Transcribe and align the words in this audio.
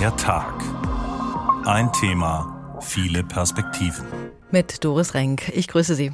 Der 0.00 0.16
Tag. 0.16 0.54
Ein 1.66 1.92
Thema, 1.92 2.78
viele 2.80 3.22
Perspektiven. 3.22 4.06
Mit 4.50 4.82
Doris 4.82 5.12
Renk. 5.12 5.50
Ich 5.54 5.68
grüße 5.68 5.94
Sie. 5.94 6.10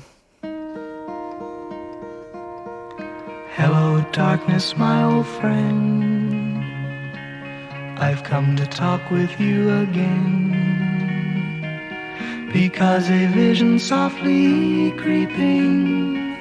Hello, 3.54 4.04
darkness, 4.10 4.76
my 4.76 5.04
old 5.04 5.24
friend. 5.24 6.64
I've 8.00 8.24
come 8.24 8.56
to 8.56 8.66
talk 8.66 9.00
with 9.08 9.30
you 9.38 9.70
again. 9.70 10.52
Because 12.52 13.08
a 13.08 13.28
vision 13.28 13.78
softly 13.78 14.90
creeping 14.96 16.36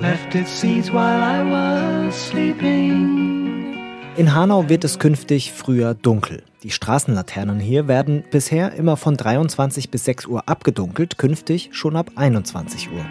left 0.00 0.36
its 0.36 0.52
seeds 0.52 0.92
while 0.92 1.24
I 1.24 1.42
was 1.42 2.14
sleeping. 2.14 3.31
In 4.22 4.36
Hanau 4.36 4.68
wird 4.68 4.84
es 4.84 5.00
künftig 5.00 5.50
früher 5.50 5.94
dunkel. 5.94 6.44
Die 6.62 6.70
Straßenlaternen 6.70 7.58
hier 7.58 7.88
werden 7.88 8.22
bisher 8.30 8.72
immer 8.72 8.96
von 8.96 9.16
23 9.16 9.90
bis 9.90 10.04
6 10.04 10.26
Uhr 10.26 10.48
abgedunkelt, 10.48 11.18
künftig 11.18 11.70
schon 11.72 11.96
ab 11.96 12.12
21 12.14 12.88
Uhr. 12.92 13.04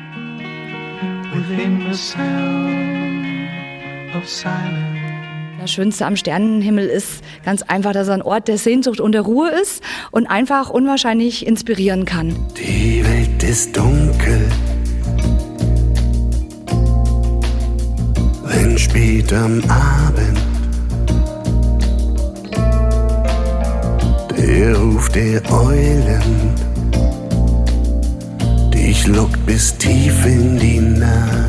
Das 5.59 5.70
Schönste 5.70 6.05
am 6.05 6.15
Sternenhimmel 6.15 6.87
ist 6.87 7.21
ganz 7.43 7.62
einfach, 7.62 7.91
dass 7.91 8.07
er 8.07 8.13
ein 8.13 8.21
Ort 8.21 8.48
der 8.48 8.57
Sehnsucht 8.57 9.01
und 9.01 9.12
der 9.12 9.23
Ruhe 9.23 9.49
ist 9.49 9.84
und 10.12 10.27
einfach 10.27 10.70
unwahrscheinlich 10.70 11.45
inspirieren 11.45 12.05
kann. 12.05 12.34
Die 12.55 13.03
Welt 13.03 13.43
ist 13.43 13.75
dunkel. 13.75 14.48
Wenn 18.45 18.77
spät 18.77 19.34
am 19.34 19.62
Abend 19.70 20.50
der 24.51 24.77
Ruf 24.77 25.07
der 25.09 25.41
Eulen 25.49 26.55
dich 28.73 29.07
lockt 29.07 29.45
bis 29.45 29.77
tief 29.77 30.26
in 30.26 30.59
die 30.59 30.79
Nacht. 30.79 31.39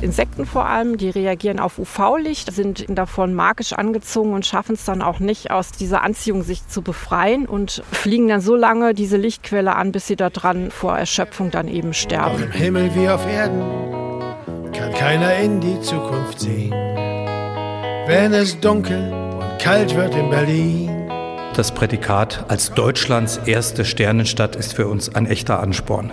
Insekten 0.00 0.46
vor 0.46 0.64
allem, 0.66 0.96
die 0.96 1.10
reagieren 1.10 1.60
auf 1.60 1.78
UV-Licht, 1.78 2.50
sind 2.52 2.86
davon 2.88 3.34
magisch 3.34 3.74
angezogen 3.74 4.32
und 4.32 4.46
schaffen 4.46 4.74
es 4.74 4.84
dann 4.86 5.02
auch 5.02 5.18
nicht, 5.18 5.50
aus 5.50 5.72
dieser 5.72 6.02
Anziehung 6.02 6.42
sich 6.42 6.66
zu 6.66 6.80
befreien 6.80 7.46
und 7.46 7.82
fliegen 7.92 8.28
dann 8.28 8.40
so 8.40 8.54
lange 8.54 8.94
diese 8.94 9.18
Lichtquelle 9.18 9.76
an, 9.76 9.92
bis 9.92 10.06
sie 10.06 10.16
da 10.16 10.30
dran 10.30 10.70
vor 10.70 10.96
Erschöpfung 10.96 11.50
dann 11.50 11.68
eben 11.68 11.90
Auch 11.90 11.94
sterben. 11.94 12.42
im 12.42 12.52
Himmel 12.52 12.94
wie 12.94 13.08
auf 13.08 13.26
Erden 13.26 13.60
kann 14.72 14.92
keiner 14.94 15.36
in 15.36 15.60
die 15.60 15.78
Zukunft 15.80 16.40
sehen. 16.40 16.72
Wenn 18.06 18.32
es 18.32 18.58
dunkel 18.60 19.12
und 19.12 19.58
kalt 19.58 19.94
wird 19.94 20.14
in 20.14 20.30
Berlin, 20.30 21.03
Das 21.54 21.72
Prädikat 21.72 22.46
als 22.48 22.72
Deutschlands 22.72 23.36
erste 23.46 23.84
Sternenstadt 23.84 24.56
ist 24.56 24.74
für 24.74 24.88
uns 24.88 25.14
ein 25.14 25.26
echter 25.26 25.60
Ansporn. 25.60 26.12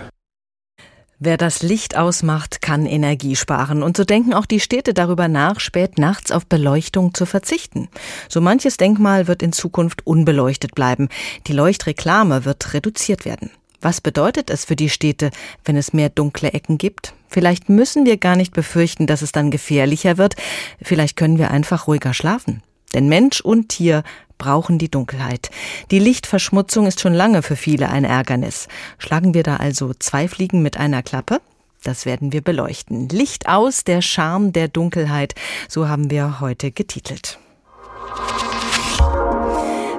Wer 1.18 1.36
das 1.36 1.62
Licht 1.62 1.96
ausmacht, 1.96 2.62
kann 2.62 2.86
Energie 2.86 3.34
sparen. 3.34 3.82
Und 3.82 3.96
so 3.96 4.04
denken 4.04 4.34
auch 4.34 4.46
die 4.46 4.60
Städte 4.60 4.94
darüber 4.94 5.26
nach, 5.26 5.58
spät 5.58 5.98
nachts 5.98 6.30
auf 6.30 6.46
Beleuchtung 6.46 7.12
zu 7.12 7.26
verzichten. 7.26 7.88
So 8.28 8.40
manches 8.40 8.76
Denkmal 8.76 9.26
wird 9.26 9.42
in 9.42 9.52
Zukunft 9.52 10.06
unbeleuchtet 10.06 10.76
bleiben. 10.76 11.08
Die 11.48 11.52
Leuchtreklame 11.52 12.44
wird 12.44 12.72
reduziert 12.72 13.24
werden. 13.24 13.50
Was 13.80 14.00
bedeutet 14.00 14.48
es 14.48 14.64
für 14.64 14.76
die 14.76 14.90
Städte, 14.90 15.32
wenn 15.64 15.76
es 15.76 15.92
mehr 15.92 16.08
dunkle 16.08 16.52
Ecken 16.52 16.78
gibt? 16.78 17.14
Vielleicht 17.26 17.68
müssen 17.68 18.06
wir 18.06 18.16
gar 18.16 18.36
nicht 18.36 18.54
befürchten, 18.54 19.08
dass 19.08 19.22
es 19.22 19.32
dann 19.32 19.50
gefährlicher 19.50 20.18
wird. 20.18 20.36
Vielleicht 20.80 21.16
können 21.16 21.38
wir 21.38 21.50
einfach 21.50 21.88
ruhiger 21.88 22.14
schlafen. 22.14 22.62
Denn 22.94 23.08
Mensch 23.08 23.40
und 23.40 23.70
Tier 23.70 24.04
brauchen 24.42 24.76
die 24.76 24.90
Dunkelheit. 24.90 25.50
Die 25.92 26.00
Lichtverschmutzung 26.00 26.86
ist 26.86 27.00
schon 27.00 27.14
lange 27.14 27.42
für 27.42 27.54
viele 27.54 27.90
ein 27.90 28.02
Ärgernis. 28.02 28.66
Schlagen 28.98 29.34
wir 29.34 29.44
da 29.44 29.56
also 29.56 29.92
zwei 29.96 30.26
Fliegen 30.26 30.62
mit 30.62 30.76
einer 30.76 31.04
Klappe? 31.04 31.40
Das 31.84 32.06
werden 32.06 32.32
wir 32.32 32.42
beleuchten. 32.42 33.08
Licht 33.08 33.48
aus, 33.48 33.84
der 33.84 34.02
Charme 34.02 34.52
der 34.52 34.66
Dunkelheit. 34.66 35.36
So 35.68 35.88
haben 35.88 36.10
wir 36.10 36.40
heute 36.40 36.72
getitelt. 36.72 37.38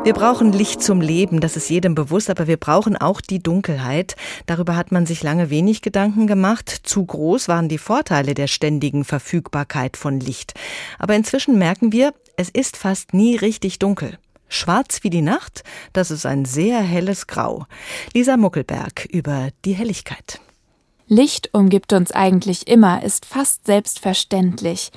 Wir 0.03 0.13
brauchen 0.13 0.51
Licht 0.51 0.84
zum 0.84 1.00
Leben, 1.00 1.40
das 1.40 1.56
ist 1.56 1.69
jedem 1.69 1.96
bewusst, 1.96 2.29
aber 2.29 2.46
wir 2.46 2.57
brauchen 2.57 2.97
auch 2.97 3.22
die 3.22 3.41
Dunkelheit. 3.41 4.17
Darüber 4.46 4.75
hat 4.75 4.91
man 4.91 5.06
sich 5.06 5.23
lange 5.23 5.50
wenig 5.51 5.81
Gedanken 5.81 6.28
gemacht. 6.28 6.69
Zu 6.84 7.06
groß 7.06 7.47
waren 7.47 7.69
die 7.69 7.78
Vorteile 7.78 8.34
der 8.34 8.47
ständigen 8.47 9.06
Verfügbarkeit 9.06 9.96
von 9.96 10.19
Licht. 10.19 10.53
Aber 11.00 11.16
inzwischen 11.16 11.57
merken 11.57 11.94
wir, 11.94 12.13
es 12.35 12.50
ist 12.50 12.75
fast 12.75 13.13
nie 13.13 13.38
richtig 13.38 13.79
dunkel. 13.79 14.17
Schwarz 14.53 15.03
wie 15.03 15.09
die 15.09 15.22
Nacht, 15.22 15.64
das 15.94 16.12
ist 16.12 16.25
ein 16.25 16.46
sehr 16.46 16.80
helles 16.80 17.28
Grau. 17.28 17.66
Lisa 18.14 18.38
Muckelberg 18.38 19.06
über 19.06 19.50
die 19.66 19.74
Helligkeit. 19.74 20.40
Licht 21.08 21.50
umgibt 21.53 21.91
uns 21.91 22.12
eigentlich 22.12 22.68
immer, 22.68 23.03
ist 23.03 23.25
fast 23.25 23.66
selbstverständlich. 23.66 24.91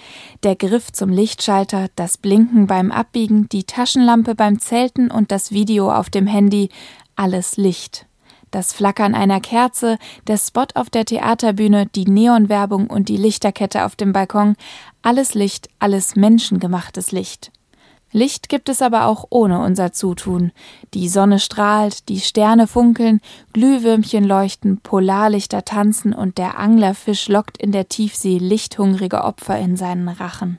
Der 0.44 0.56
Griff 0.56 0.93
zum 0.93 1.11
Lichtschalter, 1.11 1.89
das 1.97 2.17
Blinken 2.17 2.67
beim 2.67 2.93
Abbiegen, 2.93 3.49
die 3.49 3.65
Taschenlampe 3.65 4.34
beim 4.34 4.61
Zelten 4.61 5.11
und 5.11 5.33
das 5.33 5.50
Video 5.50 5.93
auf 5.93 6.09
dem 6.09 6.27
Handy, 6.27 6.69
alles 7.17 7.56
Licht. 7.56 8.06
Das 8.50 8.73
Flackern 8.73 9.15
einer 9.15 9.41
Kerze, 9.41 9.99
der 10.28 10.38
Spot 10.38 10.67
auf 10.75 10.88
der 10.88 11.05
Theaterbühne, 11.05 11.87
die 11.87 12.05
Neonwerbung 12.05 12.87
und 12.87 13.09
die 13.09 13.17
Lichterkette 13.17 13.84
auf 13.84 13.97
dem 13.97 14.12
Balkon, 14.12 14.55
alles 15.03 15.34
Licht, 15.34 15.69
alles 15.81 16.15
menschengemachtes 16.15 17.11
Licht. 17.11 17.50
Licht 18.16 18.49
gibt 18.49 18.71
es 18.71 18.81
aber 18.81 19.09
auch 19.09 19.27
ohne 19.28 19.60
unser 19.60 19.93
Zutun. 19.93 20.50
Die 20.94 21.06
Sonne 21.06 21.38
strahlt, 21.38 22.09
die 22.09 22.21
Sterne 22.21 22.66
funkeln, 22.66 23.21
Glühwürmchen 23.53 24.25
leuchten, 24.25 24.81
Polarlichter 24.81 25.66
tanzen 25.66 26.15
und 26.15 26.38
der 26.38 26.59
Anglerfisch 26.59 27.28
lockt 27.28 27.59
in 27.59 27.72
der 27.72 27.91
Tiefsee 27.91 28.38
lichthungrige 28.38 29.22
Opfer 29.22 29.59
in 29.59 29.76
seinen 29.76 30.09
Rachen. 30.09 30.56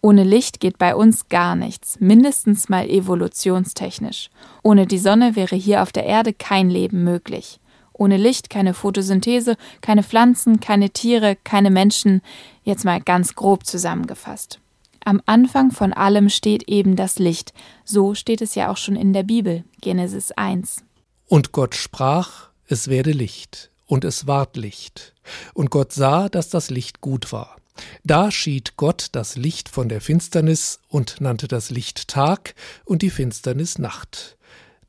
Ohne 0.00 0.24
Licht 0.24 0.58
geht 0.58 0.76
bei 0.76 0.96
uns 0.96 1.28
gar 1.28 1.54
nichts, 1.54 2.00
mindestens 2.00 2.68
mal 2.68 2.90
evolutionstechnisch. 2.90 4.30
Ohne 4.64 4.88
die 4.88 4.98
Sonne 4.98 5.36
wäre 5.36 5.54
hier 5.54 5.82
auf 5.84 5.92
der 5.92 6.06
Erde 6.06 6.32
kein 6.32 6.68
Leben 6.68 7.04
möglich. 7.04 7.60
Ohne 7.92 8.16
Licht 8.16 8.50
keine 8.50 8.74
Photosynthese, 8.74 9.56
keine 9.82 10.02
Pflanzen, 10.02 10.58
keine 10.58 10.90
Tiere, 10.90 11.36
keine 11.44 11.70
Menschen, 11.70 12.22
jetzt 12.64 12.84
mal 12.84 13.00
ganz 13.00 13.36
grob 13.36 13.66
zusammengefasst. 13.66 14.58
Am 15.04 15.20
Anfang 15.26 15.70
von 15.70 15.92
allem 15.92 16.28
steht 16.28 16.68
eben 16.68 16.96
das 16.96 17.18
Licht. 17.18 17.52
So 17.84 18.14
steht 18.14 18.40
es 18.40 18.54
ja 18.54 18.70
auch 18.70 18.76
schon 18.76 18.96
in 18.96 19.12
der 19.12 19.24
Bibel, 19.24 19.64
Genesis 19.80 20.30
1. 20.32 20.84
Und 21.26 21.52
Gott 21.52 21.74
sprach, 21.74 22.50
es 22.66 22.88
werde 22.88 23.12
Licht, 23.12 23.70
und 23.86 24.04
es 24.04 24.26
ward 24.26 24.56
Licht. 24.56 25.12
Und 25.54 25.70
Gott 25.70 25.92
sah, 25.92 26.28
dass 26.28 26.48
das 26.48 26.70
Licht 26.70 27.00
gut 27.00 27.32
war. 27.32 27.56
Da 28.04 28.30
schied 28.30 28.76
Gott 28.76 29.08
das 29.12 29.36
Licht 29.36 29.68
von 29.68 29.88
der 29.88 30.00
Finsternis 30.00 30.80
und 30.88 31.20
nannte 31.20 31.48
das 31.48 31.70
Licht 31.70 32.08
Tag 32.08 32.54
und 32.84 33.02
die 33.02 33.10
Finsternis 33.10 33.78
Nacht. 33.78 34.36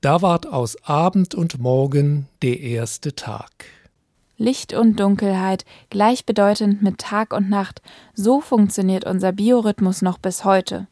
Da 0.01 0.21
ward 0.21 0.45
aus 0.47 0.83
Abend 0.83 1.33
und 1.33 1.59
Morgen 1.59 2.27
der 2.41 2.59
erste 2.59 3.15
Tag. 3.15 3.65
Licht 4.37 4.73
und 4.73 4.99
Dunkelheit 4.99 5.65
gleichbedeutend 5.89 6.81
mit 6.81 6.97
Tag 6.97 7.33
und 7.33 7.49
Nacht, 7.49 7.81
so 8.13 8.41
funktioniert 8.41 9.05
unser 9.05 9.31
Biorhythmus 9.31 10.01
noch 10.01 10.17
bis 10.17 10.43
heute. 10.43 10.87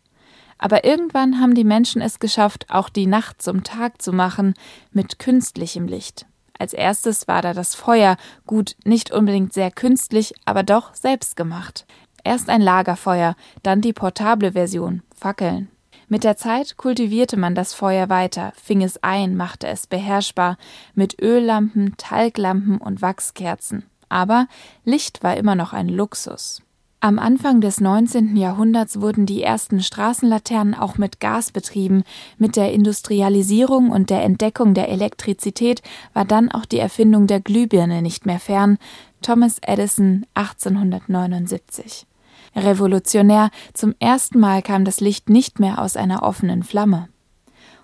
Aber 0.57 0.84
irgendwann 0.85 1.40
haben 1.40 1.56
die 1.56 1.63
Menschen 1.63 2.02
es 2.02 2.19
geschafft, 2.19 2.68
auch 2.69 2.88
die 2.90 3.07
Nacht 3.07 3.41
zum 3.41 3.63
Tag 3.63 4.02
zu 4.02 4.13
machen, 4.13 4.53
mit 4.91 5.18
künstlichem 5.18 5.88
Licht. 5.88 6.28
Als 6.59 6.74
erstes 6.74 7.28
war 7.28 7.41
da 7.41 7.53
das 7.53 7.74
Feuer, 7.74 8.18
gut, 8.46 8.75
nicht 8.85 9.12
unbedingt 9.12 9.53
sehr 9.53 9.72
künstlich, 9.72 10.35
aber 10.46 10.62
doch 10.62 10.94
selbstgemacht. 10.94 11.88
Erst 12.23 12.50
ein 12.50 12.62
Lagerfeuer, 12.62 13.35
dann 13.63 13.81
die 13.81 13.94
portable 13.94 14.52
Version, 14.52 15.02
Fackeln. 15.16 15.69
Mit 16.11 16.25
der 16.25 16.35
Zeit 16.35 16.75
kultivierte 16.75 17.37
man 17.37 17.55
das 17.55 17.73
Feuer 17.73 18.09
weiter, 18.09 18.52
fing 18.61 18.84
es 18.84 19.02
ein, 19.02 19.37
machte 19.37 19.67
es 19.67 19.87
beherrschbar, 19.87 20.58
mit 20.93 21.22
Öllampen, 21.22 21.93
Talglampen 21.96 22.79
und 22.79 23.02
Wachskerzen. 23.02 23.84
Aber 24.09 24.47
Licht 24.84 25.23
war 25.23 25.37
immer 25.37 25.55
noch 25.55 25.72
ein 25.72 25.87
Luxus. 25.87 26.63
Am 26.99 27.17
Anfang 27.17 27.61
des 27.61 27.79
19. 27.79 28.35
Jahrhunderts 28.35 28.99
wurden 28.99 29.25
die 29.25 29.41
ersten 29.41 29.81
Straßenlaternen 29.81 30.75
auch 30.75 30.97
mit 30.97 31.22
Gas 31.22 31.53
betrieben. 31.53 32.03
Mit 32.37 32.58
der 32.58 32.73
Industrialisierung 32.73 33.90
und 33.90 34.09
der 34.09 34.22
Entdeckung 34.22 34.73
der 34.73 34.90
Elektrizität 34.90 35.81
war 36.13 36.25
dann 36.25 36.52
auch 36.52 36.66
die 36.66 36.79
Erfindung 36.79 37.25
der 37.25 37.40
Glühbirne 37.40 38.02
nicht 38.02 38.25
mehr 38.25 38.41
fern. 38.41 38.79
Thomas 39.22 39.59
Edison 39.61 40.25
1879. 40.34 42.05
Revolutionär, 42.55 43.49
zum 43.73 43.95
ersten 43.99 44.39
Mal 44.39 44.61
kam 44.61 44.85
das 44.85 44.99
Licht 44.99 45.29
nicht 45.29 45.59
mehr 45.59 45.81
aus 45.81 45.95
einer 45.95 46.23
offenen 46.23 46.63
Flamme. 46.63 47.07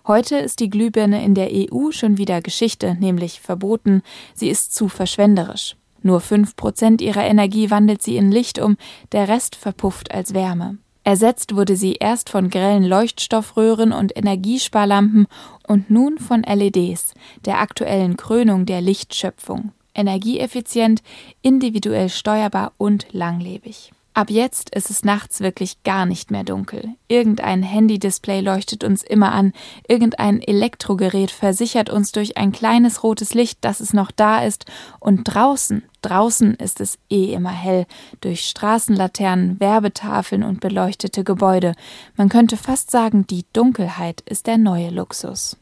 Heute 0.05 0.37
ist 0.37 0.59
die 0.61 0.69
Glühbirne 0.69 1.23
in 1.23 1.35
der 1.35 1.49
EU 1.51 1.91
schon 1.91 2.17
wieder 2.17 2.41
Geschichte, 2.41 2.95
nämlich 2.95 3.41
verboten, 3.41 4.03
sie 4.33 4.49
ist 4.49 4.73
zu 4.73 4.87
verschwenderisch. 4.87 5.75
Nur 6.01 6.21
fünf 6.21 6.55
Prozent 6.55 7.01
ihrer 7.01 7.25
Energie 7.25 7.69
wandelt 7.69 8.01
sie 8.01 8.17
in 8.17 8.31
Licht 8.31 8.59
um, 8.59 8.77
der 9.11 9.27
Rest 9.27 9.55
verpufft 9.55 10.11
als 10.11 10.33
Wärme. 10.33 10.77
Ersetzt 11.03 11.55
wurde 11.55 11.75
sie 11.75 11.93
erst 11.93 12.29
von 12.29 12.49
grellen 12.49 12.83
Leuchtstoffröhren 12.83 13.93
und 13.93 14.17
Energiesparlampen 14.17 15.27
und 15.65 15.89
nun 15.89 16.17
von 16.17 16.43
LEDs, 16.43 17.13
der 17.45 17.61
aktuellen 17.61 18.17
Krönung 18.17 18.65
der 18.65 18.81
Lichtschöpfung. 18.81 19.71
Energieeffizient, 19.95 21.01
individuell 21.41 22.09
steuerbar 22.09 22.73
und 22.77 23.07
langlebig. 23.11 23.91
Ab 24.17 24.31
jetzt 24.31 24.71
ist 24.71 24.89
es 24.89 25.05
nachts 25.05 25.41
wirklich 25.41 25.83
gar 25.83 26.07
nicht 26.07 26.31
mehr 26.31 26.43
dunkel. 26.43 26.95
Irgendein 27.07 27.61
Handy-Display 27.61 28.41
leuchtet 28.41 28.83
uns 28.83 29.03
immer 29.03 29.31
an, 29.31 29.53
irgendein 29.87 30.41
Elektrogerät 30.41 31.29
versichert 31.29 31.91
uns 31.91 32.13
durch 32.13 32.35
ein 32.35 32.51
kleines 32.51 33.03
rotes 33.03 33.35
Licht, 33.35 33.59
dass 33.61 33.79
es 33.79 33.93
noch 33.93 34.09
da 34.09 34.43
ist, 34.43 34.65
und 34.99 35.23
draußen, 35.25 35.83
draußen 36.01 36.55
ist 36.55 36.81
es 36.81 36.97
eh 37.11 37.31
immer 37.31 37.51
hell, 37.51 37.85
durch 38.19 38.45
Straßenlaternen, 38.45 39.59
Werbetafeln 39.59 40.41
und 40.41 40.61
beleuchtete 40.61 41.23
Gebäude. 41.23 41.75
Man 42.15 42.29
könnte 42.29 42.57
fast 42.57 42.89
sagen, 42.89 43.27
die 43.27 43.45
Dunkelheit 43.53 44.21
ist 44.21 44.47
der 44.47 44.57
neue 44.57 44.89
Luxus. 44.89 45.57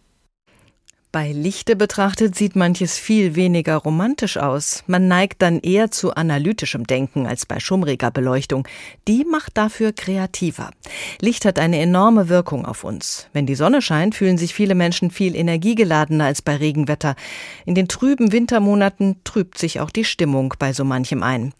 Bei 1.16 1.32
Lichte 1.32 1.78
betrachtet 1.78 2.36
sieht 2.36 2.58
manches 2.58 2.98
viel 2.98 3.36
weniger 3.38 3.78
romantisch 3.78 4.36
aus. 4.36 4.84
Man 4.86 5.08
neigt 5.08 5.42
dann 5.42 5.62
eher 5.62 5.90
zu 5.90 6.14
analytischem 6.14 6.86
Denken 6.86 7.26
als 7.26 7.46
bei 7.46 7.62
schummriger 7.62 8.12
Beleuchtung. 8.12 8.68
Die 9.08 9.24
macht 9.24 9.56
dafür 9.56 9.94
kreativer. 9.94 10.72
Licht 11.22 11.46
hat 11.46 11.58
eine 11.58 11.80
enorme 11.80 12.28
Wirkung 12.28 12.66
auf 12.66 12.84
uns. 12.84 13.30
Wenn 13.32 13.46
die 13.46 13.56
Sonne 13.56 13.82
scheint, 13.82 14.14
fühlen 14.14 14.38
sich 14.38 14.54
viele 14.54 14.76
Menschen 14.76 15.10
viel 15.10 15.38
energiegeladener 15.38 16.26
als 16.26 16.42
bei 16.42 16.58
Regenwetter. 16.58 17.16
In 17.66 17.76
den 17.76 17.88
trüben 17.88 18.34
Wintermonaten 18.34 19.16
trübt 19.24 19.58
sich 19.58 19.80
auch 19.80 19.92
die 19.92 20.04
Stimmung 20.04 20.56
bei 20.60 20.74
so 20.74 20.84
manchem 20.84 21.24
ein. 21.24 21.54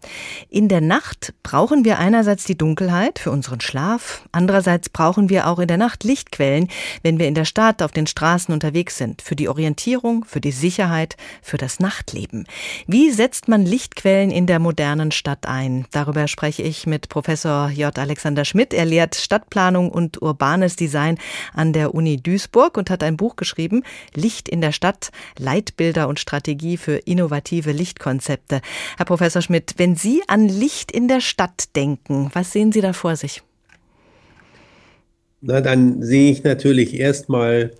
In 0.50 0.68
der 0.68 0.82
Nacht 0.82 1.32
brauchen 1.42 1.86
wir 1.86 1.98
einerseits 1.98 2.44
die 2.44 2.58
Dunkelheit 2.58 3.18
für 3.18 3.30
unseren 3.30 3.62
Schlaf, 3.62 4.22
andererseits 4.32 4.90
brauchen 4.90 5.30
wir 5.30 5.46
auch 5.46 5.60
in 5.60 5.68
der 5.68 5.78
Nacht 5.78 6.04
Lichtquellen, 6.04 6.68
wenn 7.02 7.18
wir 7.18 7.26
in 7.26 7.34
der 7.34 7.46
Stadt 7.46 7.80
auf 7.80 7.92
den 7.92 8.06
Straßen 8.06 8.52
unterwegs 8.52 8.98
sind, 8.98 9.22
für 9.22 9.34
die 9.34 9.45
die 9.46 9.48
Orientierung, 9.48 10.24
für 10.24 10.40
die 10.40 10.50
Sicherheit, 10.50 11.16
für 11.40 11.56
das 11.56 11.78
Nachtleben. 11.78 12.46
Wie 12.88 13.12
setzt 13.12 13.46
man 13.46 13.64
Lichtquellen 13.64 14.32
in 14.32 14.46
der 14.46 14.58
modernen 14.58 15.12
Stadt 15.12 15.46
ein? 15.46 15.86
Darüber 15.92 16.26
spreche 16.26 16.64
ich 16.64 16.86
mit 16.86 17.08
Professor 17.08 17.70
J. 17.70 17.96
Alexander 17.96 18.44
Schmidt. 18.44 18.74
Er 18.74 18.84
lehrt 18.84 19.14
Stadtplanung 19.14 19.90
und 19.90 20.20
urbanes 20.20 20.74
Design 20.74 21.18
an 21.54 21.72
der 21.72 21.94
Uni 21.94 22.16
Duisburg 22.16 22.76
und 22.76 22.90
hat 22.90 23.04
ein 23.04 23.16
Buch 23.16 23.36
geschrieben, 23.36 23.84
Licht 24.14 24.48
in 24.48 24.60
der 24.60 24.72
Stadt, 24.72 25.10
Leitbilder 25.38 26.08
und 26.08 26.18
Strategie 26.18 26.76
für 26.76 26.96
innovative 26.96 27.70
Lichtkonzepte. 27.70 28.60
Herr 28.96 29.06
Professor 29.06 29.42
Schmidt, 29.42 29.74
wenn 29.76 29.94
Sie 29.94 30.22
an 30.26 30.48
Licht 30.48 30.90
in 30.90 31.06
der 31.06 31.20
Stadt 31.20 31.76
denken, 31.76 32.30
was 32.32 32.50
sehen 32.50 32.72
Sie 32.72 32.80
da 32.80 32.92
vor 32.92 33.14
sich? 33.14 33.42
Na, 35.40 35.60
dann 35.60 36.02
sehe 36.02 36.32
ich 36.32 36.42
natürlich 36.42 36.98
erstmal 36.98 37.70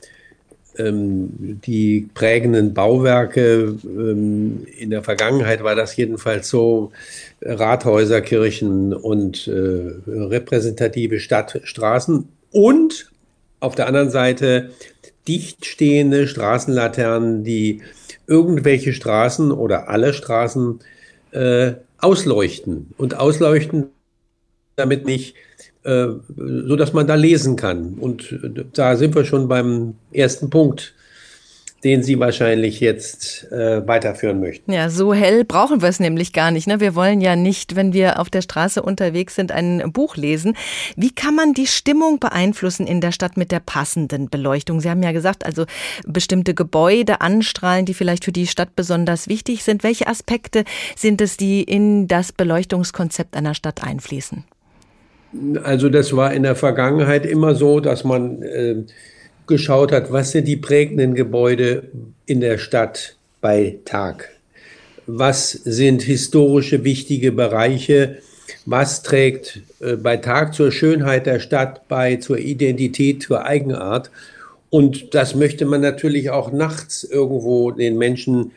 die 0.79 2.09
prägenden 2.15 2.75
Bauwerke. 2.75 3.77
Ähm, 3.85 4.67
in 4.79 4.91
der 4.91 5.03
Vergangenheit 5.03 5.63
war 5.63 5.75
das 5.75 5.97
jedenfalls 5.97 6.49
so, 6.49 6.93
Rathäuser, 7.43 8.21
Kirchen 8.21 8.95
und 8.95 9.47
äh, 9.49 9.53
repräsentative 10.07 11.21
Stadtstraßen 11.21 12.29
und 12.51 13.11
auf 13.61 13.75
der 13.75 13.87
anderen 13.87 14.11
Seite 14.11 14.71
dicht 15.29 15.67
stehende 15.67 16.27
Straßenlaternen, 16.27 17.45
die 17.45 17.83
irgendwelche 18.27 18.93
Straßen 18.93 19.53
oder 19.53 19.89
alle 19.89 20.13
Straßen 20.13 20.81
äh, 21.33 21.73
ausleuchten 21.99 22.95
und 22.97 23.15
ausleuchten, 23.15 23.87
damit 24.77 25.07
nicht 25.07 25.35
so 25.87 26.77
dass 26.77 26.93
man 26.93 27.07
da 27.07 27.15
lesen 27.15 27.57
kann. 27.57 27.95
Und 28.01 28.33
äh, 28.33 28.65
da 28.73 28.97
sind 28.97 29.15
wir 29.15 29.25
schon 29.25 29.49
beim 29.49 29.95
ersten 30.13 30.51
Punkt 30.51 30.95
den 31.87 32.03
Sie 32.03 32.19
wahrscheinlich 32.19 32.81
jetzt 32.81 33.51
äh, 33.53 33.87
weiterführen 33.87 34.41
möchten. 34.41 34.73
Ja, 34.73 34.91
so 34.91 35.15
hell 35.15 35.45
brauchen 35.45 35.83
wir 35.83 35.89
es 35.89 36.01
nämlich 36.01 36.33
gar 36.33 36.51
nicht. 36.51 36.67
Ne? 36.67 36.81
Wir 36.81 36.97
wollen 36.97 37.21
ja 37.21 37.37
nicht, 37.37 37.77
wenn 37.77 37.93
wir 37.93 38.19
auf 38.19 38.29
der 38.29 38.43
Straße 38.43 38.83
unterwegs 38.83 39.37
sind, 39.37 39.53
ein 39.53 39.93
Buch 39.93 40.17
lesen. 40.17 40.57
Wie 40.97 41.13
kann 41.13 41.37
man 41.37 41.55
die 41.55 41.69
Stimmung 41.69 42.19
beeinflussen 42.19 42.87
in 42.89 43.01
der 43.01 43.13
Stadt 43.13 43.37
mit 43.37 43.53
der 43.53 43.61
passenden 43.61 44.31
Beleuchtung? 44.31 44.81
Sie 44.81 44.91
haben 44.91 45.03
ja 45.03 45.13
gesagt, 45.13 45.47
also 45.47 45.65
bestimmte 46.07 46.55
Gebäude 46.55 47.21
anstrahlen, 47.21 47.85
die 47.85 47.95
vielleicht 47.95 48.25
für 48.25 48.33
die 48.33 48.49
Stadt 48.49 48.75
besonders 48.75 49.29
wichtig 49.29 49.63
sind. 49.63 49.85
Welche 49.85 50.09
Aspekte 50.09 50.65
sind 50.97 51.21
es, 51.21 51.37
die 51.37 51.63
in 51.63 52.09
das 52.09 52.33
Beleuchtungskonzept 52.33 53.37
einer 53.37 53.55
Stadt 53.55 53.85
einfließen? 53.85 54.45
Also 55.63 55.89
das 55.89 56.15
war 56.15 56.33
in 56.33 56.43
der 56.43 56.57
Vergangenheit 56.57 57.27
immer 57.27 57.55
so, 57.55 57.81
dass 57.81 58.05
man 58.05 58.43
äh, 58.43 58.77
geschaut 59.47 59.93
hat, 59.93 60.13
was 60.13 60.33
sind 60.33 60.47
die 60.49 60.57
prägenden 60.57 61.15
Gebäude 61.15 61.85
in 62.27 62.41
der 62.41 62.59
Stadt 62.59 63.17
bei 63.41 63.79
Tag? 63.85 64.31
Was 65.07 65.53
sind 65.53 66.03
historische 66.03 66.85
wichtige 66.85 67.33
Bereiche? 67.33 68.19
Was 68.65 69.03
trägt 69.03 69.61
äh, 69.81 69.97
bei 69.97 70.17
Tag 70.17 70.55
zur 70.55 70.73
Schönheit 70.73 71.27
der 71.27 71.41
Stadt 71.41 71.89
bei, 71.89 72.17
zur 72.17 72.39
Identität, 72.39 73.23
zur 73.23 73.45
Eigenart? 73.45 74.11
Und 74.71 75.15
das 75.15 75.35
möchte 75.35 75.65
man 75.65 75.81
natürlich 75.81 76.31
auch 76.31 76.51
nachts 76.53 77.05
irgendwo 77.05 77.71
den 77.71 77.99
Menschen 77.99 78.51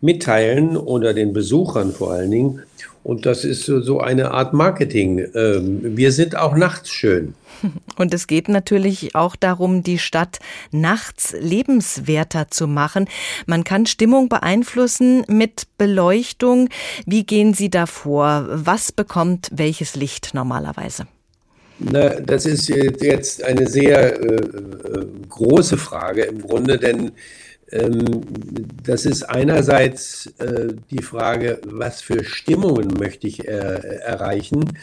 mitteilen 0.00 0.76
oder 0.76 1.14
den 1.14 1.32
Besuchern 1.32 1.92
vor 1.92 2.12
allen 2.12 2.30
Dingen. 2.30 2.62
Und 3.04 3.26
das 3.26 3.44
ist 3.44 3.64
so 3.64 4.00
eine 4.00 4.30
Art 4.30 4.52
Marketing. 4.52 5.26
Ähm, 5.34 5.96
wir 5.96 6.12
sind 6.12 6.36
auch 6.36 6.54
nachts 6.54 6.90
schön. 6.90 7.34
Und 7.96 8.14
es 8.14 8.26
geht 8.26 8.48
natürlich 8.48 9.14
auch 9.14 9.34
darum, 9.34 9.82
die 9.82 9.98
Stadt 9.98 10.38
nachts 10.70 11.34
lebenswerter 11.38 12.48
zu 12.50 12.66
machen. 12.66 13.08
Man 13.46 13.64
kann 13.64 13.86
Stimmung 13.86 14.28
beeinflussen 14.28 15.24
mit 15.28 15.66
Beleuchtung. 15.78 16.68
Wie 17.06 17.24
gehen 17.24 17.54
Sie 17.54 17.70
da 17.70 17.86
vor? 17.86 18.46
Was 18.48 18.92
bekommt 18.92 19.50
welches 19.52 19.96
Licht 19.96 20.34
normalerweise? 20.34 21.06
Na, 21.78 22.20
das 22.20 22.46
ist 22.46 22.68
jetzt 22.68 23.42
eine 23.42 23.66
sehr 23.66 24.20
äh, 24.20 24.36
äh 24.36 25.06
große 25.28 25.76
Frage 25.76 26.22
im 26.22 26.42
Grunde, 26.42 26.78
denn 26.78 27.10
das 28.82 29.06
ist 29.06 29.22
einerseits 29.22 30.26
äh, 30.38 30.74
die 30.90 31.02
Frage, 31.02 31.60
was 31.64 32.02
für 32.02 32.22
Stimmungen 32.22 32.98
möchte 32.98 33.26
ich 33.26 33.48
äh, 33.48 33.50
erreichen. 33.50 34.76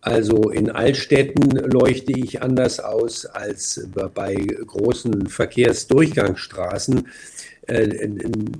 Also 0.00 0.50
in 0.50 0.70
Altstädten 0.70 1.50
leuchte 1.50 2.12
ich 2.12 2.42
anders 2.42 2.80
aus 2.80 3.24
als 3.24 3.88
bei 4.14 4.34
großen 4.34 5.28
Verkehrsdurchgangsstraßen. 5.28 7.06
Äh, 7.68 8.08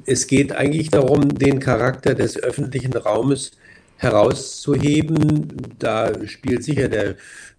es 0.07 0.28
geht 0.28 0.52
eigentlich 0.52 0.90
darum, 0.90 1.28
den 1.28 1.59
Charakter 1.59 2.14
des 2.14 2.38
öffentlichen 2.38 2.95
Raumes 2.95 3.50
herauszuheben. 3.97 5.57
Da 5.79 6.13
spielt 6.27 6.65
sicher 6.65 6.89
der, 6.89 7.11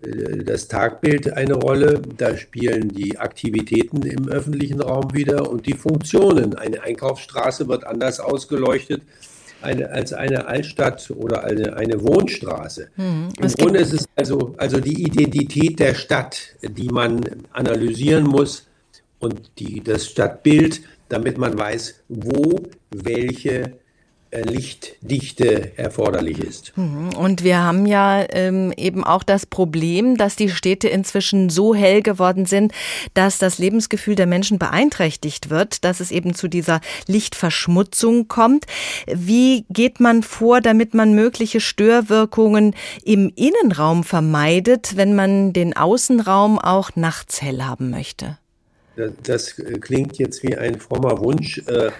äh, 0.01 0.43
das 0.45 0.67
Tagbild 0.67 1.33
eine 1.33 1.55
Rolle, 1.55 2.01
da 2.17 2.37
spielen 2.37 2.89
die 2.89 3.17
Aktivitäten 3.17 4.03
im 4.03 4.27
öffentlichen 4.27 4.81
Raum 4.81 5.13
wieder 5.13 5.49
und 5.49 5.65
die 5.65 5.73
Funktionen. 5.73 6.55
Eine 6.55 6.83
Einkaufsstraße 6.83 7.67
wird 7.67 7.85
anders 7.85 8.19
ausgeleuchtet 8.19 9.01
eine, 9.65 9.89
als 9.89 10.13
eine 10.13 10.47
Altstadt 10.47 11.11
oder 11.11 11.43
eine, 11.43 11.75
eine 11.75 12.01
Wohnstraße. 12.01 12.89
Hm, 12.95 13.29
Im 13.39 13.51
Grunde 13.53 13.79
ist 13.79 13.93
es 13.93 14.05
also, 14.15 14.53
also 14.57 14.79
die 14.79 15.03
Identität 15.03 15.79
der 15.79 15.95
Stadt, 15.95 16.55
die 16.61 16.87
man 16.87 17.21
analysieren 17.51 18.25
muss 18.25 18.67
und 19.19 19.51
die, 19.59 19.81
das 19.81 20.07
Stadtbild, 20.07 20.81
damit 21.09 21.37
man 21.37 21.57
weiß, 21.57 22.03
wo 22.09 22.63
welche 22.91 23.73
Lichtdichte 24.43 25.77
erforderlich 25.77 26.39
ist. 26.39 26.73
Mhm. 26.75 27.09
Und 27.15 27.43
wir 27.43 27.63
haben 27.63 27.85
ja 27.85 28.25
ähm, 28.29 28.73
eben 28.75 29.03
auch 29.03 29.23
das 29.23 29.45
Problem, 29.45 30.17
dass 30.17 30.35
die 30.35 30.49
Städte 30.49 30.87
inzwischen 30.87 31.49
so 31.49 31.75
hell 31.75 32.01
geworden 32.01 32.45
sind, 32.45 32.73
dass 33.13 33.37
das 33.37 33.57
Lebensgefühl 33.57 34.15
der 34.15 34.27
Menschen 34.27 34.59
beeinträchtigt 34.59 35.49
wird, 35.49 35.83
dass 35.83 35.99
es 35.99 36.11
eben 36.11 36.33
zu 36.33 36.47
dieser 36.47 36.81
Lichtverschmutzung 37.07 38.27
kommt. 38.27 38.65
Wie 39.07 39.65
geht 39.69 39.99
man 39.99 40.23
vor, 40.23 40.61
damit 40.61 40.93
man 40.93 41.13
mögliche 41.13 41.59
Störwirkungen 41.59 42.75
im 43.03 43.31
Innenraum 43.35 44.03
vermeidet, 44.03 44.97
wenn 44.97 45.15
man 45.15 45.53
den 45.53 45.75
Außenraum 45.75 46.59
auch 46.59 46.95
nachts 46.95 47.41
hell 47.41 47.63
haben 47.63 47.89
möchte? 47.89 48.37
Das, 48.95 49.11
das 49.23 49.55
klingt 49.81 50.17
jetzt 50.17 50.43
wie 50.43 50.55
ein 50.55 50.79
frommer 50.79 51.19
Wunsch. 51.19 51.61
Äh, 51.67 51.91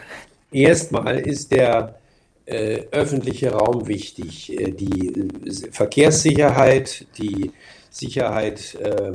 erstmal 0.52 1.20
ist 1.20 1.52
der 1.52 1.90
äh, 1.90 2.05
öffentliche 2.48 3.52
Raum 3.52 3.88
wichtig. 3.88 4.60
Äh, 4.60 4.72
die 4.72 5.08
äh, 5.08 5.72
Verkehrssicherheit, 5.72 7.08
die 7.18 7.52
Sicherheit 7.90 8.76
äh, 8.76 9.14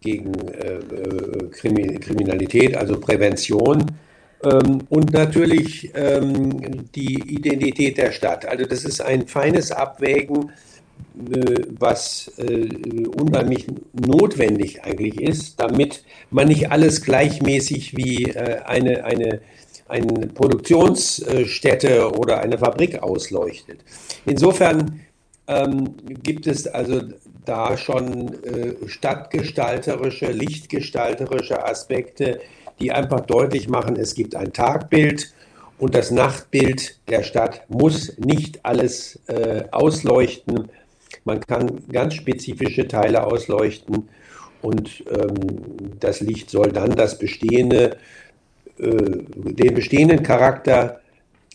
gegen 0.00 0.32
äh, 0.48 0.78
äh 0.78 1.98
Kriminalität, 1.98 2.76
also 2.76 2.98
Prävention 2.98 3.84
ähm, 4.44 4.82
und 4.88 5.12
natürlich 5.12 5.90
ähm, 5.94 6.88
die 6.94 7.34
Identität 7.34 7.98
der 7.98 8.12
Stadt. 8.12 8.46
Also 8.46 8.64
das 8.64 8.84
ist 8.84 9.02
ein 9.02 9.26
feines 9.26 9.70
Abwägen, 9.72 10.50
äh, 11.30 11.62
was 11.78 12.32
äh, 12.38 13.06
unheimlich 13.06 13.66
notwendig 13.92 14.82
eigentlich 14.82 15.20
ist, 15.20 15.60
damit 15.60 16.04
man 16.30 16.48
nicht 16.48 16.70
alles 16.70 17.02
gleichmäßig 17.02 17.96
wie 17.96 18.24
äh, 18.24 18.60
eine, 18.64 19.04
eine, 19.04 19.40
eine 19.90 20.28
Produktionsstätte 20.28 22.10
oder 22.12 22.40
eine 22.40 22.58
Fabrik 22.58 23.02
ausleuchtet. 23.02 23.80
Insofern 24.24 25.00
ähm, 25.46 25.94
gibt 26.22 26.46
es 26.46 26.66
also 26.66 27.02
da 27.44 27.76
schon 27.76 28.34
äh, 28.44 28.74
stadtgestalterische, 28.86 30.30
lichtgestalterische 30.30 31.64
Aspekte, 31.66 32.40
die 32.78 32.92
einfach 32.92 33.20
deutlich 33.20 33.68
machen, 33.68 33.96
es 33.96 34.14
gibt 34.14 34.34
ein 34.36 34.52
Tagbild 34.52 35.32
und 35.78 35.94
das 35.94 36.10
Nachtbild 36.10 36.98
der 37.08 37.22
Stadt 37.22 37.62
muss 37.68 38.16
nicht 38.18 38.64
alles 38.64 39.18
äh, 39.26 39.64
ausleuchten. 39.70 40.68
Man 41.24 41.40
kann 41.40 41.82
ganz 41.90 42.14
spezifische 42.14 42.86
Teile 42.86 43.24
ausleuchten 43.24 44.08
und 44.62 45.04
ähm, 45.10 45.96
das 45.98 46.20
Licht 46.20 46.50
soll 46.50 46.70
dann 46.70 46.90
das 46.90 47.18
bestehende, 47.18 47.96
den 48.80 49.74
bestehenden 49.74 50.22
Charakter 50.22 51.00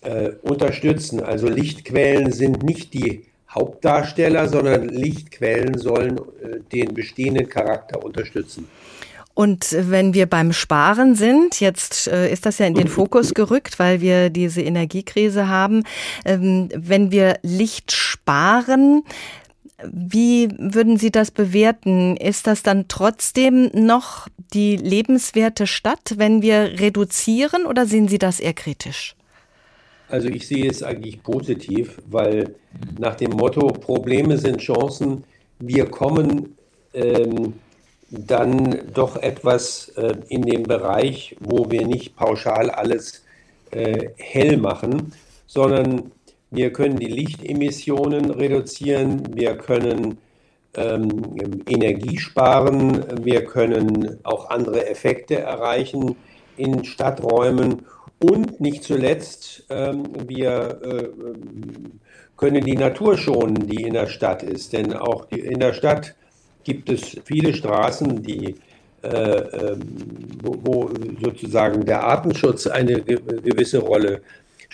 äh, 0.02 0.32
unterstützen. 0.42 1.22
Also 1.22 1.48
Lichtquellen 1.48 2.32
sind 2.32 2.64
nicht 2.64 2.94
die 2.94 3.24
Hauptdarsteller, 3.50 4.48
sondern 4.48 4.90
Lichtquellen 4.90 5.78
sollen 5.78 6.18
äh, 6.18 6.60
den 6.72 6.94
bestehenden 6.94 7.50
Charakter 7.50 8.04
unterstützen. 8.04 8.68
Und 9.34 9.76
wenn 9.78 10.14
wir 10.14 10.28
beim 10.28 10.54
Sparen 10.54 11.16
sind, 11.16 11.60
jetzt 11.60 12.08
äh, 12.08 12.32
ist 12.32 12.46
das 12.46 12.58
ja 12.58 12.68
in 12.68 12.74
den 12.74 12.88
Fokus 12.88 13.34
gerückt, 13.34 13.80
weil 13.80 14.00
wir 14.00 14.30
diese 14.30 14.62
Energiekrise 14.62 15.50
haben. 15.50 15.84
Ähm, 16.24 16.70
wenn 16.74 17.12
wir 17.12 17.38
Licht 17.42 17.92
sparen, 17.92 19.04
wie 19.84 20.50
würden 20.58 20.98
Sie 20.98 21.12
das 21.12 21.32
bewerten? 21.32 22.16
Ist 22.18 22.48
das 22.48 22.64
dann 22.64 22.88
trotzdem 22.88 23.70
noch 23.74 24.28
die 24.54 24.78
lebenswerte 24.78 25.68
Stadt, 25.68 26.16
wenn 26.18 26.42
wir 26.42 26.80
reduzieren 26.80 27.66
oder 27.66 27.86
sehen 27.86 28.08
Sie 28.08 28.18
das 28.18 28.40
eher 28.40 28.54
kritisch? 28.54 29.16
Also 30.08 30.30
ich 30.30 30.48
sehe 30.48 30.70
es 30.70 30.84
eigentlich 30.84 31.22
positiv, 31.24 31.98
weil 32.10 32.56
nach 33.00 33.16
dem 33.16 33.32
Motto 33.32 33.68
Probleme 33.68 34.38
sind 34.38 34.60
Chancen, 34.60 35.24
wir 35.60 35.88
kommen 35.88 36.56
ähm, 36.94 37.54
dann 38.10 38.82
doch 38.94 39.18
etwas 39.18 39.90
äh, 39.98 40.16
in 40.30 40.44
den 40.44 40.64
Bereich, 40.64 41.36
wo 41.40 41.70
wir 41.72 41.88
nicht 41.88 42.16
pauschal 42.16 42.70
alles 42.70 43.24
äh, 43.72 44.10
hell 44.18 44.58
machen, 44.58 45.14
sondern 45.48 46.12
wir 46.56 46.72
können 46.72 46.98
die 46.98 47.08
Lichtemissionen 47.08 48.32
reduzieren, 48.32 49.36
wir 49.36 49.58
können 49.58 50.18
ähm, 50.76 51.64
Energie 51.70 52.18
sparen, 52.18 53.04
wir 53.24 53.46
können 53.46 54.20
auch 54.24 54.50
andere 54.50 54.88
Effekte 54.88 55.40
erreichen 55.40 56.16
in 56.58 56.84
Stadträumen 56.84 57.84
und 58.20 58.60
nicht 58.60 58.84
zuletzt, 58.84 59.66
ähm, 59.70 60.04
wir 60.28 60.80
äh, 60.84 61.10
können 62.38 62.64
die 62.64 62.78
Natur 62.78 63.18
schonen, 63.18 63.68
die 63.68 63.84
in 63.84 63.94
der 63.94 64.08
Stadt 64.08 64.44
ist. 64.44 64.74
Denn 64.74 64.94
auch 64.94 65.26
die, 65.26 65.40
in 65.40 65.60
der 65.60 65.74
Stadt 65.74 66.16
gibt 66.64 66.90
es 66.90 67.18
viele 67.26 67.54
Straßen, 67.54 68.24
die, 68.24 68.56
äh, 69.04 69.08
ähm, 69.08 69.80
wo, 70.42 70.56
wo, 70.64 70.90
sozusagen 71.24 71.86
der 71.86 72.04
Artenschutz 72.04 72.68
eine 72.68 73.02
gewisse 73.02 73.80
Rolle 73.80 74.22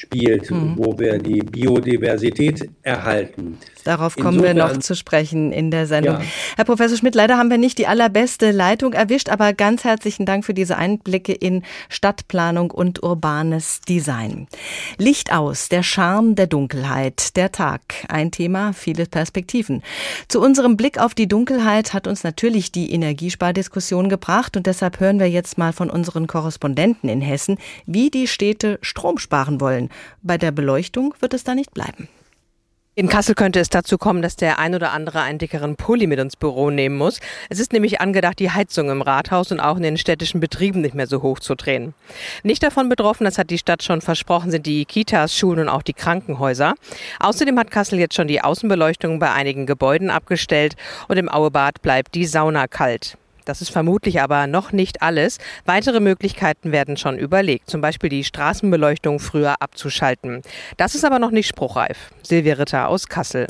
spielt, 0.01 0.49
mhm. 0.49 0.73
wo 0.77 0.97
wir 0.97 1.17
die 1.19 1.41
Biodiversität 1.41 2.69
erhalten. 2.81 3.57
Darauf 3.83 4.15
kommen 4.15 4.39
Insofern, 4.39 4.57
wir 4.57 4.63
noch 4.65 4.77
zu 4.77 4.95
sprechen 4.95 5.51
in 5.51 5.71
der 5.71 5.87
Sendung. 5.87 6.15
Ja. 6.15 6.25
Herr 6.57 6.65
Professor 6.65 6.97
Schmidt, 6.97 7.15
leider 7.15 7.37
haben 7.37 7.49
wir 7.49 7.57
nicht 7.57 7.77
die 7.77 7.87
allerbeste 7.87 8.51
Leitung 8.51 8.93
erwischt, 8.93 9.29
aber 9.29 9.53
ganz 9.53 9.83
herzlichen 9.83 10.25
Dank 10.25 10.45
für 10.45 10.53
diese 10.53 10.77
Einblicke 10.77 11.33
in 11.33 11.63
Stadtplanung 11.89 12.71
und 12.71 13.03
urbanes 13.03 13.81
Design. 13.81 14.47
Licht 14.97 15.33
aus, 15.33 15.69
der 15.69 15.83
Charme 15.83 16.35
der 16.35 16.47
Dunkelheit, 16.47 17.35
der 17.35 17.51
Tag. 17.51 17.81
Ein 18.07 18.31
Thema, 18.31 18.73
viele 18.73 19.05
Perspektiven. 19.05 19.81
Zu 20.27 20.41
unserem 20.41 20.77
Blick 20.77 20.99
auf 20.99 21.13
die 21.13 21.27
Dunkelheit 21.27 21.93
hat 21.93 22.07
uns 22.07 22.23
natürlich 22.23 22.71
die 22.71 22.91
Energiespardiskussion 22.91 24.09
gebracht 24.09 24.57
und 24.57 24.65
deshalb 24.67 24.99
hören 24.99 25.19
wir 25.19 25.29
jetzt 25.29 25.57
mal 25.57 25.73
von 25.73 25.89
unseren 25.89 26.27
Korrespondenten 26.27 27.09
in 27.09 27.21
Hessen, 27.21 27.57
wie 27.85 28.09
die 28.09 28.27
Städte 28.27 28.79
Strom 28.81 29.17
sparen 29.17 29.61
wollen. 29.61 29.89
Bei 30.21 30.37
der 30.37 30.51
Beleuchtung 30.51 31.13
wird 31.19 31.33
es 31.33 31.43
da 31.43 31.55
nicht 31.55 31.73
bleiben. 31.73 32.07
In 32.93 33.07
Kassel 33.07 33.35
könnte 33.35 33.61
es 33.61 33.69
dazu 33.69 33.97
kommen, 33.97 34.21
dass 34.21 34.35
der 34.35 34.59
ein 34.59 34.75
oder 34.75 34.91
andere 34.91 35.21
einen 35.21 35.39
dickeren 35.39 35.77
Pulli 35.77 36.07
mit 36.07 36.19
ins 36.19 36.35
Büro 36.35 36.71
nehmen 36.71 36.97
muss. 36.97 37.21
Es 37.49 37.57
ist 37.57 37.71
nämlich 37.71 38.01
angedacht, 38.01 38.37
die 38.37 38.51
Heizung 38.51 38.89
im 38.89 39.01
Rathaus 39.01 39.49
und 39.53 39.61
auch 39.61 39.77
in 39.77 39.83
den 39.83 39.97
städtischen 39.97 40.41
Betrieben 40.41 40.81
nicht 40.81 40.93
mehr 40.93 41.07
so 41.07 41.21
hoch 41.21 41.39
zu 41.39 41.55
drehen. 41.55 41.93
Nicht 42.43 42.63
davon 42.63 42.89
betroffen, 42.89 43.23
das 43.23 43.37
hat 43.37 43.49
die 43.49 43.57
Stadt 43.57 43.81
schon 43.81 44.01
versprochen, 44.01 44.51
sind 44.51 44.65
die 44.65 44.83
Kitas, 44.83 45.37
Schulen 45.37 45.61
und 45.61 45.69
auch 45.69 45.83
die 45.83 45.93
Krankenhäuser. 45.93 46.73
Außerdem 47.21 47.57
hat 47.57 47.71
Kassel 47.71 47.97
jetzt 47.97 48.15
schon 48.15 48.27
die 48.27 48.41
Außenbeleuchtung 48.41 49.19
bei 49.19 49.31
einigen 49.31 49.65
Gebäuden 49.65 50.09
abgestellt 50.09 50.75
und 51.07 51.15
im 51.15 51.29
Auebad 51.29 51.81
bleibt 51.81 52.13
die 52.13 52.25
Sauna 52.25 52.67
kalt. 52.67 53.15
Das 53.51 53.61
ist 53.61 53.71
vermutlich 53.71 54.21
aber 54.21 54.47
noch 54.47 54.71
nicht 54.71 55.01
alles. 55.01 55.37
Weitere 55.65 55.99
Möglichkeiten 55.99 56.71
werden 56.71 56.95
schon 56.95 57.17
überlegt, 57.17 57.69
zum 57.69 57.81
Beispiel 57.81 58.09
die 58.09 58.23
Straßenbeleuchtung 58.23 59.19
früher 59.19 59.55
abzuschalten. 59.59 60.41
Das 60.77 60.95
ist 60.95 61.03
aber 61.03 61.19
noch 61.19 61.31
nicht 61.31 61.49
spruchreif. 61.49 62.11
Silvia 62.23 62.53
Ritter 62.53 62.87
aus 62.87 63.09
Kassel. 63.09 63.47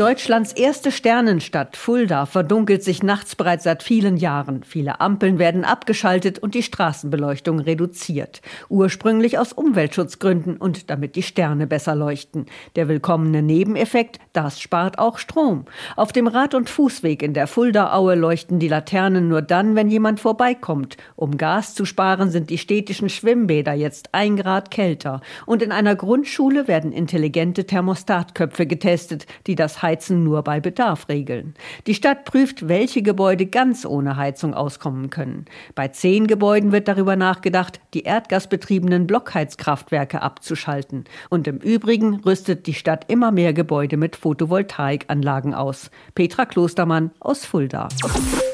Deutschlands 0.00 0.52
erste 0.52 0.90
Sternenstadt 0.90 1.76
Fulda 1.76 2.24
verdunkelt 2.24 2.82
sich 2.82 3.02
nachts 3.02 3.36
bereits 3.36 3.64
seit 3.64 3.82
vielen 3.82 4.16
Jahren. 4.16 4.64
Viele 4.64 4.98
Ampeln 5.00 5.38
werden 5.38 5.62
abgeschaltet 5.62 6.38
und 6.38 6.54
die 6.54 6.62
Straßenbeleuchtung 6.62 7.60
reduziert. 7.60 8.40
Ursprünglich 8.70 9.38
aus 9.38 9.52
Umweltschutzgründen 9.52 10.56
und 10.56 10.88
damit 10.90 11.16
die 11.16 11.22
Sterne 11.22 11.66
besser 11.66 11.94
leuchten. 11.94 12.46
Der 12.76 12.88
willkommene 12.88 13.42
Nebeneffekt, 13.42 14.18
das 14.32 14.60
spart 14.60 14.98
auch 14.98 15.18
Strom. 15.18 15.64
Auf 15.96 16.12
dem 16.12 16.28
Rad- 16.28 16.54
und 16.54 16.70
Fußweg 16.70 17.22
in 17.22 17.34
der 17.34 17.48
Fulda-Aue 17.48 18.14
leuchten 18.14 18.60
die 18.60 18.68
Laternen 18.68 19.28
nur 19.28 19.42
dann, 19.42 19.74
wenn 19.74 19.90
jemand 19.90 20.20
vorbeikommt. 20.20 20.96
Um 21.16 21.36
Gas 21.36 21.74
zu 21.74 21.84
sparen, 21.84 22.30
sind 22.30 22.48
die 22.48 22.58
städtischen 22.58 23.08
Schwimmbäder 23.08 23.72
jetzt 23.72 24.10
ein 24.12 24.36
Grad 24.36 24.70
kälter. 24.70 25.20
Und 25.46 25.62
in 25.62 25.72
einer 25.72 25.96
Grundschule 25.96 26.68
werden 26.68 26.92
intelligente 26.92 27.66
Thermostatköpfe 27.66 28.66
getestet, 28.66 29.26
die 29.48 29.56
das 29.56 29.82
Heizen 29.82 30.22
nur 30.22 30.42
bei 30.42 30.60
Bedarf 30.60 31.08
regeln. 31.08 31.54
Die 31.88 31.94
Stadt 31.94 32.24
prüft, 32.24 32.68
welche 32.68 33.02
Gebäude 33.02 33.46
ganz 33.46 33.84
ohne 33.84 34.16
Heizung 34.16 34.54
auskommen 34.54 35.10
können. 35.10 35.46
Bei 35.74 35.88
zehn 35.88 36.28
Gebäuden 36.28 36.70
wird 36.70 36.86
darüber 36.86 37.16
nachgedacht, 37.16 37.80
die 37.94 38.04
erdgasbetriebenen 38.04 39.08
Blockheizkraftwerke 39.08 40.22
abzuschalten. 40.22 41.04
Und 41.30 41.48
im 41.48 41.56
Übrigen 41.58 42.20
rüstet 42.20 42.68
die 42.68 42.74
Stadt 42.74 43.06
immer 43.08 43.32
mehr 43.32 43.52
Gebäude 43.52 43.96
mit 43.96 44.19
Photovoltaikanlagen 44.20 45.54
aus. 45.54 45.90
Petra 46.14 46.44
Klostermann 46.44 47.10
aus 47.20 47.44
Fulda. 47.44 47.88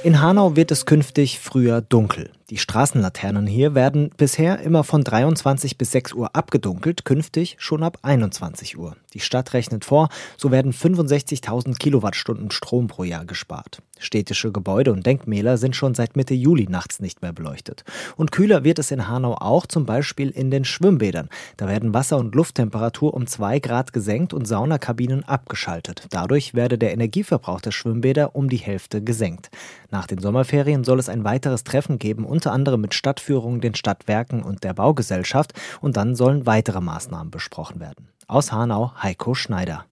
In 0.04 0.22
Hanau 0.22 0.56
wird 0.56 0.70
es 0.70 0.86
künftig 0.86 1.40
früher 1.40 1.80
dunkel. 1.80 2.30
Die 2.48 2.58
Straßenlaternen 2.58 3.48
hier 3.48 3.74
werden 3.74 4.10
bisher 4.16 4.60
immer 4.60 4.84
von 4.84 5.02
23 5.02 5.78
bis 5.78 5.90
6 5.90 6.12
Uhr 6.12 6.36
abgedunkelt, 6.36 7.04
künftig 7.04 7.56
schon 7.58 7.82
ab 7.82 7.98
21 8.02 8.78
Uhr. 8.78 8.96
Die 9.14 9.20
Stadt 9.20 9.52
rechnet 9.52 9.84
vor, 9.84 10.10
so 10.36 10.52
werden 10.52 10.72
65.000 10.72 11.76
Kilowattstunden 11.76 12.52
Strom 12.52 12.86
pro 12.86 13.02
Jahr 13.02 13.24
gespart. 13.24 13.82
Städtische 13.98 14.52
Gebäude 14.52 14.92
und 14.92 15.06
Denkmäler 15.06 15.56
sind 15.56 15.74
schon 15.74 15.94
seit 15.94 16.16
Mitte 16.16 16.34
Juli 16.34 16.66
nachts 16.68 17.00
nicht 17.00 17.22
mehr 17.22 17.32
beleuchtet. 17.32 17.82
Und 18.16 18.30
kühler 18.30 18.62
wird 18.62 18.78
es 18.78 18.90
in 18.90 19.08
Hanau 19.08 19.34
auch, 19.40 19.64
zum 19.66 19.86
Beispiel 19.86 20.28
in 20.28 20.50
den 20.50 20.66
Schwimmbädern. 20.66 21.30
Da 21.56 21.66
werden 21.66 21.94
Wasser- 21.94 22.18
und 22.18 22.34
Lufttemperatur 22.34 23.14
um 23.14 23.26
2 23.26 23.58
Grad 23.58 23.94
gesenkt 23.94 24.34
und 24.34 24.46
Saunakabinen 24.46 25.24
abgeschaltet. 25.24 26.06
Dadurch 26.10 26.52
werde 26.52 26.76
der 26.76 26.92
Energieverbrauch 26.92 27.62
der 27.62 27.70
Schwimmbäder 27.70 28.36
um 28.36 28.50
die 28.50 28.58
Hälfte 28.58 29.02
gesenkt. 29.02 29.50
Nach 29.90 30.06
den 30.06 30.18
Sommerferien 30.18 30.84
soll 30.84 30.98
es 30.98 31.08
ein 31.08 31.24
weiteres 31.24 31.64
Treffen 31.64 31.98
geben, 31.98 32.26
unter 32.36 32.52
anderem 32.52 32.80
mit 32.80 32.94
Stadtführungen, 32.94 33.60
den 33.60 33.74
Stadtwerken 33.74 34.42
und 34.42 34.62
der 34.62 34.74
Baugesellschaft. 34.74 35.52
Und 35.80 35.96
dann 35.96 36.14
sollen 36.14 36.46
weitere 36.46 36.80
Maßnahmen 36.80 37.30
besprochen 37.30 37.80
werden. 37.80 38.12
Aus 38.28 38.52
Hanau 38.52 38.92
Heiko 39.02 39.34
Schneider. 39.34 39.86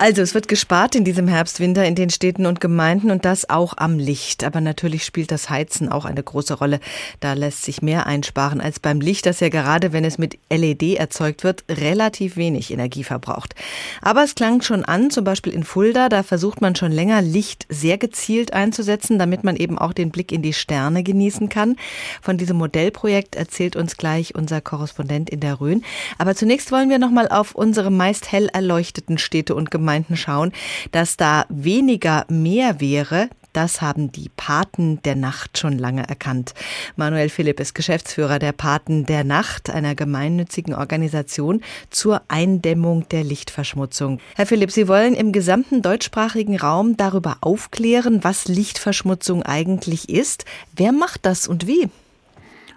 Also 0.00 0.22
es 0.22 0.32
wird 0.32 0.46
gespart 0.46 0.94
in 0.94 1.02
diesem 1.02 1.26
Herbst-Winter 1.26 1.84
in 1.84 1.96
den 1.96 2.08
Städten 2.08 2.46
und 2.46 2.60
Gemeinden 2.60 3.10
und 3.10 3.24
das 3.24 3.50
auch 3.50 3.74
am 3.76 3.98
Licht. 3.98 4.44
Aber 4.44 4.60
natürlich 4.60 5.04
spielt 5.04 5.32
das 5.32 5.50
Heizen 5.50 5.88
auch 5.88 6.04
eine 6.04 6.22
große 6.22 6.54
Rolle. 6.54 6.78
Da 7.18 7.32
lässt 7.32 7.64
sich 7.64 7.82
mehr 7.82 8.06
einsparen 8.06 8.60
als 8.60 8.78
beim 8.78 9.00
Licht, 9.00 9.26
das 9.26 9.40
ja 9.40 9.48
gerade, 9.48 9.92
wenn 9.92 10.04
es 10.04 10.16
mit 10.16 10.38
LED 10.50 10.94
erzeugt 10.94 11.42
wird, 11.42 11.64
relativ 11.68 12.36
wenig 12.36 12.72
Energie 12.72 13.02
verbraucht. 13.02 13.56
Aber 14.00 14.22
es 14.22 14.36
klang 14.36 14.62
schon 14.62 14.84
an, 14.84 15.10
zum 15.10 15.24
Beispiel 15.24 15.52
in 15.52 15.64
Fulda, 15.64 16.08
da 16.08 16.22
versucht 16.22 16.60
man 16.60 16.76
schon 16.76 16.92
länger 16.92 17.20
Licht 17.20 17.66
sehr 17.68 17.98
gezielt 17.98 18.52
einzusetzen, 18.52 19.18
damit 19.18 19.42
man 19.42 19.56
eben 19.56 19.78
auch 19.78 19.92
den 19.92 20.12
Blick 20.12 20.30
in 20.30 20.42
die 20.42 20.52
Sterne 20.52 21.02
genießen 21.02 21.48
kann. 21.48 21.74
Von 22.22 22.38
diesem 22.38 22.56
Modellprojekt 22.56 23.34
erzählt 23.34 23.74
uns 23.74 23.96
gleich 23.96 24.36
unser 24.36 24.60
Korrespondent 24.60 25.28
in 25.28 25.40
der 25.40 25.60
Rhön. 25.60 25.82
Aber 26.18 26.36
zunächst 26.36 26.70
wollen 26.70 26.88
wir 26.88 27.00
nochmal 27.00 27.26
auf 27.26 27.56
unsere 27.56 27.90
meist 27.90 28.30
hell 28.30 28.46
erleuchteten 28.52 29.18
Städte 29.18 29.56
und 29.56 29.72
Gemeinden 29.72 29.87
Gemeinden 29.88 30.18
schauen, 30.18 30.52
dass 30.92 31.16
da 31.16 31.46
weniger 31.48 32.26
mehr 32.28 32.78
wäre. 32.78 33.30
Das 33.54 33.80
haben 33.80 34.12
die 34.12 34.28
Paten 34.28 35.00
der 35.02 35.16
Nacht 35.16 35.56
schon 35.56 35.78
lange 35.78 36.06
erkannt. 36.06 36.52
Manuel 36.96 37.30
Philipp 37.30 37.58
ist 37.58 37.74
Geschäftsführer 37.74 38.38
der 38.38 38.52
Paten 38.52 39.06
der 39.06 39.24
Nacht, 39.24 39.70
einer 39.70 39.94
gemeinnützigen 39.94 40.74
Organisation 40.74 41.62
zur 41.88 42.20
Eindämmung 42.28 43.08
der 43.08 43.24
Lichtverschmutzung. 43.24 44.20
Herr 44.36 44.44
Philipp, 44.44 44.70
Sie 44.72 44.88
wollen 44.88 45.14
im 45.14 45.32
gesamten 45.32 45.80
deutschsprachigen 45.80 46.58
Raum 46.58 46.98
darüber 46.98 47.38
aufklären, 47.40 48.22
was 48.22 48.46
Lichtverschmutzung 48.46 49.42
eigentlich 49.42 50.10
ist. 50.10 50.44
Wer 50.76 50.92
macht 50.92 51.24
das 51.24 51.48
und 51.48 51.66
wie? 51.66 51.88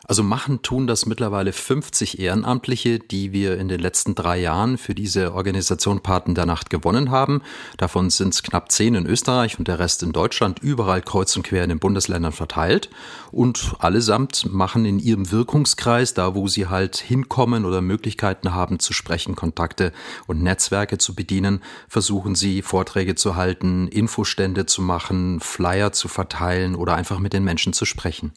Also 0.08 0.24
machen 0.24 0.62
tun 0.64 0.88
das 0.88 1.06
mittlerweile 1.06 1.54
50 1.54 2.20
Ehrenamtliche, 2.20 3.00
die 3.00 3.32
wir 3.32 3.58
in 3.58 3.68
den 3.68 3.80
letzten 3.80 4.16
drei 4.16 4.40
Jahren 4.40 4.78
für 4.78 4.96
diese 4.96 5.34
Organisation 5.34 6.02
Paten 6.02 6.34
der 6.34 6.48
Nacht 6.48 6.70
gewonnen 6.70 7.12
haben. 7.12 7.42
Davon 7.78 8.10
sind 8.10 8.34
es 8.34 8.42
knapp 8.42 8.72
zehn 8.72 8.96
in 8.96 9.06
Österreich 9.06 9.60
und 9.60 9.68
der 9.68 9.80
Rest 9.80 10.02
in 10.02 10.12
Deutschland, 10.12 10.60
überall 10.60 11.02
kreuz 11.02 11.36
und 11.38 11.44
quer 11.44 11.64
in 11.64 11.70
den 11.70 11.80
Bundesländern 11.80 12.32
verteilt. 12.32 12.90
Und 13.32 13.76
allesamt 13.80 14.52
machen 14.52 14.86
in 14.86 15.00
ihrem 15.00 15.32
Wirkungskreis, 15.32 16.14
da 16.14 16.36
wo 16.36 16.48
sie 16.48 16.68
halt 16.68 16.98
hinkommen 16.98 17.64
oder 17.64 17.82
Möglichkeiten 17.82 18.54
haben 18.54 18.80
zu 18.80 18.94
sprechen, 18.94 19.36
Kontakte 19.36 19.94
und 20.28 20.42
Netzwerke 20.42 20.98
zu 20.98 21.14
bedienen, 21.14 21.62
versuchen 21.88 22.36
sie 22.36 22.64
Vorträge 22.64 23.16
zu 23.16 23.36
halten, 23.36 23.88
Infostände 23.88 24.66
zu 24.66 24.82
machen, 24.82 25.40
Flyer 25.40 25.94
zu 25.94 26.08
verteilen 26.08 26.76
oder 26.76 26.96
einfach 26.96 27.20
mit 27.20 27.34
den 27.34 27.44
Menschen 27.44 27.72
zu 27.72 27.86
sprechen. 27.86 28.34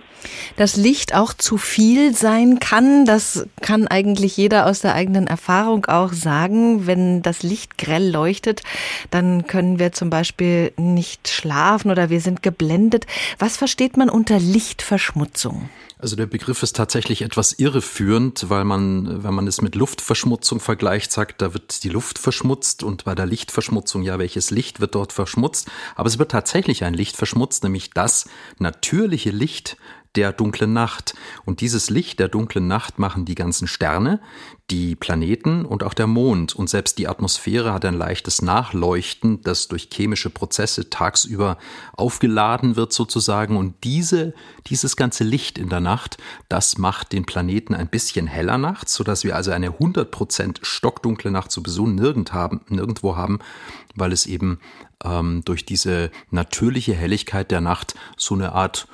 Das 0.56 0.76
Licht 0.76 1.14
auch 1.14 1.33
zu 1.33 1.53
viel 1.56 2.14
sein 2.14 2.58
kann. 2.58 3.04
Das 3.04 3.46
kann 3.61 3.87
eigentlich 3.87 4.37
jeder 4.37 4.66
aus 4.66 4.80
der 4.80 4.94
eigenen 4.94 5.26
Erfahrung 5.26 5.87
auch 5.87 6.12
sagen. 6.12 6.87
Wenn 6.87 7.23
das 7.23 7.42
Licht 7.42 7.78
grell 7.78 8.11
leuchtet, 8.11 8.62
dann 9.11 9.46
können 9.46 9.78
wir 9.78 9.92
zum 9.92 10.11
Beispiel 10.11 10.73
nicht 10.76 11.28
schlafen 11.28 11.90
oder 11.90 12.11
wir 12.11 12.20
sind 12.20 12.42
geblendet. 12.42 13.06
Was 13.38 13.56
versteht 13.56 13.96
man 13.96 14.08
unter 14.08 14.38
Lichtverschmutzung? 14.38 15.68
Also 16.04 16.16
der 16.16 16.26
Begriff 16.26 16.62
ist 16.62 16.76
tatsächlich 16.76 17.23
etwas 17.23 17.54
irreführend, 17.54 18.50
weil 18.50 18.64
man, 18.64 19.25
wenn 19.25 19.32
man 19.32 19.46
es 19.46 19.62
mit 19.62 19.75
Luftverschmutzung 19.75 20.61
vergleicht, 20.61 21.11
sagt, 21.11 21.40
da 21.40 21.54
wird 21.54 21.82
die 21.82 21.88
Luft 21.88 22.18
verschmutzt 22.18 22.82
und 22.82 23.04
bei 23.04 23.14
der 23.14 23.25
Lichtverschmutzung, 23.25 24.02
ja, 24.02 24.18
welches 24.18 24.50
Licht 24.50 24.80
wird 24.80 24.94
dort 24.94 25.14
verschmutzt? 25.14 25.70
Aber 25.94 26.06
es 26.06 26.18
wird 26.18 26.30
tatsächlich 26.30 26.84
ein 26.84 26.92
Licht 26.92 27.16
verschmutzt, 27.16 27.62
nämlich 27.64 27.88
das 27.90 28.28
natürliche 28.58 29.30
Licht, 29.30 29.78
der 30.16 30.33
dunklen 30.33 30.73
Nacht. 30.73 31.14
Und 31.44 31.61
dieses 31.61 31.90
Licht 31.90 32.18
der 32.21 32.28
dunklen 32.28 32.66
Nacht 32.66 32.99
machen 32.99 33.25
die 33.25 33.35
ganzen 33.35 33.66
Sterne, 33.66 34.21
die 34.71 34.97
Planeten 34.97 35.66
und 35.66 35.83
auch 35.83 35.92
der 35.92 36.06
Mond. 36.06 36.54
Und 36.54 36.71
selbst 36.71 36.99
die 36.99 37.09
Atmosphäre 37.09 37.73
hat 37.73 37.85
ein 37.85 37.94
leichtes 37.94 38.40
Nachleuchten, 38.40 39.42
das 39.42 39.68
durch 39.68 39.88
chemische 39.92 40.30
Prozesse 40.30 40.88
tagsüber 40.88 41.59
aufgeladen 41.92 42.76
wird 42.76 42.92
sozusagen. 42.92 43.56
Und 43.56 43.85
diese, 43.85 44.33
dieses 44.66 44.97
ganze 44.97 45.25
Licht 45.25 45.59
in 45.59 45.68
der 45.68 45.80
Nacht, 45.80 46.16
das 46.49 46.78
macht 46.78 47.12
den 47.12 47.26
Planeten 47.26 47.75
ein 47.75 47.88
bisschen 47.88 48.26
heller 48.26 48.56
nachts, 48.56 48.94
sodass 48.94 49.25
wir 49.25 49.37
also 49.37 49.50
eine 49.50 49.71
100% 49.71 50.59
stockdunkle 50.62 51.30
Nacht 51.30 51.50
sowieso 51.50 51.87
nirgend 51.87 52.33
haben, 52.33 52.62
nirgendwo 52.68 53.16
haben, 53.16 53.40
weil 53.94 54.12
es 54.12 54.26
eben 54.26 54.59
ähm, 55.02 55.42
durch 55.44 55.64
diese 55.64 56.10
natürliche 56.30 56.94
Helligkeit 56.94 57.50
der 57.50 57.60
Nacht 57.60 57.94
so 58.16 58.34
eine 58.34 58.52
Art 58.52 58.86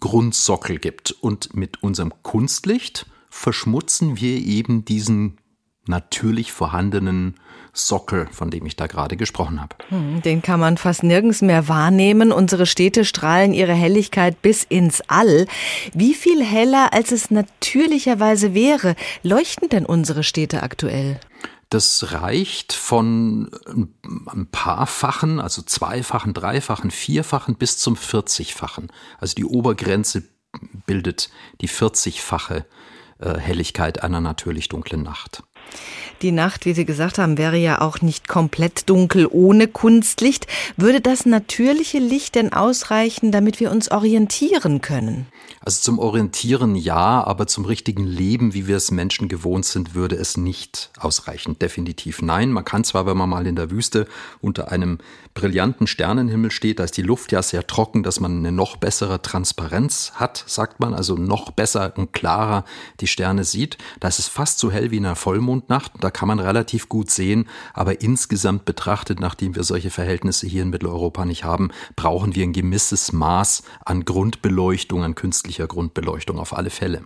Grundsockel 0.00 0.78
gibt. 0.78 1.12
Und 1.12 1.54
mit 1.54 1.82
unserem 1.82 2.12
Kunstlicht 2.22 3.06
verschmutzen 3.30 4.20
wir 4.20 4.38
eben 4.38 4.84
diesen 4.84 5.38
natürlich 5.86 6.52
vorhandenen 6.52 7.34
Sockel, 7.72 8.28
von 8.30 8.50
dem 8.50 8.66
ich 8.66 8.76
da 8.76 8.86
gerade 8.86 9.16
gesprochen 9.16 9.60
habe. 9.60 9.76
Hm, 9.88 10.22
den 10.22 10.42
kann 10.42 10.60
man 10.60 10.76
fast 10.76 11.02
nirgends 11.02 11.42
mehr 11.42 11.68
wahrnehmen. 11.68 12.32
Unsere 12.32 12.66
Städte 12.66 13.04
strahlen 13.04 13.52
ihre 13.52 13.72
Helligkeit 13.72 14.42
bis 14.42 14.64
ins 14.64 15.00
All. 15.08 15.46
Wie 15.94 16.14
viel 16.14 16.44
heller, 16.44 16.92
als 16.92 17.12
es 17.12 17.30
natürlicherweise 17.30 18.54
wäre, 18.54 18.96
leuchten 19.22 19.68
denn 19.68 19.86
unsere 19.86 20.24
Städte 20.24 20.62
aktuell? 20.62 21.20
Das 21.70 22.12
reicht 22.12 22.72
von 22.72 23.50
ein 23.66 24.46
paar 24.50 24.86
Fachen, 24.86 25.38
also 25.38 25.60
zweifachen, 25.60 26.32
dreifachen, 26.32 26.90
vierfachen 26.90 27.56
bis 27.56 27.76
zum 27.76 27.94
40-fachen. 27.94 28.90
Also 29.18 29.34
die 29.34 29.44
Obergrenze 29.44 30.24
bildet 30.86 31.30
die 31.60 31.68
40-fache 31.68 32.64
äh, 33.18 33.38
Helligkeit 33.38 34.02
einer 34.02 34.20
natürlich 34.20 34.68
dunklen 34.68 35.02
Nacht. 35.02 35.42
Die 36.22 36.32
Nacht, 36.32 36.64
wie 36.64 36.74
Sie 36.74 36.84
gesagt 36.84 37.18
haben, 37.18 37.38
wäre 37.38 37.56
ja 37.56 37.80
auch 37.80 38.00
nicht 38.00 38.26
komplett 38.26 38.90
dunkel 38.90 39.28
ohne 39.30 39.68
Kunstlicht. 39.68 40.48
Würde 40.76 41.00
das 41.00 41.26
natürliche 41.26 41.98
Licht 41.98 42.34
denn 42.34 42.52
ausreichen, 42.52 43.30
damit 43.30 43.60
wir 43.60 43.70
uns 43.70 43.90
orientieren 43.90 44.80
können? 44.80 45.26
Also 45.60 45.80
zum 45.82 45.98
Orientieren 46.00 46.74
ja, 46.74 47.22
aber 47.22 47.46
zum 47.46 47.64
richtigen 47.64 48.04
Leben, 48.04 48.52
wie 48.52 48.66
wir 48.66 48.76
es 48.76 48.90
Menschen 48.90 49.28
gewohnt 49.28 49.64
sind, 49.64 49.94
würde 49.94 50.16
es 50.16 50.36
nicht 50.36 50.90
ausreichen. 50.98 51.58
Definitiv 51.58 52.20
nein. 52.20 52.50
Man 52.50 52.64
kann 52.64 52.82
zwar, 52.82 53.06
wenn 53.06 53.16
man 53.16 53.28
mal 53.28 53.46
in 53.46 53.54
der 53.54 53.70
Wüste 53.70 54.08
unter 54.40 54.72
einem 54.72 54.98
brillanten 55.34 55.86
Sternenhimmel 55.86 56.50
steht, 56.50 56.78
da 56.78 56.84
ist 56.84 56.96
die 56.96 57.02
Luft 57.02 57.32
ja 57.32 57.42
sehr 57.42 57.66
trocken, 57.66 58.02
dass 58.02 58.20
man 58.20 58.38
eine 58.38 58.52
noch 58.52 58.76
bessere 58.76 59.22
Transparenz 59.22 60.12
hat, 60.14 60.44
sagt 60.46 60.80
man, 60.80 60.94
also 60.94 61.14
noch 61.14 61.50
besser 61.50 61.92
und 61.96 62.12
klarer 62.12 62.64
die 63.00 63.06
Sterne 63.06 63.44
sieht. 63.44 63.78
Da 64.00 64.08
ist 64.08 64.18
es 64.18 64.28
fast 64.28 64.58
so 64.58 64.70
hell 64.70 64.90
wie 64.90 64.96
in 64.96 65.06
einer 65.06 65.16
Vollmondnacht. 65.16 65.92
Da 66.00 66.10
kann 66.10 66.28
man 66.28 66.40
relativ 66.40 66.88
gut 66.88 67.10
sehen, 67.10 67.48
aber 67.74 68.00
insgesamt 68.00 68.64
betrachtet, 68.64 69.20
nachdem 69.20 69.54
wir 69.54 69.64
solche 69.64 69.90
Verhältnisse 69.90 70.46
hier 70.46 70.62
in 70.62 70.70
Mitteleuropa 70.70 71.24
nicht 71.24 71.44
haben, 71.44 71.70
brauchen 71.96 72.34
wir 72.34 72.44
ein 72.44 72.52
gewisses 72.52 73.12
Maß 73.12 73.62
an 73.84 74.04
Grundbeleuchtung, 74.04 75.04
an 75.04 75.14
künstlicher 75.14 75.66
Grundbeleuchtung 75.66 76.38
auf 76.38 76.56
alle 76.56 76.70
Fälle. 76.70 77.02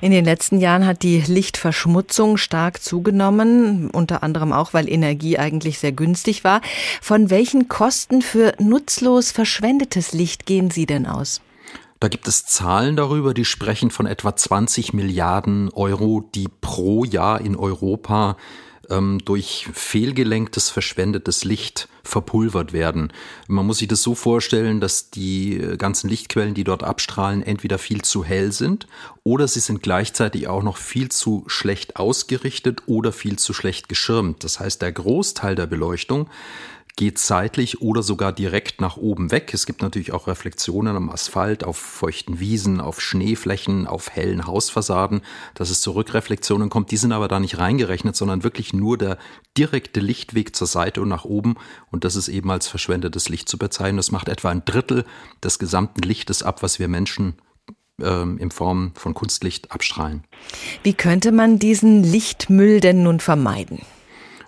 In 0.00 0.12
den 0.12 0.24
letzten 0.24 0.60
Jahren 0.60 0.86
hat 0.86 1.02
die 1.02 1.20
Lichtverschmutzung 1.20 2.36
stark 2.36 2.82
zugenommen, 2.82 3.90
unter 3.90 4.22
anderem 4.22 4.52
auch, 4.52 4.74
weil 4.74 4.88
Energie 4.88 5.38
eigentlich 5.38 5.78
sehr 5.78 5.92
günstig 5.92 6.44
war. 6.44 6.60
Von 7.00 7.30
welchen 7.30 7.63
Kosten 7.68 8.22
für 8.22 8.54
nutzlos 8.58 9.32
verschwendetes 9.32 10.12
Licht 10.12 10.46
gehen 10.46 10.70
Sie 10.70 10.86
denn 10.86 11.06
aus? 11.06 11.40
Da 12.00 12.08
gibt 12.08 12.28
es 12.28 12.44
Zahlen 12.44 12.96
darüber, 12.96 13.32
die 13.32 13.44
sprechen 13.44 13.90
von 13.90 14.06
etwa 14.06 14.36
20 14.36 14.92
Milliarden 14.92 15.70
Euro, 15.72 16.28
die 16.34 16.48
pro 16.60 17.04
Jahr 17.04 17.40
in 17.40 17.56
Europa 17.56 18.36
ähm, 18.90 19.20
durch 19.24 19.68
fehlgelenktes, 19.72 20.70
verschwendetes 20.70 21.44
Licht 21.44 21.88
verpulvert 22.02 22.72
werden. 22.72 23.12
Man 23.48 23.66
muss 23.66 23.78
sich 23.78 23.88
das 23.88 24.02
so 24.02 24.14
vorstellen, 24.14 24.80
dass 24.80 25.10
die 25.10 25.56
äh, 25.56 25.76
ganzen 25.76 26.10
Lichtquellen, 26.10 26.54
die 26.54 26.64
dort 26.64 26.82
abstrahlen, 26.82 27.42
entweder 27.42 27.78
viel 27.78 28.02
zu 28.02 28.24
hell 28.24 28.52
sind 28.52 28.86
oder 29.22 29.48
sie 29.48 29.60
sind 29.60 29.82
gleichzeitig 29.82 30.48
auch 30.48 30.62
noch 30.62 30.76
viel 30.76 31.08
zu 31.08 31.44
schlecht 31.46 31.96
ausgerichtet 31.96 32.82
oder 32.86 33.12
viel 33.12 33.38
zu 33.38 33.54
schlecht 33.54 33.88
geschirmt. 33.88 34.44
Das 34.44 34.60
heißt, 34.60 34.82
der 34.82 34.92
Großteil 34.92 35.54
der 35.54 35.66
Beleuchtung 35.66 36.28
geht 36.96 37.18
seitlich 37.18 37.80
oder 37.80 38.02
sogar 38.02 38.32
direkt 38.32 38.80
nach 38.80 38.96
oben 38.96 39.32
weg. 39.32 39.52
Es 39.52 39.66
gibt 39.66 39.82
natürlich 39.82 40.12
auch 40.12 40.28
Reflexionen 40.28 40.96
am 40.96 41.10
Asphalt, 41.10 41.64
auf 41.64 41.76
feuchten 41.76 42.38
Wiesen, 42.38 42.80
auf 42.80 43.00
Schneeflächen, 43.00 43.88
auf 43.88 44.10
hellen 44.10 44.46
Hausfassaden, 44.46 45.22
dass 45.54 45.70
es 45.70 45.80
zu 45.80 45.90
Rückreflexionen 45.92 46.70
kommt. 46.70 46.92
Die 46.92 46.96
sind 46.96 47.12
aber 47.12 47.26
da 47.26 47.40
nicht 47.40 47.58
reingerechnet, 47.58 48.14
sondern 48.14 48.44
wirklich 48.44 48.72
nur 48.72 48.96
der 48.96 49.18
direkte 49.58 49.98
Lichtweg 49.98 50.54
zur 50.54 50.68
Seite 50.68 51.02
und 51.02 51.08
nach 51.08 51.24
oben. 51.24 51.56
Und 51.90 52.04
das 52.04 52.14
ist 52.14 52.28
eben 52.28 52.50
als 52.50 52.68
verschwendetes 52.68 53.28
Licht 53.28 53.48
zu 53.48 53.58
bezeichnen. 53.58 53.96
Das 53.96 54.12
macht 54.12 54.28
etwa 54.28 54.50
ein 54.50 54.64
Drittel 54.64 55.04
des 55.42 55.58
gesamten 55.58 56.02
Lichtes 56.02 56.44
ab, 56.44 56.62
was 56.62 56.78
wir 56.78 56.86
Menschen 56.86 57.34
ähm, 58.00 58.38
in 58.38 58.52
Form 58.52 58.92
von 58.94 59.14
Kunstlicht 59.14 59.72
abstrahlen. 59.72 60.22
Wie 60.84 60.94
könnte 60.94 61.32
man 61.32 61.58
diesen 61.58 62.04
Lichtmüll 62.04 62.80
denn 62.80 63.02
nun 63.02 63.18
vermeiden? 63.18 63.80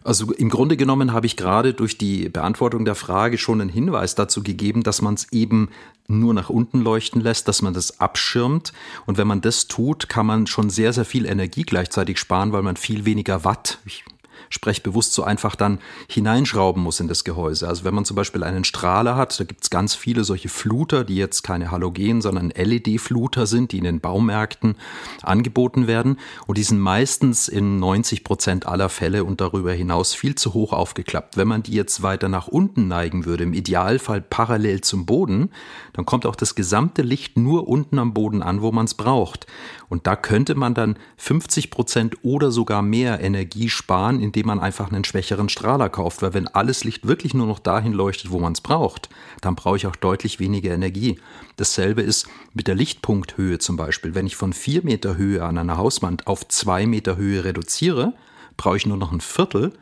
Also 0.06 0.32
im 0.32 0.50
Grunde 0.50 0.76
genommen 0.76 1.12
habe 1.12 1.26
ich 1.26 1.36
gerade 1.36 1.74
durch 1.74 1.98
die 1.98 2.28
Beantwortung 2.28 2.84
der 2.84 2.94
Frage 2.94 3.38
schon 3.38 3.60
einen 3.60 3.70
Hinweis 3.70 4.14
dazu 4.14 4.42
gegeben, 4.42 4.84
dass 4.84 5.02
man 5.02 5.14
es 5.14 5.32
eben 5.32 5.70
nur 6.06 6.32
nach 6.32 6.48
unten 6.48 6.80
leuchten 6.80 7.20
lässt, 7.20 7.48
dass 7.48 7.60
man 7.60 7.74
das 7.74 7.98
abschirmt. 7.98 8.72
Und 9.06 9.18
wenn 9.18 9.26
man 9.26 9.40
das 9.40 9.66
tut, 9.66 10.08
kann 10.08 10.26
man 10.26 10.46
schon 10.46 10.70
sehr, 10.70 10.92
sehr 10.92 11.04
viel 11.04 11.26
Energie 11.26 11.64
gleichzeitig 11.64 12.18
sparen, 12.18 12.52
weil 12.52 12.62
man 12.62 12.76
viel 12.76 13.04
weniger 13.04 13.44
Watt, 13.44 13.78
ich 13.84 14.04
spreche 14.50 14.82
bewusst 14.82 15.12
so 15.12 15.24
einfach 15.24 15.56
dann 15.56 15.78
hineinschrauben 16.08 16.82
muss 16.82 17.00
in 17.00 17.08
das 17.08 17.24
Gehäuse. 17.24 17.68
Also 17.68 17.84
wenn 17.84 17.94
man 17.94 18.04
zum 18.04 18.16
Beispiel 18.16 18.42
einen 18.42 18.64
Strahler 18.64 19.16
hat, 19.16 19.38
da 19.38 19.44
gibt 19.44 19.64
es 19.64 19.70
ganz 19.70 19.94
viele 19.94 20.24
solche 20.24 20.48
Fluter, 20.48 21.04
die 21.04 21.16
jetzt 21.16 21.42
keine 21.42 21.70
Halogen, 21.70 22.20
sondern 22.20 22.50
LED-Fluter 22.50 23.46
sind, 23.46 23.72
die 23.72 23.78
in 23.78 23.84
den 23.84 24.00
Baumärkten 24.00 24.76
angeboten 25.22 25.86
werden. 25.86 26.18
Und 26.46 26.58
die 26.58 26.62
sind 26.62 26.78
meistens 26.78 27.48
in 27.48 27.78
90 27.78 28.24
Prozent 28.24 28.66
aller 28.66 28.88
Fälle 28.88 29.24
und 29.24 29.40
darüber 29.40 29.72
hinaus 29.72 30.14
viel 30.14 30.34
zu 30.34 30.54
hoch 30.54 30.72
aufgeklappt. 30.72 31.36
Wenn 31.36 31.48
man 31.48 31.62
die 31.62 31.72
jetzt 31.72 32.02
weiter 32.02 32.28
nach 32.28 32.48
unten 32.48 32.88
neigen 32.88 33.24
würde, 33.24 33.44
im 33.44 33.52
Idealfall 33.52 34.20
parallel 34.20 34.80
zum 34.80 35.06
Boden, 35.06 35.50
dann 35.92 36.06
kommt 36.06 36.26
auch 36.26 36.36
das 36.36 36.54
gesamte 36.54 37.02
Licht 37.02 37.36
nur 37.36 37.68
unten 37.68 37.98
am 37.98 38.14
Boden 38.14 38.42
an, 38.42 38.62
wo 38.62 38.72
man 38.72 38.86
es 38.86 38.94
braucht. 38.94 39.46
Und 39.88 40.06
da 40.06 40.16
könnte 40.16 40.54
man 40.54 40.74
dann 40.74 40.98
50 41.16 41.70
Prozent 41.70 42.16
oder 42.22 42.50
sogar 42.50 42.82
mehr 42.82 43.20
Energie 43.20 43.68
sparen, 43.68 44.20
indem 44.20 44.46
man 44.46 44.60
einfach 44.60 44.90
einen 44.90 45.04
schwächeren 45.04 45.48
Strahler 45.48 45.88
kauft. 45.88 46.22
Weil 46.22 46.34
wenn 46.34 46.48
alles 46.48 46.84
Licht 46.84 47.06
wirklich 47.06 47.34
nur 47.34 47.46
noch 47.46 47.58
dahin 47.58 47.92
leuchtet, 47.92 48.30
wo 48.30 48.38
man 48.38 48.52
es 48.52 48.60
braucht, 48.60 49.08
dann 49.40 49.54
brauche 49.54 49.76
ich 49.76 49.86
auch 49.86 49.96
deutlich 49.96 50.40
weniger 50.40 50.72
Energie. 50.72 51.18
Dasselbe 51.56 52.02
ist 52.02 52.26
mit 52.54 52.66
der 52.66 52.74
Lichtpunkthöhe 52.74 53.58
zum 53.58 53.76
Beispiel. 53.76 54.14
Wenn 54.14 54.26
ich 54.26 54.36
von 54.36 54.52
vier 54.52 54.84
Meter 54.84 55.16
Höhe 55.16 55.44
an 55.44 55.58
einer 55.58 55.76
Hauswand 55.76 56.26
auf 56.26 56.46
zwei 56.48 56.86
Meter 56.86 57.16
Höhe 57.16 57.44
reduziere, 57.44 58.14
brauche 58.56 58.76
ich 58.76 58.86
nur 58.86 58.96
noch 58.96 59.12
ein 59.12 59.20
Viertel 59.20 59.72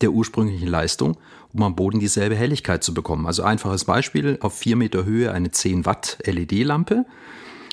der 0.00 0.12
ursprünglichen 0.12 0.68
Leistung, 0.68 1.16
um 1.52 1.62
am 1.62 1.74
Boden 1.74 1.98
dieselbe 1.98 2.36
Helligkeit 2.36 2.84
zu 2.84 2.94
bekommen. 2.94 3.26
Also 3.26 3.42
einfaches 3.42 3.84
Beispiel, 3.84 4.38
auf 4.40 4.56
vier 4.56 4.76
Meter 4.76 5.04
Höhe 5.04 5.32
eine 5.32 5.50
10 5.50 5.86
Watt 5.86 6.18
LED-Lampe. 6.24 7.04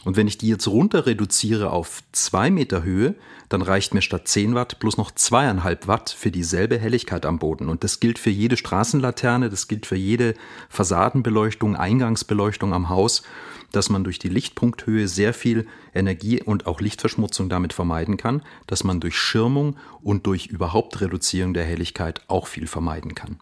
Und 0.06 0.18
wenn 0.18 0.28
ich 0.28 0.38
die 0.38 0.48
jetzt 0.48 0.68
runter 0.68 1.08
reduziere 1.08 1.72
auf 1.72 2.04
zwei 2.12 2.52
Meter 2.52 2.84
Höhe, 2.84 3.16
dann 3.50 3.64
reicht 3.64 3.94
mir 3.94 4.04
statt 4.04 4.28
10 4.28 4.54
Watt 4.54 4.80
bloß 4.80 4.98
noch 4.98 5.12
zweieinhalb 5.12 5.88
Watt 5.88 6.12
für 6.12 6.32
dieselbe 6.32 6.78
Helligkeit 6.78 7.26
am 7.26 7.40
Boden. 7.40 7.70
Und 7.70 7.84
das 7.84 8.00
gilt 8.00 8.20
für 8.20 8.30
jede 8.30 8.56
Straßenlaterne, 8.56 9.50
das 9.50 9.68
gilt 9.68 9.88
für 9.88 9.96
jede 9.96 10.36
Fassadenbeleuchtung, 10.70 11.76
Eingangsbeleuchtung 11.76 12.74
am 12.74 12.90
Haus, 12.90 13.24
dass 13.72 13.90
man 13.90 14.04
durch 14.04 14.20
die 14.20 14.30
Lichtpunkthöhe 14.30 15.08
sehr 15.08 15.34
viel 15.34 15.68
Energie 15.94 16.42
und 16.42 16.68
auch 16.68 16.82
Lichtverschmutzung 16.82 17.50
damit 17.50 17.74
vermeiden 17.74 18.16
kann, 18.16 18.44
dass 18.68 18.84
man 18.84 19.00
durch 19.00 19.18
Schirmung 19.18 19.76
und 20.02 20.28
durch 20.28 20.46
überhaupt 20.46 21.02
Reduzierung 21.02 21.56
der 21.56 21.66
Helligkeit 21.66 22.22
auch 22.28 22.46
viel 22.46 22.68
vermeiden 22.68 23.16
kann. 23.16 23.40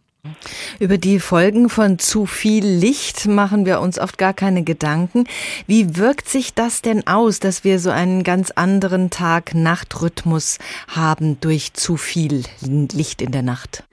Über 0.80 0.98
die 0.98 1.20
Folgen 1.20 1.70
von 1.70 2.00
zu 2.00 2.26
viel 2.26 2.66
Licht 2.66 3.26
machen 3.26 3.66
wir 3.66 3.82
uns 3.82 4.00
oft 4.00 4.18
gar 4.18 4.34
keine 4.34 4.64
Gedanken. 4.64 5.26
Wie 5.68 5.98
wirkt 5.98 6.30
sich 6.30 6.54
das 6.54 6.82
denn 6.82 7.06
aus, 7.08 7.40
dass 7.40 7.64
wir 7.64 7.80
so 7.80 7.90
einen 7.90 8.24
ganz 8.24 8.52
anderen 8.52 9.10
Tag-Nacht-Rhythmus 9.10 10.60
haben 10.88 11.40
durch 11.42 11.74
zu 11.74 11.98
viel 11.98 12.44
Licht 12.62 13.22
in 13.22 13.32
der 13.32 13.44
Nacht? 13.44 13.84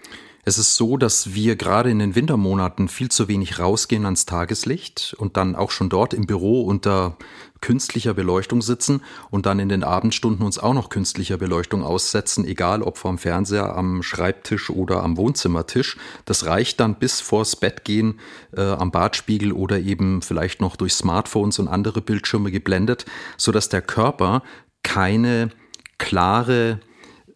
Es 0.51 0.59
ist 0.59 0.75
so, 0.75 0.97
dass 0.97 1.33
wir 1.33 1.55
gerade 1.55 1.93
in 1.93 2.01
den 2.01 2.17
Wintermonaten 2.17 2.89
viel 2.89 3.09
zu 3.09 3.29
wenig 3.29 3.61
rausgehen 3.61 4.05
ans 4.05 4.27
Tageslicht 4.27 5.15
und 5.17 5.37
dann 5.37 5.55
auch 5.55 5.71
schon 5.71 5.89
dort 5.89 6.13
im 6.13 6.27
Büro 6.27 6.63
unter 6.63 7.17
künstlicher 7.61 8.15
Beleuchtung 8.15 8.61
sitzen 8.61 9.01
und 9.31 9.47
dann 9.47 9.61
in 9.61 9.69
den 9.69 9.85
Abendstunden 9.85 10.45
uns 10.45 10.59
auch 10.59 10.75
noch 10.75 10.89
künstlicher 10.89 11.37
Beleuchtung 11.37 11.85
aussetzen, 11.85 12.45
egal 12.45 12.83
ob 12.83 12.99
vorm 12.99 13.17
Fernseher, 13.17 13.77
am 13.77 14.03
Schreibtisch 14.03 14.71
oder 14.71 15.05
am 15.05 15.17
Wohnzimmertisch. 15.17 15.97
Das 16.25 16.47
reicht 16.47 16.81
dann 16.81 16.97
bis 16.97 17.21
vors 17.21 17.55
Bett 17.55 17.85
gehen, 17.85 18.19
äh, 18.57 18.63
am 18.63 18.91
Badspiegel 18.91 19.53
oder 19.53 19.79
eben 19.79 20.21
vielleicht 20.21 20.61
noch 20.61 20.75
durch 20.75 20.95
Smartphones 20.95 21.61
und 21.61 21.69
andere 21.69 22.01
Bildschirme 22.01 22.51
geblendet, 22.51 23.07
sodass 23.37 23.69
der 23.69 23.83
Körper 23.83 24.43
keine 24.83 25.51
klare 25.99 26.81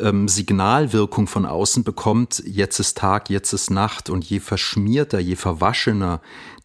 ähm, 0.00 0.28
Signalwirkung 0.28 1.26
von 1.26 1.46
außen 1.46 1.84
bekommt, 1.84 2.42
jetzt 2.46 2.78
ist 2.78 2.98
Tag, 2.98 3.30
jetzt 3.30 3.52
ist 3.52 3.70
Nacht 3.70 4.10
und 4.10 4.24
je 4.24 4.40
verschmierter, 4.40 5.18
je 5.18 5.36
verwaschener 5.36 6.20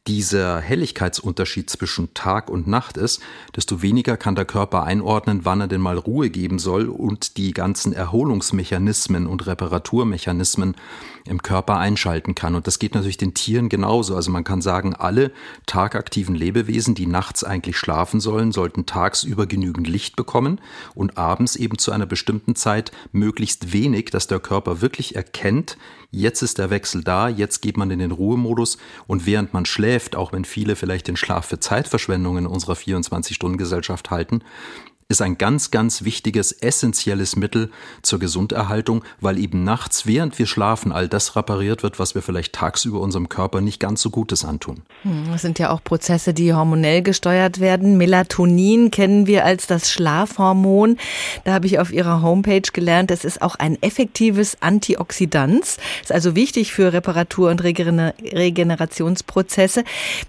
dieser 0.07 0.59
Helligkeitsunterschied 0.59 1.69
zwischen 1.69 2.13
Tag 2.13 2.49
und 2.49 2.67
Nacht 2.67 2.97
ist, 2.97 3.21
desto 3.55 3.81
weniger 3.81 4.17
kann 4.17 4.35
der 4.35 4.45
Körper 4.45 4.83
einordnen, 4.83 5.41
wann 5.43 5.61
er 5.61 5.67
denn 5.67 5.81
mal 5.81 5.97
Ruhe 5.97 6.29
geben 6.29 6.57
soll 6.57 6.87
und 6.87 7.37
die 7.37 7.51
ganzen 7.51 7.93
Erholungsmechanismen 7.93 9.27
und 9.27 9.45
Reparaturmechanismen 9.45 10.75
im 11.29 11.41
Körper 11.41 11.77
einschalten 11.77 12.35
kann. 12.35 12.55
Und 12.55 12.67
das 12.67 12.79
geht 12.79 12.95
natürlich 12.95 13.17
den 13.17 13.33
Tieren 13.33 13.69
genauso. 13.69 14.15
Also 14.15 14.31
man 14.31 14.43
kann 14.43 14.61
sagen, 14.61 14.95
alle 14.95 15.31
tagaktiven 15.65 16.35
Lebewesen, 16.35 16.95
die 16.95 17.05
nachts 17.05 17.43
eigentlich 17.43 17.77
schlafen 17.77 18.19
sollen, 18.19 18.51
sollten 18.51 18.85
tagsüber 18.85 19.45
genügend 19.45 19.87
Licht 19.87 20.15
bekommen 20.15 20.59
und 20.95 21.17
abends 21.17 21.55
eben 21.55 21.77
zu 21.77 21.91
einer 21.91 22.05
bestimmten 22.05 22.55
Zeit 22.55 22.91
möglichst 23.11 23.71
wenig, 23.71 24.11
dass 24.11 24.27
der 24.27 24.39
Körper 24.39 24.81
wirklich 24.81 25.15
erkennt, 25.15 25.77
jetzt 26.11 26.41
ist 26.41 26.57
der 26.57 26.69
Wechsel 26.69 27.03
da, 27.03 27.29
jetzt 27.29 27.61
geht 27.61 27.77
man 27.77 27.91
in 27.91 27.99
den 27.99 28.11
Ruhemodus 28.11 28.77
und 29.05 29.25
während 29.25 29.53
man 29.53 29.65
schläft, 29.65 30.15
auch 30.15 30.33
wenn 30.33 30.45
viele 30.45 30.75
vielleicht 30.75 31.07
den 31.07 31.15
Schlaf 31.15 31.45
für 31.45 31.59
Zeitverschwendung 31.59 32.37
in 32.37 32.47
unserer 32.47 32.73
24-Stunden-Gesellschaft 32.73 34.09
halten, 34.09 34.41
ist 35.11 35.23
ein 35.23 35.39
ganz, 35.39 35.71
ganz 35.71 36.03
wichtiges, 36.03 36.51
essentielles 36.51 37.35
Mittel 37.35 37.71
zur 38.03 38.19
Gesunderhaltung, 38.19 39.03
weil 39.19 39.39
eben 39.39 39.63
nachts, 39.63 40.05
während 40.05 40.37
wir 40.37 40.45
schlafen, 40.45 40.91
all 40.91 41.07
das 41.07 41.35
repariert 41.35 41.81
wird, 41.81 41.97
was 41.97 42.13
wir 42.13 42.21
vielleicht 42.21 42.53
tagsüber 42.53 42.99
unserem 42.99 43.27
Körper 43.27 43.61
nicht 43.61 43.79
ganz 43.79 44.03
so 44.03 44.11
Gutes 44.11 44.45
antun. 44.45 44.83
Hm, 45.01 45.29
das 45.31 45.41
sind 45.41 45.57
ja 45.57 45.71
auch 45.71 45.83
Prozesse, 45.83 46.35
die 46.35 46.53
hormonell 46.53 47.01
gesteuert 47.01 47.59
werden. 47.59 47.97
Melatonin 47.97 48.91
kennen 48.91 49.25
wir 49.25 49.45
als 49.45 49.65
das 49.65 49.89
Schlafhormon. 49.89 50.99
Da 51.43 51.53
habe 51.53 51.65
ich 51.65 51.79
auf 51.79 51.91
Ihrer 51.91 52.21
Homepage 52.21 52.69
gelernt, 52.71 53.09
es 53.09 53.25
ist 53.25 53.41
auch 53.41 53.55
ein 53.55 53.81
effektives 53.81 54.61
Antioxidant. 54.61 55.77
Ist 56.03 56.11
also 56.11 56.35
wichtig 56.35 56.71
für 56.71 56.93
Reparatur- 56.93 57.49
und 57.49 57.63
Regenerationsprozesse. 57.63 59.83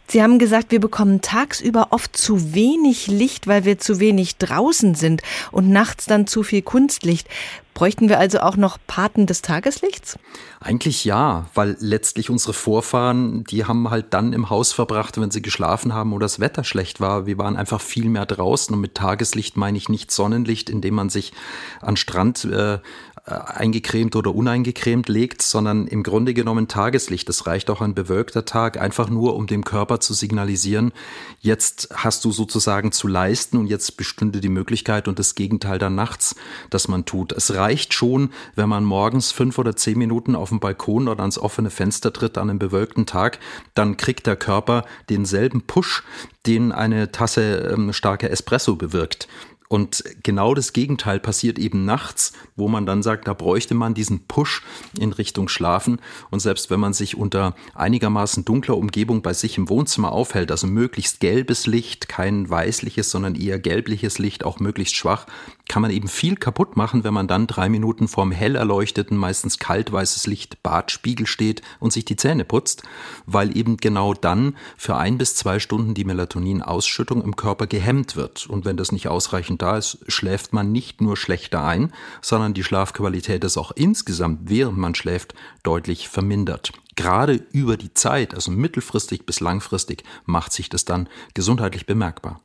Sie 0.09 0.23
haben 0.23 0.39
gesagt, 0.39 0.73
wir 0.73 0.81
bekommen 0.81 1.21
tagsüber 1.21 1.89
oft 1.91 2.17
zu 2.17 2.55
wenig 2.55 3.09
Licht, 3.09 3.47
weil 3.47 3.67
wir 3.67 3.79
zu 3.79 4.01
wenig 4.01 4.39
draußen 4.39 4.70
draußen 4.71 4.95
sind 4.95 5.23
und 5.51 5.71
nachts 5.71 6.07
dann 6.07 6.27
zu 6.27 6.43
viel 6.43 6.63
Kunstlicht. 6.63 7.29
Bräuchten 7.75 8.09
wir 8.09 8.19
also 8.19 8.41
auch 8.41 8.57
noch 8.57 8.79
Paten 8.87 9.27
des 9.27 9.43
Tageslichts? 9.43 10.19
Eigentlich 10.61 11.05
ja, 11.05 11.47
weil 11.55 11.77
letztlich 11.81 12.29
unsere 12.29 12.53
Vorfahren, 12.53 13.45
die 13.45 13.65
haben 13.65 13.89
halt 13.91 14.13
dann 14.13 14.33
im 14.33 14.51
Haus 14.51 14.73
verbracht, 14.73 15.19
wenn 15.19 15.31
sie 15.31 15.41
geschlafen 15.41 15.95
haben 15.95 16.13
oder 16.13 16.25
das 16.25 16.41
Wetter 16.41 16.65
schlecht 16.65 17.01
war. 17.01 17.27
Wir 17.27 17.39
waren 17.39 17.57
einfach 17.57 17.81
viel 17.81 18.09
mehr 18.09 18.27
draußen 18.27 18.75
und 18.75 18.81
mit 18.81 18.97
Tageslicht 18.97 19.57
meine 19.57 19.79
ich 19.79 19.89
nicht 19.89 20.11
Sonnenlicht, 20.11 20.69
indem 20.69 20.95
man 20.95 21.09
sich 21.09 21.33
an 21.81 21.97
Strand 21.97 22.45
äh, 22.45 22.81
eingecremt 23.25 24.17
oder 24.17 24.35
uneingecremt 24.35 25.09
legt, 25.09 25.43
sondern 25.43 25.87
im 25.87 26.03
Grunde 26.03 26.35
genommen 26.35 26.69
Tageslicht. 26.69 27.29
Es 27.29 27.47
reicht 27.47 27.71
auch 27.71 27.81
ein 27.81 27.95
bewölkter 27.95 28.45
Tag, 28.45 28.81
einfach 28.81 29.11
nur, 29.11 29.37
um 29.37 29.47
dem 29.47 29.65
Körper 29.65 30.01
zu 30.01 30.15
signalisieren, 30.15 30.93
jetzt 31.41 31.89
hast 31.95 32.25
du 32.25 32.33
sozusagen 32.33 32.93
zu 32.93 33.09
leisten 33.09 33.57
und 33.59 33.67
jetzt 33.67 33.97
bestünde 33.97 34.41
die 34.41 34.49
Möglichkeit 34.49 35.09
und 35.09 35.19
das 35.19 35.35
Gegenteil 35.35 35.79
dann 35.79 35.95
nachts, 35.95 36.35
dass 36.71 36.89
man 36.89 37.05
tut. 37.05 37.33
Es 37.33 37.55
reicht 37.55 37.95
schon, 37.95 38.31
wenn 38.55 38.69
man 38.69 38.85
morgens 38.85 39.33
fünf 39.33 39.59
oder 39.59 39.77
zehn 39.77 39.99
Minuten 39.99 40.35
auf 40.35 40.49
dem 40.49 40.61
Balkon 40.61 41.09
oder 41.09 41.21
ans 41.21 41.39
offene 41.39 41.71
Fenster 41.71 42.13
tritt 42.13 42.39
an 42.39 42.51
einem 42.51 42.59
bewölkten 42.59 43.07
Tag, 43.07 43.39
dann 43.75 43.97
kriegt 43.97 44.27
der 44.27 44.37
Körper 44.37 44.85
denselben 45.09 45.63
Push, 45.63 46.03
den 46.47 46.73
eine 46.73 47.13
Tasse 47.13 47.71
ähm, 47.73 47.93
starker 47.93 48.31
Espresso 48.31 48.77
bewirkt. 48.77 49.29
Und 49.73 50.03
genau 50.25 50.55
das 50.55 50.73
Gegenteil 50.73 51.21
passiert 51.21 51.57
eben 51.57 51.85
nachts, 51.85 52.33
wo 52.57 52.67
man 52.67 52.87
dann 52.87 53.05
sagt, 53.05 53.29
da 53.29 53.35
bräuchte 53.35 53.75
man 53.75 53.95
diesen 53.95 54.27
Push 54.27 54.63
in 54.99 55.13
Richtung 55.13 55.49
Schlafen. 55.49 56.01
Und 56.29 56.41
selbst 56.41 56.71
wenn 56.71 56.81
man 56.81 56.93
sich 56.93 57.17
unter 57.17 57.55
einigermaßen 57.75 58.45
dunkler 58.45 58.77
Umgebung 58.77 59.23
bei 59.23 59.33
sich 59.33 59.57
im 59.59 59.69
Wohnzimmer 59.69 60.11
aufhält, 60.11 60.51
also 60.51 60.67
möglichst 60.67 61.21
gelbes 61.21 61.69
Licht, 61.69 62.09
kein 62.09 62.51
weißliches, 62.51 63.13
sondern 63.13 63.37
eher 63.37 63.61
gelbliches 63.61 64.19
Licht, 64.19 64.45
auch 64.45 64.59
möglichst 64.59 64.97
schwach, 64.97 65.27
kann 65.71 65.83
man 65.83 65.93
eben 65.93 66.09
viel 66.09 66.35
kaputt 66.35 66.77
machen, 66.77 67.05
wenn 67.05 67.15
man 67.15 67.29
dann 67.29 67.47
drei 67.47 67.69
Minuten 67.69 68.09
vorm 68.09 68.33
hell 68.33 68.57
erleuchteten, 68.57 69.17
meistens 69.17 69.61
kaltweißes 69.61 70.27
Licht 70.27 70.65
Badspiegel 70.65 71.29
steht 71.29 71.63
und 71.79 71.93
sich 71.93 72.05
die 72.05 72.17
Zähne 72.17 72.45
putzt, 72.45 72.83
weil 73.25 73.57
eben 73.57 73.77
genau 73.77 74.13
dann 74.13 74.57
für 74.77 74.97
ein 74.97 75.17
bis 75.17 75.37
zwei 75.37 75.61
Stunden 75.61 75.95
die 75.95 76.05
Melatoninausschüttung 76.05 77.23
im 77.23 77.37
Körper 77.37 77.69
gehemmt 77.69 78.17
wird. 78.17 78.49
Und 78.49 78.65
wenn 78.65 78.77
das 78.77 78.91
nicht 78.91 79.07
ausreichend 79.07 79.63
da 79.63 79.77
ist, 79.77 79.99
schläft 80.09 80.53
man 80.53 80.73
nicht 80.73 81.01
nur 81.01 81.17
schlechter 81.17 81.63
ein, 81.63 81.93
sondern 82.21 82.53
die 82.53 82.65
Schlafqualität 82.65 83.45
ist 83.45 83.57
auch 83.57 83.71
insgesamt, 83.71 84.51
während 84.51 84.77
man 84.77 84.97
schläft, 84.97 85.35
deutlich 85.63 86.09
vermindert 86.09 86.73
gerade 87.01 87.41
über 87.51 87.79
die 87.79 87.95
Zeit, 87.95 88.35
also 88.35 88.51
mittelfristig 88.51 89.25
bis 89.25 89.41
langfristig, 89.41 90.05
macht 90.27 90.53
sich 90.53 90.69
das 90.69 90.85
dann 90.85 91.09
gesundheitlich 91.33 91.87
bemerkbar. 91.87 92.43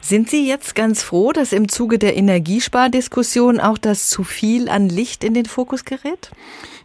Sind 0.00 0.28
Sie 0.28 0.48
jetzt 0.48 0.74
ganz 0.74 1.04
froh, 1.04 1.32
dass 1.32 1.52
im 1.52 1.68
Zuge 1.68 2.00
der 2.00 2.16
Energiespardiskussion 2.16 3.60
auch 3.60 3.78
das 3.78 4.08
zu 4.08 4.24
viel 4.24 4.68
an 4.68 4.88
Licht 4.88 5.22
in 5.22 5.34
den 5.34 5.46
Fokus 5.46 5.84
gerät? 5.84 6.32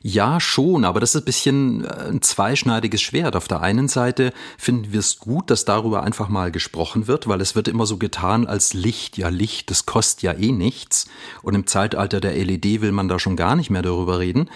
Ja, 0.04 0.40
schon, 0.40 0.86
aber 0.86 1.00
das 1.00 1.16
ist 1.16 1.24
ein 1.24 1.26
bisschen 1.26 1.84
äh, 1.84 2.10
ein 2.10 2.22
zweischneidiges 2.22 3.02
Schwert. 3.02 3.36
Auf 3.36 3.48
der 3.48 3.62
einen 3.62 3.88
Seite 3.88 4.32
finden 4.58 4.94
wir 4.94 5.00
es 5.00 5.18
gut, 5.18 5.50
dass 5.50 5.66
darüber 5.66 6.04
einfach 6.04 6.30
mal 6.30 6.52
gesprochen 6.52 7.08
wird, 7.08 7.28
weil 7.28 7.42
es 7.42 7.56
wird 7.56 7.68
immer 7.68 7.86
so 7.86 7.98
getan 7.98 8.48
als 8.48 8.74
Licht. 8.74 9.18
Ja, 9.18 9.30
Licht, 9.30 9.72
das 9.72 9.86
kostet 9.86 10.22
ja 10.22 10.34
eh 10.34 10.52
nichts. 10.52 11.08
Und 11.42 11.56
im 11.56 11.68
Zeitalter 11.68 12.22
der 12.22 12.36
LED 12.36 12.82
will 12.82 12.92
man 12.92 13.08
da 13.08 13.20
schon 13.20 13.36
gar 13.36 13.56
nicht 13.56 13.70
mehr 13.70 13.82
darüber 13.82 14.20
reden. 14.20 14.50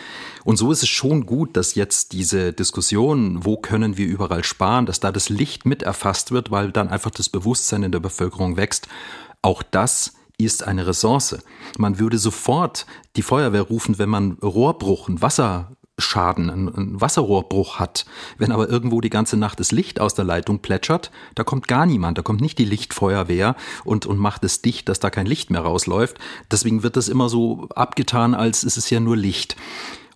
Und 0.44 0.58
so 0.58 0.72
ist 0.72 0.84
es 0.84 0.90
schon 0.90 1.26
gut, 1.26 1.58
dass 1.58 1.76
jetzt 1.76 2.14
diese 2.14 2.51
Diskussion, 2.52 3.46
wo 3.46 3.58
können 3.58 3.98
wir 3.98 4.08
überall 4.08 4.44
sparen, 4.44 4.86
dass 4.86 5.00
da 5.00 5.12
das 5.12 5.30
Licht 5.30 5.66
mit 5.66 5.84
erfasst 5.84 6.32
wird, 6.32 6.52
weil 6.52 6.72
dann 6.72 6.90
einfach 6.90 7.12
das 7.12 7.30
Bewusstsein 7.30 7.84
in 7.84 7.92
der 7.92 8.00
Bevölkerung 8.00 8.58
wächst. 8.58 8.88
Auch 9.42 9.64
das 9.64 10.14
ist 10.38 10.68
eine 10.68 10.88
Ressource. 10.88 11.38
Man 11.78 12.00
würde 12.00 12.18
sofort 12.18 12.86
die 13.16 13.22
Feuerwehr 13.22 13.62
rufen, 13.62 14.00
wenn 14.00 14.10
man 14.10 14.34
Rohrbruch, 14.34 15.08
einen 15.08 15.22
Wasserschaden, 15.22 16.50
einen 16.50 17.00
Wasserrohrbruch 17.00 17.80
hat. 17.80 18.06
Wenn 18.38 18.52
aber 18.52 18.70
irgendwo 18.70 19.02
die 19.02 19.10
ganze 19.10 19.38
Nacht 19.38 19.60
das 19.60 19.72
Licht 19.72 20.00
aus 20.00 20.16
der 20.16 20.26
Leitung 20.26 20.60
plätschert, 20.60 21.12
da 21.36 21.44
kommt 21.44 21.68
gar 21.68 21.86
niemand, 21.86 22.18
da 22.18 22.22
kommt 22.22 22.42
nicht 22.42 22.58
die 22.58 22.66
Lichtfeuerwehr 22.66 23.56
und, 23.84 24.06
und 24.06 24.18
macht 24.18 24.44
es 24.44 24.62
dicht, 24.62 24.90
dass 24.90 25.00
da 25.00 25.10
kein 25.10 25.28
Licht 25.28 25.50
mehr 25.52 25.62
rausläuft. 25.62 26.18
Deswegen 26.50 26.84
wird 26.84 26.98
das 26.98 27.08
immer 27.08 27.30
so 27.30 27.68
abgetan, 27.76 28.34
als 28.34 28.64
es 28.64 28.78
ist 28.78 28.90
ja 28.90 29.00
nur 29.00 29.18
Licht. 29.18 29.56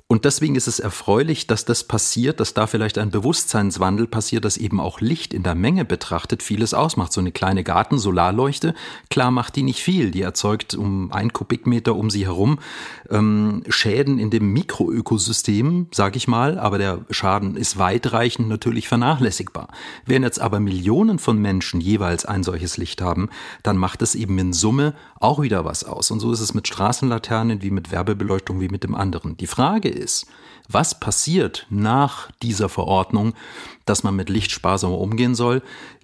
Und 0.08 0.24
deswegen 0.24 0.54
ist 0.54 0.68
es 0.68 0.80
erfreulich, 0.80 1.48
dass 1.48 1.66
das 1.66 1.84
passiert, 1.84 2.40
dass 2.40 2.54
da 2.54 2.68
vielleicht 2.68 3.00
ein 3.00 3.10
Bewusstseinswandel 3.10 4.06
passiert, 4.06 4.46
dass 4.46 4.56
eben 4.56 4.80
auch 4.80 5.02
Licht 5.02 5.34
in 5.34 5.42
der 5.42 5.56
Menge 5.56 5.84
betrachtet 5.84 6.44
vieles 6.44 6.76
ausmacht. 6.76 7.12
So 7.12 7.22
eine 7.22 7.32
kleine 7.32 7.64
Garten-Solarleuchte, 7.64 8.76
klar 9.10 9.32
macht 9.32 9.56
die 9.56 9.64
nicht 9.64 9.82
viel. 9.82 10.12
Die 10.12 10.22
erzeugt 10.22 10.76
um 10.76 11.12
ein 11.12 11.34
Kubikmeter 11.34 11.96
um 11.96 12.12
sie 12.12 12.28
herum 12.28 12.60
ähm, 13.10 13.64
Schäden 13.68 14.20
in 14.20 14.30
dem 14.30 14.54
Mikroökosystem, 14.54 15.88
sage 15.92 16.18
ich 16.18 16.28
mal, 16.28 16.60
aber 16.60 16.78
der 16.78 17.00
Schaden 17.10 17.56
ist 17.56 17.80
weitreichend 17.80 18.48
natürlich 18.48 18.88
vernachlässigbar. 18.88 19.70
Wenn 20.06 20.22
jetzt 20.22 20.40
aber 20.40 20.60
Millionen 20.60 21.18
von 21.18 21.42
Menschen 21.42 21.82
jeweils 21.82 22.26
ein 22.26 22.44
solches 22.44 22.78
Licht 22.78 23.02
haben, 23.02 23.30
dann 23.64 23.78
macht 23.78 24.04
es 24.04 24.14
eben 24.14 24.38
in 24.38 24.54
Summe 24.54 24.94
auch 25.20 25.42
wieder 25.42 25.66
was 25.66 25.84
aus. 25.84 26.12
Und 26.12 26.20
so 26.20 26.32
ist 26.32 26.42
es 26.42 26.54
mit 26.54 26.68
Straßenlaternen 26.68 27.64
wie 27.64 27.72
mit 27.72 27.92
Werbebeleuchtung 27.92 28.60
wie 28.60 28.70
mit 28.70 28.84
dem 28.84 28.94
anderen. 28.94 29.36
Die 29.38 29.48
Frage 29.48 29.95
ist, 29.98 30.28
was 30.70 31.00
passiert 31.00 31.68
nach 31.70 32.32
dieser 32.42 32.70
Verordnung, 32.70 33.34
dass 33.86 34.04
man 34.04 34.16
mit 34.16 34.30
Licht 34.30 34.52
sparsamer 34.52 34.98
umgehen 34.98 35.36
soll? 35.36 35.62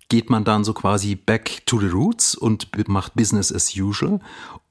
Geht 0.09 0.29
man 0.29 0.43
dann 0.43 0.63
so 0.63 0.73
quasi 0.73 1.15
back 1.15 1.65
to 1.65 1.79
the 1.79 1.87
roots 1.87 2.35
und 2.35 2.67
macht 2.89 3.15
Business 3.15 3.51
as 3.51 3.75
usual? 3.75 4.19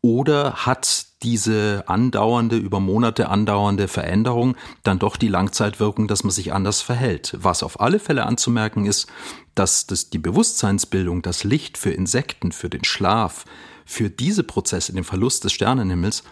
Oder 0.03 0.55
hat 0.67 1.07
diese 1.23 1.85
andauernde, 1.87 2.57
über 2.57 2.81
Monate 2.81 3.29
andauernde 3.29 3.89
Veränderung 3.89 4.57
dann 4.83 4.99
doch 4.99 5.17
die 5.17 5.29
Langzeitwirkung, 5.29 6.09
dass 6.09 6.25
man 6.25 6.31
sich 6.31 6.53
anders 6.53 6.83
verhält? 6.83 7.37
Was 7.39 7.63
auf 7.63 7.81
alle 7.81 7.99
Fälle 7.99 8.27
anzumerken 8.27 8.87
ist, 8.87 9.09
dass 9.55 9.87
das 9.87 10.11
die 10.11 10.19
Bewusstseinsbildung, 10.19 11.23
das 11.23 11.45
Licht 11.45 11.79
für 11.79 11.91
Insekten, 11.91 12.53
für 12.53 12.71
den 12.71 12.85
Schlaf, 12.85 13.45
für 13.85 14.09
diese 14.09 14.45
Prozesse, 14.45 14.93
den 14.93 15.05
Verlust 15.05 15.45
des 15.45 15.53
Sternenhimmels, 15.53 16.23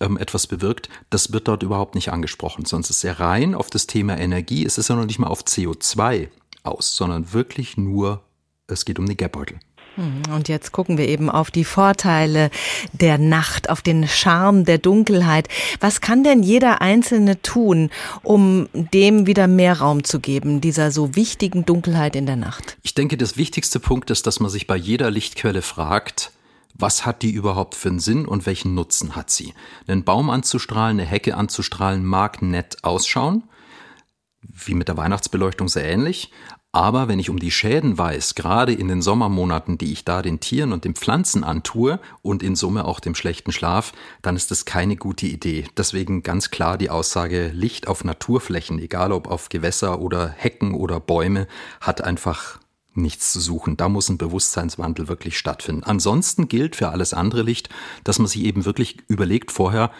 ähm, 0.00 0.16
etwas 0.16 0.46
bewirkt, 0.46 0.88
das 1.10 1.32
wird 1.32 1.48
dort 1.48 1.62
überhaupt 1.62 1.94
nicht 1.94 2.12
angesprochen. 2.12 2.64
Sonst 2.64 2.90
ist 2.90 3.04
er 3.04 3.20
rein 3.20 3.54
auf 3.54 3.70
das 3.70 3.86
Thema 3.86 4.18
Energie, 4.18 4.64
es 4.64 4.78
ist 4.78 4.88
ja 4.88 4.96
noch 4.96 5.06
nicht 5.06 5.18
mal 5.18 5.28
auf 5.28 5.42
CO2 5.42 6.28
aus, 6.62 6.96
sondern 6.96 7.32
wirklich 7.32 7.76
nur, 7.76 8.22
es 8.66 8.84
geht 8.84 8.98
um 8.98 9.06
die 9.06 9.16
Gapbeutel. 9.16 9.58
Hm, 9.96 10.22
und 10.34 10.48
jetzt 10.48 10.72
gucken 10.72 10.98
wir 10.98 11.08
eben 11.08 11.30
auf 11.30 11.50
die 11.50 11.64
Vorteile 11.64 12.50
der 12.92 13.18
Nacht, 13.18 13.70
auf 13.70 13.80
den 13.80 14.06
Charme 14.06 14.64
der 14.64 14.78
Dunkelheit. 14.78 15.48
Was 15.80 16.00
kann 16.00 16.22
denn 16.22 16.42
jeder 16.42 16.82
Einzelne 16.82 17.40
tun, 17.40 17.90
um 18.22 18.68
dem 18.74 19.26
wieder 19.26 19.46
mehr 19.46 19.78
Raum 19.78 20.04
zu 20.04 20.20
geben, 20.20 20.60
dieser 20.60 20.90
so 20.90 21.16
wichtigen 21.16 21.64
Dunkelheit 21.64 22.14
in 22.14 22.26
der 22.26 22.36
Nacht? 22.36 22.76
Ich 22.82 22.94
denke, 22.94 23.16
das 23.16 23.36
wichtigste 23.36 23.80
Punkt 23.80 24.10
ist, 24.10 24.26
dass 24.26 24.38
man 24.38 24.50
sich 24.50 24.66
bei 24.66 24.76
jeder 24.76 25.10
Lichtquelle 25.10 25.62
fragt, 25.62 26.30
was 26.78 27.06
hat 27.06 27.22
die 27.22 27.30
überhaupt 27.30 27.74
für 27.74 27.88
einen 27.88 28.00
Sinn 28.00 28.26
und 28.26 28.46
welchen 28.46 28.74
Nutzen 28.74 29.16
hat 29.16 29.30
sie? 29.30 29.54
Einen 29.86 30.04
Baum 30.04 30.30
anzustrahlen, 30.30 31.00
eine 31.00 31.08
Hecke 31.08 31.36
anzustrahlen 31.36 32.04
mag 32.04 32.42
nett 32.42 32.84
ausschauen, 32.84 33.44
wie 34.42 34.74
mit 34.74 34.88
der 34.88 34.96
Weihnachtsbeleuchtung 34.96 35.68
sehr 35.68 35.84
ähnlich, 35.84 36.30
aber 36.76 37.08
wenn 37.08 37.18
ich 37.18 37.30
um 37.30 37.38
die 37.38 37.50
Schäden 37.50 37.96
weiß, 37.96 38.34
gerade 38.34 38.74
in 38.74 38.88
den 38.88 39.00
Sommermonaten, 39.00 39.78
die 39.78 39.94
ich 39.94 40.04
da 40.04 40.20
den 40.20 40.40
Tieren 40.40 40.74
und 40.74 40.84
den 40.84 40.94
Pflanzen 40.94 41.42
antue 41.42 41.98
und 42.20 42.42
in 42.42 42.54
Summe 42.54 42.84
auch 42.84 43.00
dem 43.00 43.14
schlechten 43.14 43.50
Schlaf, 43.50 43.94
dann 44.20 44.36
ist 44.36 44.50
das 44.50 44.66
keine 44.66 44.96
gute 44.96 45.24
Idee. 45.24 45.64
Deswegen 45.78 46.22
ganz 46.22 46.50
klar 46.50 46.76
die 46.76 46.90
Aussage, 46.90 47.48
Licht 47.54 47.88
auf 47.88 48.04
Naturflächen, 48.04 48.78
egal 48.78 49.12
ob 49.12 49.26
auf 49.26 49.48
Gewässer 49.48 50.00
oder 50.00 50.28
Hecken 50.28 50.74
oder 50.74 51.00
Bäume, 51.00 51.48
hat 51.80 52.04
einfach 52.04 52.60
nichts 52.96 53.32
zu 53.32 53.40
suchen. 53.40 53.76
Da 53.76 53.88
muss 53.88 54.08
ein 54.08 54.18
Bewusstseinswandel 54.18 55.08
wirklich 55.08 55.38
stattfinden. 55.38 55.84
Ansonsten 55.84 56.48
gilt 56.48 56.76
für 56.76 56.88
alles 56.88 57.14
andere 57.14 57.42
Licht, 57.42 57.68
dass 58.04 58.18
man 58.18 58.28
sich 58.28 58.42
eben 58.44 58.64
wirklich 58.64 58.98
überlegt 59.08 59.52
vorher, 59.52 59.90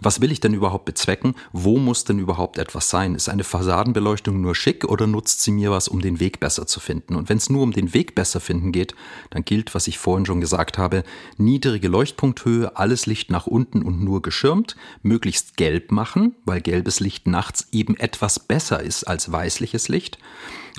was 0.00 0.20
will 0.20 0.32
ich 0.32 0.40
denn 0.40 0.54
überhaupt 0.54 0.86
bezwecken? 0.86 1.34
Wo 1.52 1.78
muss 1.78 2.04
denn 2.04 2.18
überhaupt 2.18 2.58
etwas 2.58 2.90
sein? 2.90 3.14
Ist 3.14 3.28
eine 3.28 3.44
Fassadenbeleuchtung 3.44 4.40
nur 4.40 4.54
schick 4.54 4.84
oder 4.84 5.06
nutzt 5.06 5.42
sie 5.42 5.52
mir 5.52 5.70
was, 5.70 5.86
um 5.86 6.00
den 6.00 6.18
Weg 6.18 6.40
besser 6.40 6.66
zu 6.66 6.80
finden? 6.80 7.14
Und 7.14 7.28
wenn 7.28 7.36
es 7.36 7.48
nur 7.48 7.62
um 7.62 7.72
den 7.72 7.94
Weg 7.94 8.14
besser 8.14 8.40
finden 8.40 8.72
geht, 8.72 8.94
dann 9.30 9.44
gilt, 9.44 9.74
was 9.74 9.86
ich 9.86 9.98
vorhin 9.98 10.26
schon 10.26 10.40
gesagt 10.40 10.78
habe, 10.78 11.04
niedrige 11.36 11.88
Leuchtpunkthöhe, 11.88 12.76
alles 12.76 13.06
Licht 13.06 13.30
nach 13.30 13.46
unten 13.46 13.82
und 13.82 14.02
nur 14.02 14.20
geschirmt, 14.20 14.74
möglichst 15.02 15.56
gelb 15.56 15.92
machen, 15.92 16.34
weil 16.44 16.60
gelbes 16.60 16.98
Licht 16.98 17.28
nachts 17.28 17.68
eben 17.70 17.96
etwas 17.96 18.40
besser 18.40 18.82
ist 18.82 19.04
als 19.04 19.30
weißliches 19.30 19.88
Licht. 19.88 20.18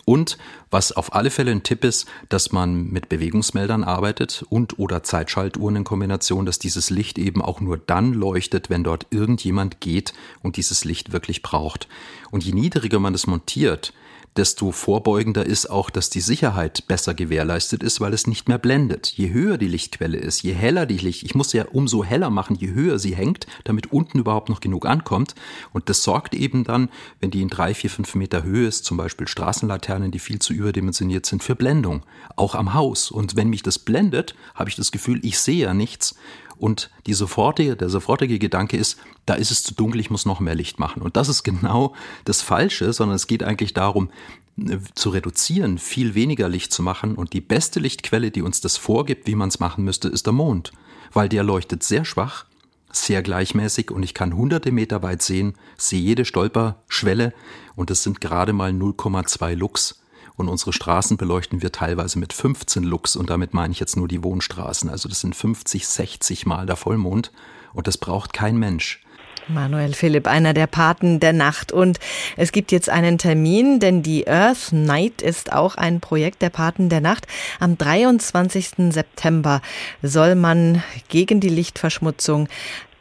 Und 0.03 0.37
was 0.71 0.91
auf 0.91 1.15
alle 1.15 1.29
Fälle 1.29 1.51
ein 1.51 1.63
Tipp 1.63 1.85
ist, 1.85 2.07
dass 2.27 2.51
man 2.51 2.89
mit 2.89 3.07
Bewegungsmeldern 3.07 3.83
arbeitet 3.83 4.43
und 4.49 4.77
oder 4.77 5.03
Zeitschaltuhren 5.03 5.77
in 5.77 5.83
Kombination, 5.85 6.45
dass 6.45 6.59
dieses 6.59 6.89
Licht 6.89 7.17
eben 7.17 7.41
auch 7.41 7.61
nur 7.61 7.77
dann 7.77 8.13
leuchtet, 8.13 8.69
wenn 8.69 8.83
dort 8.83 9.07
irgendjemand 9.11 9.79
geht 9.79 10.13
und 10.43 10.57
dieses 10.57 10.83
Licht 10.83 11.13
wirklich 11.13 11.41
braucht. 11.41 11.87
Und 12.31 12.43
je 12.43 12.51
niedriger 12.51 12.99
man 12.99 13.13
es 13.13 13.27
montiert, 13.27 13.93
desto 14.37 14.71
vorbeugender 14.71 15.45
ist 15.45 15.69
auch, 15.69 15.89
dass 15.89 16.09
die 16.09 16.21
Sicherheit 16.21 16.87
besser 16.87 17.13
gewährleistet 17.13 17.83
ist, 17.83 18.01
weil 18.01 18.13
es 18.13 18.27
nicht 18.27 18.47
mehr 18.47 18.57
blendet. 18.57 19.07
Je 19.07 19.31
höher 19.31 19.57
die 19.57 19.67
Lichtquelle 19.67 20.17
ist, 20.17 20.43
je 20.43 20.53
heller 20.53 20.85
die 20.85 20.97
Licht, 20.97 21.23
ich 21.23 21.35
muss 21.35 21.53
ja 21.53 21.65
umso 21.71 22.03
heller 22.03 22.29
machen, 22.29 22.55
je 22.55 22.73
höher 22.73 22.99
sie 22.99 23.15
hängt, 23.15 23.47
damit 23.63 23.91
unten 23.93 24.19
überhaupt 24.19 24.49
noch 24.49 24.59
genug 24.59 24.85
ankommt. 24.85 25.35
Und 25.71 25.89
das 25.89 26.03
sorgt 26.03 26.35
eben 26.35 26.63
dann, 26.63 26.89
wenn 27.21 27.31
die 27.31 27.41
in 27.41 27.49
drei, 27.49 27.73
vier, 27.73 27.89
fünf 27.89 28.13
Meter 28.15 28.43
Höhe 28.43 28.67
ist, 28.67 28.85
zum 28.85 28.97
Beispiel 28.97 29.27
Straßenlaternen, 29.27 30.11
die 30.11 30.19
viel 30.19 30.39
zu 30.39 30.53
überdimensioniert 30.53 31.25
sind, 31.25 31.43
für 31.43 31.55
Blendung. 31.55 32.03
Auch 32.35 32.55
am 32.55 32.73
Haus. 32.73 33.11
Und 33.11 33.35
wenn 33.35 33.49
mich 33.49 33.63
das 33.63 33.79
blendet, 33.79 34.35
habe 34.53 34.69
ich 34.69 34.75
das 34.75 34.91
Gefühl, 34.91 35.19
ich 35.23 35.39
sehe 35.39 35.63
ja 35.63 35.73
nichts. 35.73 36.15
Und 36.57 36.89
die 37.05 37.13
sofortige, 37.13 37.75
der 37.75 37.89
sofortige 37.89 38.39
Gedanke 38.39 38.77
ist, 38.77 38.97
da 39.25 39.33
ist 39.33 39.51
es 39.51 39.63
zu 39.63 39.73
dunkel, 39.73 39.99
ich 39.99 40.09
muss 40.09 40.25
noch 40.25 40.39
mehr 40.39 40.55
Licht 40.55 40.79
machen. 40.79 41.01
Und 41.01 41.17
das 41.17 41.29
ist 41.29 41.43
genau 41.43 41.93
das 42.23 42.41
Falsche, 42.41 42.93
sondern 42.93 43.15
es 43.15 43.27
geht 43.27 43.43
eigentlich 43.43 43.73
darum, 43.73 44.09
äh, 44.57 44.77
zu 44.93 45.09
reduzieren, 45.09 45.77
viel 45.77 46.15
weniger 46.15 46.49
Licht 46.49 46.71
zu 46.71 46.83
machen. 46.83 47.15
Und 47.15 47.33
die 47.33 47.41
beste 47.41 47.79
Lichtquelle, 47.79 48.31
die 48.31 48.41
uns 48.41 48.61
das 48.61 48.77
vorgibt, 48.77 49.27
wie 49.27 49.35
man 49.35 49.49
es 49.49 49.59
machen 49.59 49.83
müsste, 49.83 50.07
ist 50.07 50.25
der 50.25 50.33
Mond. 50.33 50.71
Weil 51.11 51.29
der 51.29 51.43
leuchtet 51.43 51.83
sehr 51.83 52.05
schwach, 52.05 52.45
sehr 52.91 53.21
gleichmäßig 53.21 53.91
und 53.91 54.03
ich 54.03 54.13
kann 54.13 54.35
hunderte 54.35 54.71
Meter 54.71 55.03
weit 55.03 55.21
sehen, 55.21 55.55
sehe 55.77 55.99
jede 55.99 56.25
Stolperschwelle 56.25 57.33
und 57.75 57.91
es 57.91 58.03
sind 58.03 58.21
gerade 58.21 58.53
mal 58.53 58.71
0,2 58.71 59.55
Lux 59.55 59.99
und 60.37 60.49
unsere 60.49 60.73
Straßen 60.73 61.17
beleuchten 61.17 61.61
wir 61.61 61.71
teilweise 61.71 62.19
mit 62.19 62.33
15 62.33 62.83
Lux 62.83 63.15
und 63.15 63.29
damit 63.29 63.53
meine 63.53 63.71
ich 63.71 63.79
jetzt 63.79 63.95
nur 63.95 64.07
die 64.07 64.23
Wohnstraßen. 64.23 64.89
Also 64.89 65.09
das 65.09 65.21
sind 65.21 65.35
50, 65.35 65.87
60 65.87 66.45
Mal 66.45 66.65
der 66.65 66.75
Vollmond 66.75 67.31
und 67.73 67.87
das 67.87 67.97
braucht 67.97 68.33
kein 68.33 68.57
Mensch. 68.57 69.01
Manuel 69.47 69.93
Philipp, 69.93 70.27
einer 70.27 70.53
der 70.53 70.65
Paten 70.67 71.19
der 71.19 71.33
Nacht. 71.33 71.71
Und 71.71 71.99
es 72.35 72.51
gibt 72.51 72.71
jetzt 72.71 72.89
einen 72.89 73.17
Termin, 73.17 73.79
denn 73.79 74.01
die 74.01 74.27
Earth 74.27 74.71
Night 74.71 75.21
ist 75.21 75.53
auch 75.53 75.75
ein 75.75 75.99
Projekt 75.99 76.41
der 76.41 76.49
Paten 76.49 76.89
der 76.89 77.01
Nacht. 77.01 77.27
Am 77.59 77.77
23. 77.77 78.91
September 78.91 79.61
soll 80.01 80.35
man 80.35 80.83
gegen 81.09 81.39
die 81.41 81.49
Lichtverschmutzung 81.49 82.47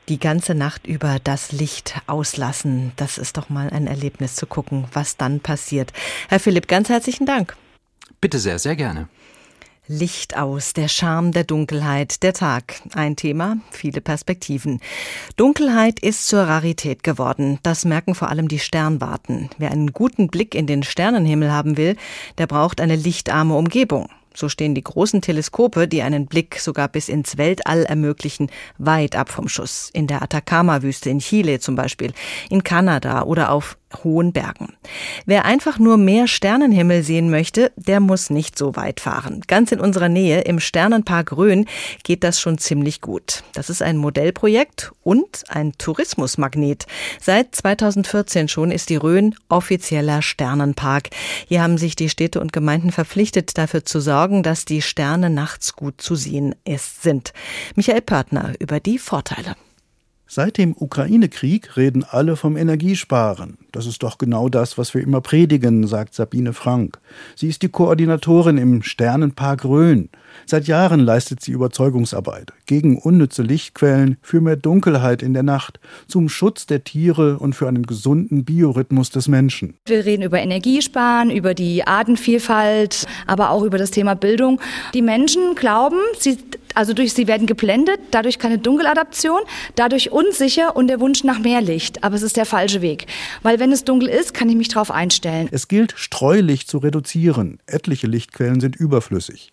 die 0.08 0.18
ganze 0.18 0.54
Nacht 0.54 0.86
über 0.86 1.18
das 1.22 1.52
Licht 1.52 2.00
auslassen. 2.06 2.92
Das 2.96 3.18
ist 3.18 3.36
doch 3.36 3.48
mal 3.48 3.70
ein 3.70 3.86
Erlebnis 3.86 4.36
zu 4.36 4.46
gucken, 4.46 4.86
was 4.92 5.16
dann 5.16 5.40
passiert. 5.40 5.92
Herr 6.28 6.40
Philipp, 6.40 6.68
ganz 6.68 6.88
herzlichen 6.88 7.26
Dank. 7.26 7.56
Bitte 8.20 8.38
sehr, 8.38 8.58
sehr 8.58 8.76
gerne. 8.76 9.08
Licht 9.86 10.38
aus, 10.38 10.72
der 10.72 10.88
Charme 10.88 11.32
der 11.32 11.44
Dunkelheit, 11.44 12.22
der 12.22 12.32
Tag. 12.32 12.80
Ein 12.94 13.16
Thema, 13.16 13.58
viele 13.70 14.00
Perspektiven. 14.00 14.80
Dunkelheit 15.36 16.00
ist 16.00 16.26
zur 16.26 16.44
Rarität 16.44 17.02
geworden. 17.02 17.58
Das 17.62 17.84
merken 17.84 18.14
vor 18.14 18.30
allem 18.30 18.48
die 18.48 18.58
Sternwarten. 18.58 19.50
Wer 19.58 19.72
einen 19.72 19.92
guten 19.92 20.28
Blick 20.28 20.54
in 20.54 20.66
den 20.66 20.84
Sternenhimmel 20.84 21.52
haben 21.52 21.76
will, 21.76 21.96
der 22.38 22.46
braucht 22.46 22.80
eine 22.80 22.96
lichtarme 22.96 23.54
Umgebung. 23.54 24.08
So 24.37 24.49
stehen 24.49 24.75
die 24.75 24.83
großen 24.83 25.23
Teleskope, 25.23 25.87
die 25.87 26.03
einen 26.03 26.27
Blick 26.27 26.59
sogar 26.59 26.88
bis 26.88 27.09
ins 27.09 27.38
Weltall 27.38 27.85
ermöglichen, 27.85 28.51
weit 28.79 29.14
ab 29.16 29.29
vom 29.29 29.49
Schuss. 29.49 29.90
In 29.92 30.07
der 30.07 30.23
Atacama-Wüste 30.23 31.09
in 31.11 31.20
Chile 31.20 31.61
zum 31.61 31.77
Beispiel, 31.77 32.12
in 32.51 32.64
Kanada 32.64 33.23
oder 33.23 33.51
auf 33.51 33.77
hohen 34.02 34.33
Bergen. 34.33 34.72
Wer 35.26 35.44
einfach 35.44 35.78
nur 35.78 35.96
mehr 35.96 36.26
Sternenhimmel 36.26 37.02
sehen 37.02 37.30
möchte, 37.30 37.70
der 37.76 38.00
muss 38.00 38.30
nicht 38.30 38.59
so 38.59 38.74
weit 38.76 39.00
fahren. 39.00 39.42
Ganz 39.46 39.70
in 39.72 39.80
unserer 39.80 40.09
Nähe 40.09 40.40
im 40.40 40.59
Sternenpark 40.59 41.37
Rhön 41.37 41.66
geht 42.02 42.24
das 42.24 42.40
schon 42.40 42.59
ziemlich 42.59 43.00
gut. 43.00 43.44
Das 43.52 43.70
ist 43.70 43.83
ein 43.83 43.96
Modellprojekt 43.96 44.92
und 45.02 45.44
ein 45.48 45.72
Tourismusmagnet. 45.78 46.87
Seit 47.20 47.54
2014 47.54 48.48
schon 48.48 48.70
ist 48.70 48.90
die 48.90 48.96
Rhön 48.96 49.35
offizieller 49.48 50.22
Sternenpark. 50.22 51.11
Hier 51.46 51.62
haben 51.62 51.78
sich 51.78 51.94
die 51.94 52.09
Städte 52.09 52.40
und 52.40 52.52
Gemeinden 52.52 52.90
verpflichtet, 52.90 53.57
dafür 53.59 53.85
zu 53.85 54.00
sorgen, 54.00 54.42
dass 54.42 54.64
die 54.64 54.83
Sterne 54.83 55.30
nachts 55.30 55.76
gut 55.76 56.00
zu 56.00 56.14
sehen 56.14 56.54
sind. 56.76 57.33
Michael 57.76 58.00
Pörtner 58.00 58.54
über 58.59 58.80
die 58.80 58.98
Vorteile. 58.98 59.57
Seit 60.37 60.59
dem 60.59 60.75
Ukraine-Krieg 60.77 61.77
reden 61.77 62.03
alle 62.03 62.35
vom 62.35 62.57
Energiesparen. 62.57 63.57
Das 63.70 63.87
ist 63.87 64.03
doch 64.03 64.18
genau 64.18 64.49
das, 64.49 64.77
was 64.77 64.92
wir 64.92 65.01
immer 65.01 65.20
predigen, 65.20 65.87
sagt 65.87 66.12
Sabine 66.12 66.53
Frank. 66.53 66.99
Sie 67.37 67.47
ist 67.47 67.62
die 67.62 67.68
Koordinatorin 67.68 68.59
im 68.59 68.83
Sternenpark 68.83 69.64
Rhön. 69.64 70.09
Seit 70.47 70.66
Jahren 70.66 71.01
leistet 71.01 71.42
sie 71.42 71.53
Überzeugungsarbeit 71.53 72.53
gegen 72.66 72.99
unnütze 72.99 73.42
Lichtquellen, 73.42 74.16
für 74.23 74.40
mehr 74.40 74.57
Dunkelheit 74.57 75.23
in 75.23 75.35
der 75.35 75.42
Nacht, 75.42 75.81
zum 76.09 76.29
Schutz 76.29 76.66
der 76.66 76.85
Tiere 76.85 77.38
und 77.38 77.55
für 77.55 77.68
einen 77.68 77.85
gesunden 77.85 78.44
Biorhythmus 78.44 79.11
des 79.11 79.29
Menschen. 79.29 79.75
Wir 79.87 80.05
reden 80.05 80.23
über 80.23 80.40
Energiesparen, 80.40 81.31
über 81.31 81.55
die 81.55 81.87
Artenvielfalt, 81.87 83.07
aber 83.27 83.51
auch 83.51 83.62
über 83.62 83.79
das 83.79 83.90
Thema 83.90 84.14
Bildung. 84.14 84.61
Die 84.94 85.03
Menschen 85.03 85.55
glauben, 85.55 85.99
sie 86.18 86.38
also 86.75 86.92
durch 86.92 87.12
sie 87.12 87.27
werden 87.27 87.47
geblendet, 87.47 88.01
dadurch 88.11 88.38
keine 88.38 88.59
Dunkeladaption, 88.59 89.40
dadurch 89.77 90.11
unsicher 90.11 90.77
und 90.77 90.88
der 90.88 91.01
Wunsch 91.01 91.25
nach 91.25 91.38
mehr 91.38 91.61
Licht. 91.61 92.03
Aber 92.03 92.16
es 92.16 92.23
ist 92.23 92.37
der 92.37 92.47
falsche 92.47 92.83
Weg. 92.83 93.07
Weil 93.42 93.61
wenn 93.61 93.73
es 93.73 93.85
dunkel 93.85 94.09
ist, 94.09 94.35
kann 94.35 94.49
ich 94.49 94.57
mich 94.57 94.68
darauf 94.68 94.90
einstellen. 94.90 95.49
Es 95.51 95.68
gilt, 95.68 95.94
Streulicht 95.97 96.68
zu 96.68 96.79
reduzieren. 96.79 97.59
Etliche 97.66 98.07
Lichtquellen 98.07 98.61
sind 98.61 98.77
überflüssig. 98.77 99.53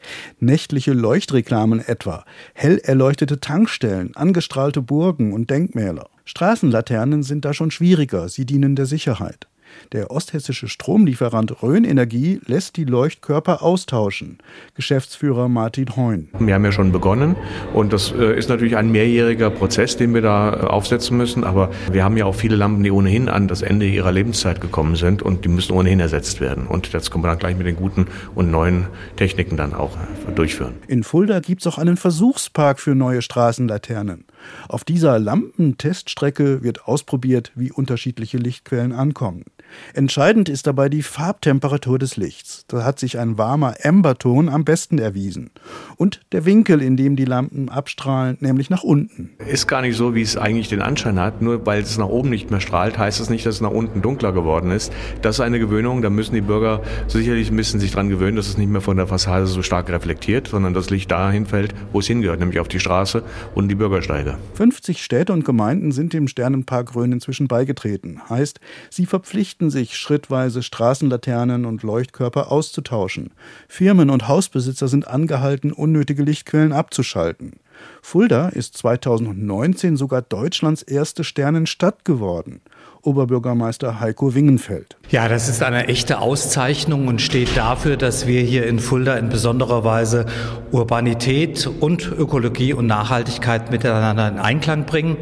Nächtliche 0.71 0.93
Leuchtreklamen 0.97 1.85
etwa, 1.85 2.23
hell 2.53 2.77
erleuchtete 2.77 3.41
Tankstellen, 3.41 4.15
angestrahlte 4.15 4.81
Burgen 4.81 5.33
und 5.33 5.49
Denkmäler. 5.49 6.07
Straßenlaternen 6.23 7.23
sind 7.23 7.43
da 7.43 7.53
schon 7.53 7.71
schwieriger, 7.71 8.29
sie 8.29 8.45
dienen 8.45 8.77
der 8.77 8.85
Sicherheit. 8.85 9.47
Der 9.91 10.11
osthessische 10.11 10.67
Stromlieferant 10.67 11.61
Rhön 11.61 11.83
Energie 11.83 12.39
lässt 12.45 12.77
die 12.77 12.85
Leuchtkörper 12.85 13.61
austauschen. 13.61 14.37
Geschäftsführer 14.75 15.49
Martin 15.49 15.95
Heun. 15.95 16.29
Wir 16.39 16.53
haben 16.53 16.63
ja 16.63 16.71
schon 16.71 16.91
begonnen 16.91 17.35
und 17.73 17.91
das 17.91 18.11
äh, 18.11 18.37
ist 18.37 18.49
natürlich 18.49 18.77
ein 18.77 18.91
mehrjähriger 18.91 19.49
Prozess, 19.49 19.97
den 19.97 20.13
wir 20.13 20.21
da 20.21 20.53
äh, 20.53 20.59
aufsetzen 20.61 21.17
müssen. 21.17 21.43
Aber 21.43 21.71
wir 21.91 22.03
haben 22.03 22.17
ja 22.17 22.25
auch 22.25 22.35
viele 22.35 22.55
Lampen, 22.55 22.83
die 22.83 22.91
ohnehin 22.91 23.29
an 23.29 23.47
das 23.47 23.61
Ende 23.61 23.85
ihrer 23.85 24.11
Lebenszeit 24.11 24.61
gekommen 24.61 24.95
sind 24.95 25.21
und 25.21 25.45
die 25.45 25.49
müssen 25.49 25.73
ohnehin 25.73 25.99
ersetzt 25.99 26.41
werden. 26.41 26.67
Und 26.67 26.93
das 26.93 27.11
können 27.11 27.23
wir 27.23 27.29
dann 27.29 27.39
gleich 27.39 27.57
mit 27.57 27.67
den 27.67 27.75
guten 27.75 28.07
und 28.35 28.49
neuen 28.51 28.87
Techniken 29.17 29.57
dann 29.57 29.73
auch 29.73 29.97
äh, 29.97 30.31
durchführen. 30.33 30.73
In 30.87 31.03
Fulda 31.03 31.39
gibt 31.39 31.61
es 31.61 31.67
auch 31.67 31.77
einen 31.77 31.97
Versuchspark 31.97 32.79
für 32.79 32.95
neue 32.95 33.21
Straßenlaternen. 33.21 34.25
Auf 34.67 34.83
dieser 34.83 35.19
Lampenteststrecke 35.19 36.63
wird 36.63 36.87
ausprobiert, 36.87 37.51
wie 37.55 37.71
unterschiedliche 37.71 38.37
Lichtquellen 38.37 38.91
ankommen. 38.91 39.45
Entscheidend 39.93 40.49
ist 40.49 40.67
dabei 40.67 40.89
die 40.89 41.03
Farbtemperatur 41.03 41.99
des 41.99 42.17
Lichts. 42.17 42.65
Da 42.67 42.83
hat 42.83 42.99
sich 42.99 43.17
ein 43.17 43.37
warmer 43.37 43.75
Amberton 43.83 44.49
am 44.49 44.65
besten 44.65 44.99
erwiesen. 44.99 45.51
Und 45.97 46.21
der 46.31 46.45
Winkel, 46.45 46.81
in 46.81 46.97
dem 46.97 47.15
die 47.15 47.25
Lampen 47.25 47.69
abstrahlen, 47.69 48.37
nämlich 48.39 48.69
nach 48.69 48.83
unten. 48.83 49.31
Ist 49.47 49.67
gar 49.67 49.81
nicht 49.81 49.95
so, 49.95 50.15
wie 50.15 50.21
es 50.21 50.37
eigentlich 50.37 50.69
den 50.69 50.81
Anschein 50.81 51.19
hat. 51.19 51.41
Nur 51.41 51.65
weil 51.65 51.81
es 51.81 51.97
nach 51.97 52.07
oben 52.07 52.29
nicht 52.29 52.51
mehr 52.51 52.59
strahlt, 52.59 52.97
heißt 52.97 53.19
es 53.19 53.27
das 53.27 53.29
nicht, 53.29 53.45
dass 53.45 53.55
es 53.55 53.61
nach 53.61 53.71
unten 53.71 54.01
dunkler 54.01 54.31
geworden 54.31 54.71
ist. 54.71 54.91
Das 55.21 55.35
ist 55.35 55.41
eine 55.41 55.59
Gewöhnung. 55.59 56.01
Da 56.01 56.09
müssen 56.09 56.33
die 56.33 56.41
Bürger 56.41 56.81
sicherlich 57.07 57.51
ein 57.51 57.55
bisschen 57.55 57.79
sich 57.79 57.91
dran 57.91 58.09
gewöhnen, 58.09 58.35
dass 58.35 58.47
es 58.47 58.57
nicht 58.57 58.69
mehr 58.69 58.81
von 58.81 58.97
der 58.97 59.07
Fassade 59.07 59.45
so 59.45 59.61
stark 59.61 59.89
reflektiert, 59.89 60.47
sondern 60.47 60.73
das 60.73 60.89
Licht 60.89 61.11
dahin 61.11 61.45
fällt, 61.45 61.75
wo 61.91 61.99
es 61.99 62.07
hingehört, 62.07 62.39
nämlich 62.39 62.59
auf 62.59 62.67
die 62.67 62.79
Straße 62.79 63.23
und 63.53 63.67
die 63.67 63.75
Bürgersteige. 63.75 64.37
50 64.55 65.03
Städte 65.03 65.33
und 65.33 65.45
Gemeinden 65.45 65.91
sind 65.91 66.13
dem 66.13 66.27
Sternenpark 66.27 66.95
Rhön 66.95 67.11
inzwischen 67.11 67.47
beigetreten. 67.47 68.21
Heißt, 68.29 68.59
sie 68.89 69.05
verpflichten 69.05 69.60
verpflichten 69.61 69.69
sich 69.69 69.95
schrittweise 69.95 70.63
Straßenlaternen 70.63 71.65
und 71.65 71.83
Leuchtkörper 71.83 72.51
auszutauschen. 72.51 73.29
Firmen 73.67 74.09
und 74.09 74.27
Hausbesitzer 74.27 74.87
sind 74.87 75.07
angehalten, 75.07 75.71
unnötige 75.71 76.23
Lichtquellen 76.23 76.73
abzuschalten. 76.73 77.53
Fulda 78.01 78.49
ist 78.49 78.75
2019 78.77 79.97
sogar 79.97 80.23
Deutschlands 80.23 80.81
erste 80.81 81.23
Sternenstadt 81.23 82.05
geworden. 82.05 82.61
Oberbürgermeister 83.03 83.99
Heiko 83.99 84.33
Wingenfeld. 84.33 84.97
Ja, 85.09 85.27
das 85.27 85.49
ist 85.49 85.63
eine 85.63 85.87
echte 85.87 86.19
Auszeichnung 86.19 87.07
und 87.07 87.21
steht 87.21 87.57
dafür, 87.57 87.97
dass 87.97 88.27
wir 88.27 88.41
hier 88.41 88.65
in 88.65 88.79
Fulda 88.79 89.15
in 89.17 89.29
besonderer 89.29 89.83
Weise 89.83 90.25
Urbanität 90.71 91.67
und 91.67 92.09
Ökologie 92.11 92.73
und 92.73 92.87
Nachhaltigkeit 92.87 93.71
miteinander 93.71 94.27
in 94.27 94.39
Einklang 94.39 94.85
bringen. 94.85 95.17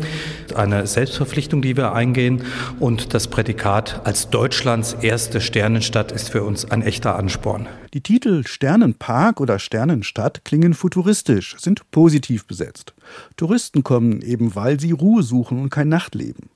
Eine 0.55 0.87
Selbstverpflichtung, 0.87 1.61
die 1.61 1.77
wir 1.77 1.93
eingehen 1.93 2.43
und 2.79 3.13
das 3.13 3.27
Prädikat 3.27 4.01
als 4.03 4.29
Deutschlands 4.29 4.93
erste 5.01 5.41
Sternenstadt 5.41 6.11
ist 6.11 6.29
für 6.29 6.43
uns 6.43 6.69
ein 6.69 6.81
echter 6.81 7.15
Ansporn. 7.15 7.67
Die 7.93 8.01
Titel 8.01 8.45
Sternenpark 8.45 9.41
oder 9.41 9.57
Sternenstadt 9.57 10.45
klingen 10.45 10.75
futuristisch, 10.75 11.55
sind 11.57 11.89
positiv 11.89 12.45
besetzt. 12.45 12.93
Touristen 13.35 13.83
kommen 13.83 14.21
eben, 14.21 14.55
weil 14.55 14.79
sie 14.79 14.91
Ruhe 14.91 15.23
suchen 15.23 15.59
und 15.59 15.69
kein 15.71 15.89
Nachtleben. 15.89 16.49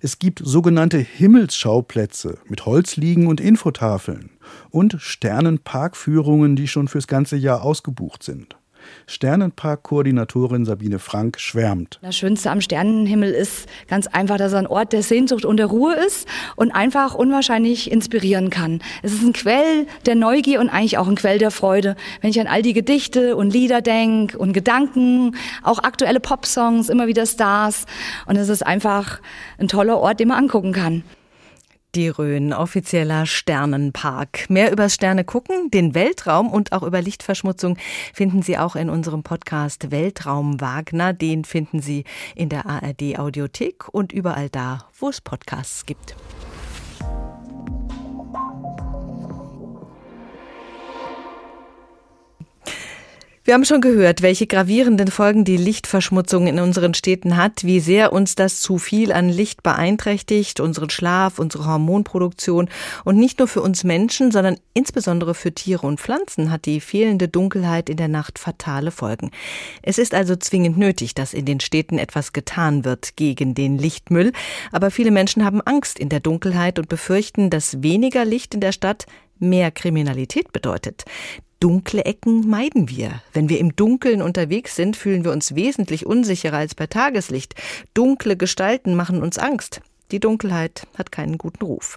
Es 0.00 0.18
gibt 0.18 0.40
sogenannte 0.44 0.98
Himmelsschauplätze 0.98 2.38
mit 2.46 2.66
Holzliegen 2.66 3.26
und 3.26 3.40
Infotafeln 3.40 4.30
und 4.70 4.96
Sternenparkführungen, 4.98 6.56
die 6.56 6.68
schon 6.68 6.88
fürs 6.88 7.06
ganze 7.06 7.36
Jahr 7.36 7.62
ausgebucht 7.62 8.22
sind. 8.22 8.56
Sternenpark-Koordinatorin 9.06 10.64
Sabine 10.64 10.98
Frank 10.98 11.38
schwärmt. 11.38 11.98
Das 12.02 12.16
Schönste 12.16 12.50
am 12.50 12.60
Sternenhimmel 12.60 13.32
ist 13.32 13.66
ganz 13.88 14.06
einfach, 14.06 14.36
dass 14.36 14.52
er 14.52 14.60
ein 14.60 14.66
Ort 14.66 14.92
der 14.92 15.02
Sehnsucht 15.02 15.44
und 15.44 15.56
der 15.56 15.66
Ruhe 15.66 15.94
ist 15.94 16.26
und 16.56 16.72
einfach 16.72 17.14
unwahrscheinlich 17.14 17.90
inspirieren 17.90 18.50
kann. 18.50 18.80
Es 19.02 19.12
ist 19.12 19.22
ein 19.22 19.32
Quell 19.32 19.86
der 20.06 20.14
Neugier 20.14 20.60
und 20.60 20.68
eigentlich 20.68 20.98
auch 20.98 21.08
ein 21.08 21.16
Quell 21.16 21.38
der 21.38 21.50
Freude. 21.50 21.96
Wenn 22.20 22.30
ich 22.30 22.40
an 22.40 22.46
all 22.46 22.62
die 22.62 22.72
Gedichte 22.72 23.36
und 23.36 23.52
Lieder 23.52 23.82
denke 23.82 24.38
und 24.38 24.52
Gedanken, 24.52 25.36
auch 25.62 25.78
aktuelle 25.80 26.20
Popsongs, 26.20 26.88
immer 26.88 27.06
wieder 27.06 27.26
Stars. 27.26 27.86
Und 28.26 28.36
es 28.36 28.48
ist 28.48 28.66
einfach 28.66 29.20
ein 29.58 29.68
toller 29.68 29.98
Ort, 29.98 30.20
den 30.20 30.28
man 30.28 30.38
angucken 30.38 30.72
kann. 30.72 31.04
Die 31.94 32.08
Rhön, 32.08 32.52
offizieller 32.52 33.24
Sternenpark. 33.24 34.50
Mehr 34.50 34.72
über 34.72 34.88
Sterne 34.88 35.22
gucken, 35.22 35.70
den 35.70 35.94
Weltraum 35.94 36.50
und 36.50 36.72
auch 36.72 36.82
über 36.82 37.00
Lichtverschmutzung 37.00 37.78
finden 38.12 38.42
Sie 38.42 38.58
auch 38.58 38.74
in 38.74 38.90
unserem 38.90 39.22
Podcast 39.22 39.92
Weltraum 39.92 40.60
Wagner. 40.60 41.12
Den 41.12 41.44
finden 41.44 41.80
Sie 41.80 42.02
in 42.34 42.48
der 42.48 42.66
ARD 42.66 43.16
Audiothek 43.16 43.88
und 43.92 44.12
überall 44.12 44.48
da, 44.48 44.88
wo 44.98 45.08
es 45.08 45.20
Podcasts 45.20 45.86
gibt. 45.86 46.16
Wir 53.46 53.52
haben 53.52 53.66
schon 53.66 53.82
gehört, 53.82 54.22
welche 54.22 54.46
gravierenden 54.46 55.08
Folgen 55.08 55.44
die 55.44 55.58
Lichtverschmutzung 55.58 56.46
in 56.46 56.58
unseren 56.58 56.94
Städten 56.94 57.36
hat, 57.36 57.62
wie 57.62 57.78
sehr 57.78 58.14
uns 58.14 58.36
das 58.36 58.62
zu 58.62 58.78
viel 58.78 59.12
an 59.12 59.28
Licht 59.28 59.62
beeinträchtigt, 59.62 60.60
unseren 60.60 60.88
Schlaf, 60.88 61.38
unsere 61.38 61.66
Hormonproduktion. 61.66 62.70
Und 63.04 63.18
nicht 63.18 63.40
nur 63.40 63.46
für 63.46 63.60
uns 63.60 63.84
Menschen, 63.84 64.30
sondern 64.30 64.56
insbesondere 64.72 65.34
für 65.34 65.52
Tiere 65.52 65.86
und 65.86 66.00
Pflanzen 66.00 66.50
hat 66.50 66.64
die 66.64 66.80
fehlende 66.80 67.28
Dunkelheit 67.28 67.90
in 67.90 67.98
der 67.98 68.08
Nacht 68.08 68.38
fatale 68.38 68.90
Folgen. 68.90 69.30
Es 69.82 69.98
ist 69.98 70.14
also 70.14 70.36
zwingend 70.36 70.78
nötig, 70.78 71.12
dass 71.12 71.34
in 71.34 71.44
den 71.44 71.60
Städten 71.60 71.98
etwas 71.98 72.32
getan 72.32 72.86
wird 72.86 73.14
gegen 73.16 73.54
den 73.54 73.76
Lichtmüll. 73.76 74.32
Aber 74.72 74.90
viele 74.90 75.10
Menschen 75.10 75.44
haben 75.44 75.60
Angst 75.60 75.98
in 75.98 76.08
der 76.08 76.20
Dunkelheit 76.20 76.78
und 76.78 76.88
befürchten, 76.88 77.50
dass 77.50 77.82
weniger 77.82 78.24
Licht 78.24 78.54
in 78.54 78.60
der 78.60 78.72
Stadt 78.72 79.04
mehr 79.38 79.70
Kriminalität 79.70 80.50
bedeutet. 80.50 81.04
Dunkle 81.64 82.04
Ecken 82.04 82.46
meiden 82.46 82.90
wir. 82.90 83.22
Wenn 83.32 83.48
wir 83.48 83.58
im 83.58 83.74
Dunkeln 83.74 84.20
unterwegs 84.20 84.76
sind, 84.76 84.98
fühlen 84.98 85.24
wir 85.24 85.32
uns 85.32 85.54
wesentlich 85.54 86.04
unsicherer 86.04 86.58
als 86.58 86.74
bei 86.74 86.86
Tageslicht. 86.86 87.54
Dunkle 87.94 88.36
Gestalten 88.36 88.94
machen 88.94 89.22
uns 89.22 89.38
Angst. 89.38 89.80
Die 90.10 90.20
Dunkelheit 90.20 90.86
hat 90.98 91.10
keinen 91.10 91.38
guten 91.38 91.64
Ruf. 91.64 91.96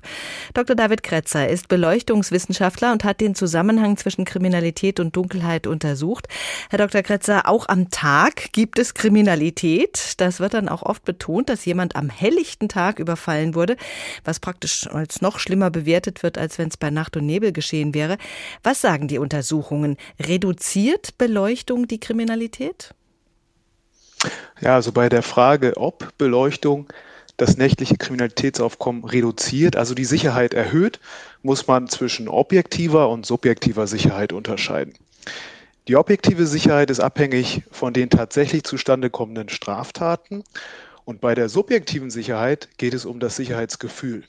Dr. 0.53 0.75
David 0.75 1.03
Kretzer 1.03 1.49
ist 1.49 1.67
Beleuchtungswissenschaftler 1.67 2.93
und 2.93 3.03
hat 3.03 3.19
den 3.19 3.35
Zusammenhang 3.35 3.97
zwischen 3.97 4.23
Kriminalität 4.23 4.99
und 4.99 5.15
Dunkelheit 5.15 5.67
untersucht. 5.67 6.27
Herr 6.69 6.79
Dr. 6.79 7.01
Kretzer, 7.01 7.47
auch 7.47 7.67
am 7.67 7.89
Tag 7.89 8.53
gibt 8.53 8.79
es 8.79 8.93
Kriminalität. 8.93 10.13
Das 10.17 10.39
wird 10.39 10.53
dann 10.53 10.69
auch 10.69 10.83
oft 10.83 11.03
betont, 11.03 11.49
dass 11.49 11.65
jemand 11.65 11.97
am 11.97 12.09
helllichten 12.09 12.69
Tag 12.69 12.99
überfallen 12.99 13.55
wurde, 13.55 13.75
was 14.23 14.39
praktisch 14.39 14.87
als 14.87 15.21
noch 15.21 15.37
schlimmer 15.37 15.69
bewertet 15.69 16.23
wird, 16.23 16.37
als 16.37 16.57
wenn 16.57 16.69
es 16.69 16.77
bei 16.77 16.89
Nacht 16.89 17.17
und 17.17 17.25
Nebel 17.25 17.51
geschehen 17.51 17.93
wäre. 17.93 18.17
Was 18.63 18.79
sagen 18.79 19.09
die 19.09 19.19
Untersuchungen? 19.19 19.97
Reduziert 20.19 21.17
Beleuchtung 21.17 21.87
die 21.87 21.99
Kriminalität? 21.99 22.93
Ja, 24.61 24.75
also 24.75 24.91
bei 24.91 25.09
der 25.09 25.21
Frage, 25.21 25.73
ob 25.77 26.17
Beleuchtung 26.17 26.87
das 27.37 27.57
nächtliche 27.57 27.97
Kriminalitätsaufkommen 27.97 29.03
reduziert, 29.03 29.75
also 29.75 29.93
die 29.93 30.05
Sicherheit 30.05 30.53
erhöht, 30.53 30.99
muss 31.43 31.67
man 31.67 31.87
zwischen 31.87 32.27
objektiver 32.27 33.09
und 33.09 33.25
subjektiver 33.25 33.87
Sicherheit 33.87 34.33
unterscheiden. 34.33 34.93
Die 35.87 35.95
objektive 35.95 36.47
Sicherheit 36.47 36.89
ist 36.89 36.99
abhängig 36.99 37.63
von 37.71 37.93
den 37.93 38.09
tatsächlich 38.09 38.63
zustande 38.63 39.09
kommenden 39.09 39.49
Straftaten 39.49 40.43
und 41.05 41.21
bei 41.21 41.35
der 41.35 41.47
subjektiven 41.47 42.09
Sicherheit 42.09 42.67
geht 42.77 42.93
es 42.93 43.05
um 43.05 43.21
das 43.21 43.37
Sicherheitsgefühl. 43.37 44.23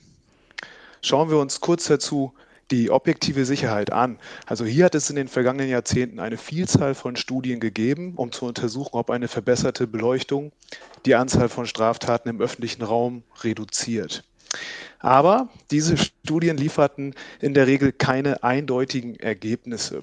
Schauen 1.00 1.30
wir 1.30 1.38
uns 1.38 1.60
kurz 1.60 1.86
dazu 1.86 2.32
die 2.70 2.90
objektive 2.90 3.44
Sicherheit 3.44 3.92
an. 3.92 4.18
Also 4.46 4.64
hier 4.64 4.86
hat 4.86 4.94
es 4.94 5.10
in 5.10 5.16
den 5.16 5.28
vergangenen 5.28 5.70
Jahrzehnten 5.70 6.20
eine 6.20 6.36
Vielzahl 6.36 6.94
von 6.94 7.16
Studien 7.16 7.60
gegeben, 7.60 8.14
um 8.16 8.32
zu 8.32 8.46
untersuchen, 8.46 8.96
ob 8.96 9.10
eine 9.10 9.28
verbesserte 9.28 9.86
Beleuchtung 9.86 10.52
die 11.06 11.14
Anzahl 11.14 11.48
von 11.48 11.66
Straftaten 11.66 12.28
im 12.28 12.40
öffentlichen 12.40 12.82
Raum 12.82 13.22
reduziert. 13.42 14.24
Aber 14.98 15.48
diese 15.70 15.96
Studien 15.96 16.56
lieferten 16.56 17.14
in 17.40 17.54
der 17.54 17.66
Regel 17.66 17.92
keine 17.92 18.42
eindeutigen 18.42 19.16
Ergebnisse. 19.16 20.02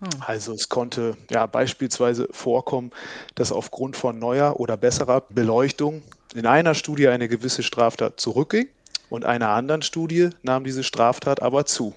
Hm. 0.00 0.08
Also 0.20 0.54
es 0.54 0.68
konnte 0.68 1.16
ja 1.30 1.46
beispielsweise 1.46 2.28
vorkommen, 2.30 2.90
dass 3.34 3.52
aufgrund 3.52 3.96
von 3.96 4.18
neuer 4.18 4.58
oder 4.58 4.76
besserer 4.76 5.22
Beleuchtung 5.28 6.02
in 6.34 6.46
einer 6.46 6.74
Studie 6.74 7.08
eine 7.08 7.28
gewisse 7.28 7.62
Straftat 7.62 8.18
zurückging 8.20 8.68
und 9.10 9.26
einer 9.26 9.50
anderen 9.50 9.82
Studie 9.82 10.30
nahm 10.42 10.64
diese 10.64 10.82
Straftat 10.82 11.42
aber 11.42 11.66
zu. 11.66 11.94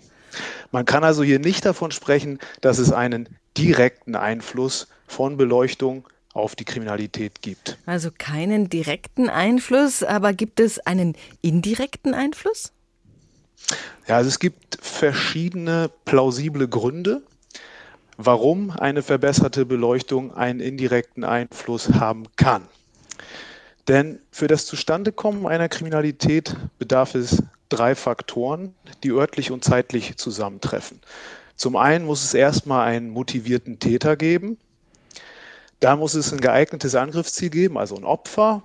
Man 0.71 0.83
kann 0.85 1.03
also 1.03 1.23
hier 1.23 1.39
nicht 1.39 1.63
davon 1.65 1.91
sprechen, 1.91 2.39
dass 2.61 2.79
es 2.79 2.91
einen 2.91 3.29
direkten 3.57 4.15
Einfluss 4.15 4.87
von 5.07 5.37
Beleuchtung 5.37 6.07
auf 6.33 6.55
die 6.55 6.65
Kriminalität 6.65 7.41
gibt. 7.41 7.77
Also 7.85 8.09
keinen 8.11 8.67
direkten 8.67 9.29
Einfluss, 9.29 10.01
aber 10.01 10.33
gibt 10.33 10.59
es 10.59 10.79
einen 10.79 11.15
indirekten 11.41 12.15
Einfluss? 12.15 12.73
Ja, 14.07 14.17
also 14.17 14.29
es 14.29 14.39
gibt 14.39 14.79
verschiedene 14.81 15.91
plausible 16.05 16.67
Gründe, 16.67 17.21
warum 18.17 18.71
eine 18.71 19.03
verbesserte 19.03 19.65
Beleuchtung 19.65 20.33
einen 20.33 20.59
indirekten 20.59 21.23
Einfluss 21.23 21.89
haben 21.93 22.25
kann. 22.35 22.67
Denn 23.87 24.19
für 24.31 24.47
das 24.47 24.65
Zustandekommen 24.65 25.45
einer 25.45 25.67
Kriminalität 25.67 26.55
bedarf 26.79 27.15
es 27.15 27.43
drei 27.69 27.95
Faktoren, 27.95 28.75
die 29.03 29.11
örtlich 29.11 29.51
und 29.51 29.63
zeitlich 29.63 30.17
zusammentreffen. 30.17 31.01
Zum 31.55 31.75
einen 31.75 32.05
muss 32.05 32.23
es 32.23 32.33
erstmal 32.33 32.87
einen 32.87 33.09
motivierten 33.09 33.79
Täter 33.79 34.15
geben. 34.15 34.57
Dann 35.79 35.99
muss 35.99 36.13
es 36.13 36.31
ein 36.31 36.39
geeignetes 36.39 36.95
Angriffsziel 36.95 37.49
geben, 37.49 37.77
also 37.77 37.95
ein 37.95 38.05
Opfer. 38.05 38.63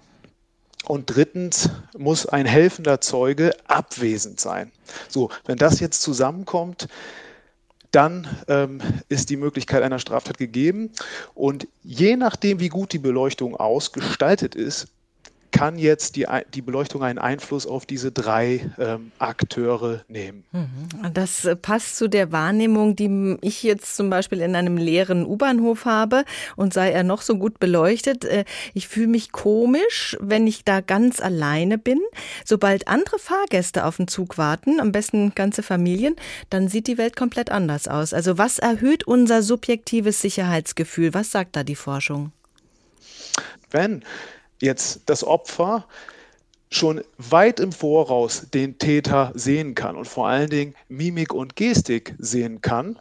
Und 0.87 1.07
drittens 1.07 1.69
muss 1.97 2.27
ein 2.27 2.47
helfender 2.47 3.01
Zeuge 3.01 3.53
abwesend 3.67 4.41
sein. 4.41 4.71
So, 5.09 5.31
wenn 5.45 5.59
das 5.59 5.81
jetzt 5.81 6.03
zusammenkommt, 6.03 6.89
dann 7.91 8.29
ähm, 8.47 8.81
ist 9.09 9.31
die 9.31 9.37
Möglichkeit 9.37 9.83
einer 9.83 9.99
Straftat 9.99 10.39
gegeben. 10.39 10.93
Und 11.35 11.67
je 11.83 12.17
nachdem, 12.17 12.61
wie 12.61 12.69
gut 12.69 12.93
die 12.93 12.99
Beleuchtung 12.99 13.57
ausgestaltet 13.57 14.55
ist, 14.55 14.89
kann 15.51 15.79
jetzt 15.79 16.17
die, 16.17 16.27
die 16.55 16.63
Beleuchtung 16.63 17.03
einen 17.03 17.19
Einfluss 17.19 17.67
auf 17.67 17.87
diese 17.87 18.13
drei 18.13 18.71
ähm, 18.79 19.13
Akteure 19.19 20.05
nehmen. 20.09 20.45
Mhm. 20.53 21.13
Das 21.15 21.45
äh, 21.45 21.57
passt 21.57 21.97
zu 21.97 22.09
der 22.09 22.33
Wahrnehmung, 22.33 22.97
die 22.97 23.37
ich 23.41 23.63
jetzt 23.63 23.97
zum 23.97 24.11
Beispiel 24.11 24.41
in 24.41 24.55
einem 24.55 24.77
leeren 24.77 25.25
U-Bahnhof 25.25 25.85
habe 25.85 26.25
und 26.57 26.73
sei 26.73 26.91
er 26.91 27.03
noch 27.03 27.23
so 27.23 27.37
gut 27.37 27.59
beleuchtet. 27.59 28.25
Äh, 28.25 28.45
ich 28.75 28.89
fühle 28.89 29.09
mich 29.09 29.33
komisch, 29.33 30.17
wenn 30.21 30.47
ich 30.47 30.65
da 30.65 30.81
ganz 30.81 31.21
alleine 31.21 31.79
bin. 31.79 32.01
Sobald 32.45 32.89
andere 32.89 33.19
Fahrgäste 33.19 33.85
auf 33.85 33.97
den 33.97 34.09
Zug 34.09 34.39
warten, 34.39 34.81
am 34.81 34.93
besten 34.93 35.35
ganze 35.35 35.63
Familien, 35.63 36.17
dann 36.51 36.69
sieht 36.69 36.87
die 36.87 36.99
Welt 36.99 37.17
komplett 37.17 37.51
anders 37.51 37.89
aus. 37.89 38.13
Also 38.13 38.39
was 38.39 38.59
erhöht 38.59 39.07
unser 39.07 39.43
subjektives 39.43 40.21
Sicherheitsgefühl? 40.21 41.15
Was 41.15 41.31
sagt 41.31 41.57
da 41.57 41.65
die 41.65 41.77
Forschung? 41.77 42.33
Wenn 43.71 44.03
jetzt 44.61 45.03
das 45.07 45.25
Opfer 45.25 45.87
schon 46.71 47.03
weit 47.17 47.61
im 47.61 47.73
Voraus 47.73 48.47
den 48.53 48.79
Täter 48.79 49.33
sehen 49.35 49.75
kann 49.75 49.97
und 49.97 50.07
vor 50.07 50.29
allen 50.29 50.51
Dingen 50.51 50.75
Mimik 50.89 51.33
und 51.33 51.57
Gestik 51.57 52.15
sehen 52.19 52.61
kann, 52.61 52.99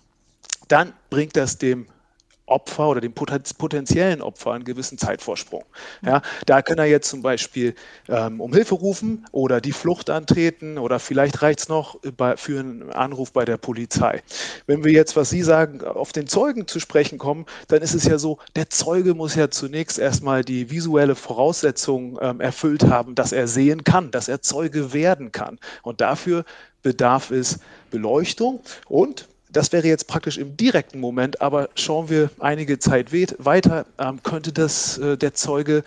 dann 0.67 0.93
bringt 1.09 1.35
das 1.35 1.57
dem 1.57 1.87
Opfer 2.47 2.87
oder 2.87 3.01
dem 3.01 3.13
potenziellen 3.13 4.21
Opfer 4.21 4.53
einen 4.53 4.63
gewissen 4.63 4.97
Zeitvorsprung. 4.97 5.63
Ja, 6.01 6.21
da 6.45 6.61
kann 6.61 6.77
er 6.77 6.85
jetzt 6.85 7.09
zum 7.09 7.21
Beispiel 7.21 7.75
ähm, 8.07 8.39
um 8.39 8.53
Hilfe 8.53 8.75
rufen 8.75 9.25
oder 9.31 9.59
die 9.59 9.73
Flucht 9.73 10.09
antreten 10.09 10.77
oder 10.77 10.99
vielleicht 10.99 11.41
reicht 11.41 11.59
es 11.59 11.69
noch 11.69 11.99
bei, 12.15 12.37
für 12.37 12.59
einen 12.59 12.91
Anruf 12.91 13.33
bei 13.33 13.43
der 13.43 13.57
Polizei. 13.57 14.23
Wenn 14.65 14.83
wir 14.85 14.93
jetzt, 14.93 15.15
was 15.17 15.29
Sie 15.29 15.43
sagen, 15.43 15.83
auf 15.83 16.13
den 16.13 16.27
Zeugen 16.27 16.67
zu 16.67 16.79
sprechen 16.79 17.17
kommen, 17.17 17.45
dann 17.67 17.81
ist 17.81 17.93
es 17.93 18.05
ja 18.05 18.17
so, 18.17 18.39
der 18.55 18.69
Zeuge 18.69 19.13
muss 19.13 19.35
ja 19.35 19.49
zunächst 19.49 19.99
erstmal 19.99 20.43
die 20.43 20.71
visuelle 20.71 21.15
Voraussetzung 21.15 22.17
ähm, 22.21 22.39
erfüllt 22.39 22.83
haben, 22.83 23.13
dass 23.13 23.33
er 23.33 23.47
sehen 23.47 23.83
kann, 23.83 24.09
dass 24.11 24.29
er 24.29 24.41
Zeuge 24.41 24.93
werden 24.93 25.33
kann. 25.33 25.59
Und 25.83 25.99
dafür 25.99 26.45
bedarf 26.81 27.31
es 27.31 27.59
Beleuchtung 27.91 28.61
und 28.87 29.27
das 29.49 29.71
wäre 29.71 29.87
jetzt 29.87 30.07
praktisch 30.07 30.37
im 30.37 30.57
direkten 30.57 30.99
Moment, 30.99 31.41
aber 31.41 31.69
schauen 31.75 32.09
wir 32.09 32.29
einige 32.39 32.79
Zeit 32.79 33.11
weiter, 33.11 33.85
ähm, 33.97 34.21
könnte 34.23 34.51
das 34.51 34.97
äh, 34.97 35.17
der 35.17 35.33
Zeuge 35.33 35.83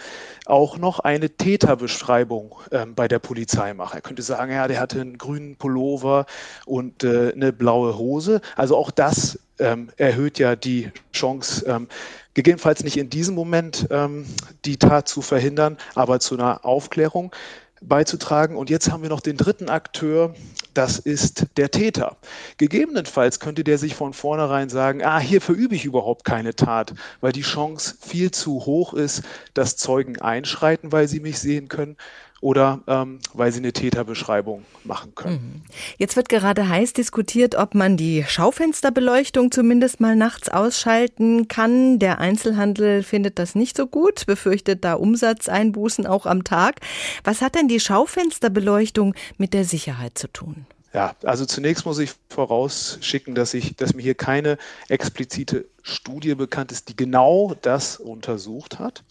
auch 0.47 0.79
noch 0.79 1.01
eine 1.01 1.31
Täterbeschreibung 1.31 2.57
ähm, 2.73 2.95
bei 2.95 3.09
der 3.09 3.19
Polizei 3.19 3.75
machen. 3.75 3.97
Er 3.97 4.03
könnte 4.03 4.23
sagen, 4.23 4.53
ja, 4.53 4.67
der 4.67 4.81
hatte 4.81 5.01
einen 5.01 5.19
grünen 5.19 5.57
Pullover 5.57 6.27
und 6.67 7.05
äh, 7.05 7.33
eine 7.33 7.53
blaue 7.53 7.99
Hose. 7.99 8.41
Also 8.57 8.77
auch 8.77 8.91
das 8.91 9.39
ähm, 9.59 9.91
erhöht 9.97 10.39
ja 10.39 10.57
die 10.57 10.91
Chance, 11.13 11.65
ähm, 11.67 11.89
gegebenenfalls 12.35 12.83
nicht 12.83 12.97
in 12.97 13.11
diesem 13.11 13.35
Moment 13.35 13.87
ähm, 13.91 14.27
die 14.65 14.79
Tat 14.79 15.09
zu 15.09 15.23
verhindern, 15.23 15.77
aber 15.95 16.21
zu 16.21 16.35
einer 16.35 16.65
Aufklärung 16.65 17.33
beizutragen. 17.81 18.57
Und 18.57 18.71
jetzt 18.71 18.91
haben 18.91 19.03
wir 19.03 19.11
noch 19.11 19.21
den 19.21 19.37
dritten 19.37 19.69
Akteur, 19.69 20.35
das 20.75 20.99
ist 20.99 21.47
der 21.57 21.71
Täter. 21.71 22.17
Gegebenenfalls 22.59 23.41
könnte 23.41 23.65
der 23.65 23.79
sich 23.79 23.95
von 23.95 24.13
vornherein 24.13 24.69
sagen, 24.69 25.03
ah, 25.03 25.19
hier 25.19 25.41
verübe 25.41 25.75
ich 25.75 25.85
überhaupt 25.85 26.25
keine 26.25 26.55
Tat, 26.55 26.95
weil 27.21 27.33
die 27.33 27.43
Chance 27.43 27.97
viel 28.01 28.31
zu 28.31 28.67
hoch 28.67 28.95
ist, 28.95 29.23
dass 29.55 29.77
Zeugen 29.77 30.21
einschreiten, 30.21 30.93
weil 30.93 31.09
sie 31.09 31.21
mich 31.21 31.39
sehen 31.39 31.69
können 31.69 31.97
oder 32.41 32.81
ähm, 32.87 33.19
weil 33.35 33.53
sie 33.53 33.59
eine 33.59 33.73
Täterbeschreibung 33.73 34.65
machen 34.85 35.15
können. 35.15 35.63
Mhm. 35.63 35.63
Jetzt 35.99 36.17
wird 36.17 36.29
gerade 36.29 36.69
heiß 36.69 36.93
diskutiert, 36.95 37.55
ob 37.55 37.75
man 37.75 37.97
die 37.97 38.25
Schaufensterbeleuchtung 38.27 39.51
zumindest 39.53 40.01
mal 40.01 40.17
nachts 40.17 40.49
ausschalten 40.49 41.49
kann. 41.49 41.99
Der 41.99 42.19
Einzelhandel 42.19 43.03
findet 43.03 43.39
das 43.39 43.55
nicht 43.55 43.77
so 43.77 43.87
gut, 43.87 44.27
befürchtet 44.27 44.85
da 44.85 44.95
Umsatzeinbußen 44.95 46.07
auch 46.07 46.27
am 46.27 46.45
Tag. 46.45 46.81
Was 47.25 47.43
hat 47.43 47.55
denn 47.55 47.69
die 47.69 47.81
Schaufensterbeleuchtung 47.81 49.15
mit 49.37 49.53
der 49.53 49.65
Sicherheit 49.65 50.17
zu 50.17 50.29
tun? 50.29 50.67
Ja, 50.93 51.15
also 51.23 51.47
zunächst 51.47 51.87
muss 51.87 52.01
ich 52.01 52.11
vorausschicken, 52.31 53.37
dass 53.37 53.55
ich, 53.55 53.77
dass 53.77 53.95
mir 53.95 54.03
hier 54.03 54.17
keine 54.17 54.59
explizite 54.89 55.67
Studie 55.91 56.35
bekannt 56.35 56.73
ist, 56.73 56.89
die 56.89 56.97
genau 56.97 57.55
das 57.63 57.97
untersucht 57.97 58.79
hat. 58.79 59.05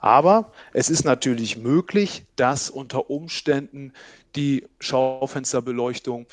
Aber 0.00 0.52
es 0.72 0.90
ist 0.90 1.04
natürlich 1.04 1.56
möglich, 1.56 2.24
dass 2.36 2.70
unter 2.70 3.10
Umständen 3.10 3.92
die 4.36 4.66
Schaufensterbeleuchtung 4.78 6.26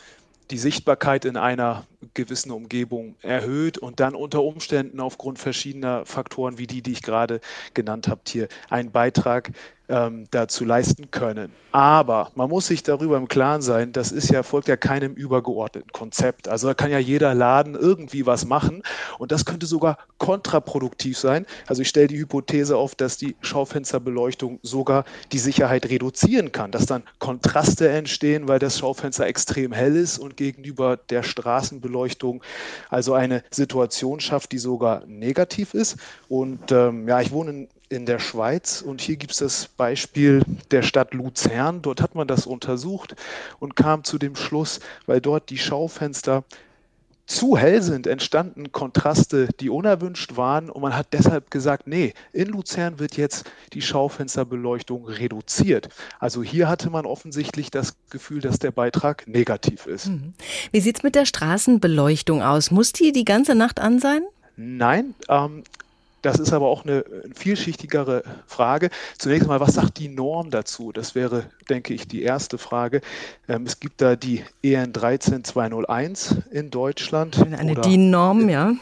die 0.52 0.58
Sichtbarkeit 0.58 1.26
in 1.26 1.36
einer 1.36 1.86
gewissen 2.14 2.52
Umgebung 2.52 3.16
erhöht 3.22 3.78
und 3.78 4.00
dann 4.00 4.16
unter 4.16 4.44
Umständen 4.44 5.00
aufgrund 5.00 5.40
verschiedener 5.40 6.06
Faktoren 6.06 6.58
wie 6.58 6.68
die, 6.68 6.82
die 6.82 6.94
ich 6.94 7.02
gerade 7.02 7.42
genannt 7.74 8.08
habe, 8.08 8.22
hier 8.28 8.48
einen 8.70 8.92
Beitrag 8.92 9.52
ähm, 9.90 10.26
dazu 10.32 10.66
leisten 10.66 11.12
können. 11.12 11.52
Aber 11.72 12.32
man 12.36 12.50
muss 12.50 12.68
sich 12.68 12.82
darüber 12.82 13.18
im 13.18 13.28
Klaren 13.28 13.62
sein, 13.62 13.92
das 13.92 14.12
ist 14.12 14.30
ja, 14.30 14.42
folgt 14.42 14.68
ja 14.68 14.78
keinem 14.78 15.14
übergeordneten 15.14 15.92
Konzept. 15.92 16.48
Also 16.48 16.68
da 16.68 16.74
kann 16.74 16.90
ja 16.90 16.98
jeder 16.98 17.36
Laden 17.36 17.76
irgendwie 17.76 18.26
was 18.26 18.46
machen 18.46 18.82
und 19.20 19.32
das 19.32 19.46
könnte 19.46 19.66
sogar 19.66 19.98
kontraproduktiv 20.18 21.18
sein. 21.18 21.46
Also 21.68 21.84
ich 21.84 21.90
stelle 21.90 22.08
die 22.08 22.18
Hypothese 22.18 22.76
auf, 22.78 22.96
dass 22.96 23.18
die 23.18 23.36
Schaufensterbeleuchtung 23.42 24.60
sogar 24.64 25.06
die 25.32 25.40
Sicherheit 25.40 25.88
reduzieren 25.90 26.52
kann, 26.52 26.72
dass 26.72 26.86
dann 26.86 27.04
Kontraste 27.20 27.90
entstehen, 27.90 28.48
weil 28.48 28.60
das 28.60 28.80
Schaufenster 28.80 29.28
extrem 29.28 29.72
hell 29.72 29.96
ist 29.96 30.18
und 30.18 30.36
gegenüber 30.36 30.98
der 30.98 31.24
Straßenbeleuchtung 31.24 32.44
also 32.90 33.14
eine 33.14 33.44
Situation 33.52 34.20
schafft, 34.20 34.52
die 34.52 34.58
sogar 34.58 35.06
negativ 35.06 35.74
ist. 35.74 35.98
Und 36.28 36.72
ähm, 36.72 37.08
ja, 37.08 37.22
ich 37.22 37.32
wohne 37.32 37.52
in 37.52 37.68
in 37.90 38.06
der 38.06 38.20
Schweiz 38.20 38.82
und 38.82 39.02
hier 39.02 39.16
gibt 39.16 39.32
es 39.34 39.40
das 39.40 39.68
Beispiel 39.68 40.44
der 40.72 40.84
Stadt 40.84 41.14
Luzern. 41.14 41.82
Dort 41.82 42.02
hat 42.02 42.16
man 42.16 42.28
das 42.28 42.46
untersucht 42.46 43.16
und 43.60 43.76
kam 43.76 44.04
zu 44.04 44.18
dem 44.18 44.36
Schluss, 44.36 44.80
weil 45.06 45.22
dort 45.22 45.50
die 45.50 45.58
Schaufenster 45.58 46.44
zu 47.28 47.58
hell 47.58 47.82
sind, 47.82 48.08
entstanden 48.08 48.72
Kontraste, 48.72 49.50
die 49.60 49.70
unerwünscht 49.70 50.38
waren 50.38 50.70
und 50.70 50.82
man 50.82 50.96
hat 50.96 51.08
deshalb 51.12 51.52
gesagt, 51.52 51.86
nee, 51.86 52.14
in 52.32 52.48
Luzern 52.48 53.00
wird 53.00 53.18
jetzt 53.18 53.52
die 53.74 53.82
Schaufensterbeleuchtung 53.82 55.06
reduziert. 55.06 55.90
Also 56.20 56.42
hier 56.42 56.70
hatte 56.70 56.90
man 56.90 57.06
offensichtlich 57.06 57.70
das 57.70 57.96
Gefühl, 58.10 58.40
dass 58.40 58.60
der 58.60 58.72
Beitrag 58.72 59.28
negativ 59.28 59.88
ist. 59.88 60.08
Mhm. 60.08 60.34
Wie 60.72 60.80
sieht 60.80 60.98
es 60.98 61.04
mit 61.04 61.16
der 61.16 61.26
Straßenbeleuchtung 61.26 62.42
aus? 62.42 62.72
Muss 62.72 62.94
die 62.94 63.12
die 63.12 63.26
ganze 63.26 63.56
Nacht 63.56 63.82
an 63.82 64.00
sein? 64.00 64.22
Nein, 64.56 65.14
ähm, 65.28 65.64
Das 66.22 66.40
ist 66.40 66.54
aber 66.54 66.68
auch 66.68 66.84
eine 66.84 67.06
vielschichtigere 67.36 68.24
Frage. 68.46 68.90
Zunächst 69.18 69.48
mal, 69.48 69.60
was 69.60 69.76
sagt 69.76 70.00
die 70.00 70.10
Norm 70.10 70.50
dazu? 70.50 70.92
Das 70.92 71.16
wäre, 71.16 71.46
denke 71.70 71.94
ich, 71.94 72.08
die 72.08 72.24
erste 72.24 72.58
Frage. 72.58 73.02
Ähm, 73.48 73.64
es 73.66 73.80
gibt 73.80 74.02
da 74.02 74.16
die 74.16 74.44
EN 74.64 74.94
13201 74.94 76.36
in 76.52 76.72
Deutschland. 76.72 77.40
Eine 77.40 77.76
DIN-Norm, 77.76 78.50
ja. 78.50 78.74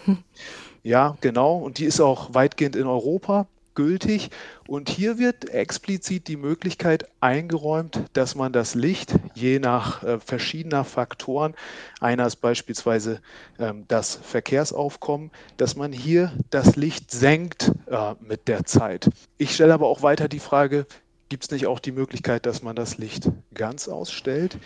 Ja, 0.84 1.18
genau. 1.22 1.58
Und 1.58 1.80
die 1.80 1.86
ist 1.86 2.00
auch 2.00 2.34
weitgehend 2.34 2.76
in 2.76 2.86
Europa 2.86 3.48
gültig. 3.76 4.30
Und 4.68 4.90
hier 4.90 5.20
wird 5.20 5.50
explizit 5.50 6.28
die 6.28 6.38
Möglichkeit 6.38 7.08
eingeräumt, 7.22 8.02
dass 8.14 8.36
man 8.36 8.54
das 8.54 8.76
Licht 8.76 9.14
je 9.34 9.60
nach 9.60 10.04
äh, 10.04 10.20
verschiedener 10.20 10.84
Faktoren, 10.84 11.54
einer 12.00 12.26
ist 12.26 12.38
beispielsweise 12.38 13.22
ähm, 13.60 13.86
das 13.88 14.16
Verkehrsaufkommen, 14.16 15.32
dass 15.58 15.76
man 15.76 15.92
hier 15.92 16.34
das 16.50 16.76
Licht 16.76 17.12
senkt 17.12 17.72
äh, 17.88 18.16
mit 18.20 18.48
der 18.48 18.66
Zeit. 18.66 19.10
Ich 19.38 19.54
stelle 19.54 19.74
aber 19.74 19.88
auch 19.88 20.02
weiter 20.02 20.28
die 20.28 20.40
Frage, 20.40 20.88
gibt 21.30 21.44
es 21.44 21.52
nicht 21.52 21.68
auch 21.68 21.80
die 21.80 21.92
Möglichkeit, 21.92 22.46
dass 22.46 22.64
man 22.64 22.76
das 22.76 22.98
Licht 22.98 23.30
ganz 23.54 23.88
ausstellt? 23.88 24.58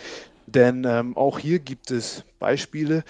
Denn 0.46 0.84
ähm, 0.84 1.16
auch 1.16 1.38
hier 1.38 1.58
gibt 1.58 1.90
es 1.90 2.24
Beispiele, 2.38 3.04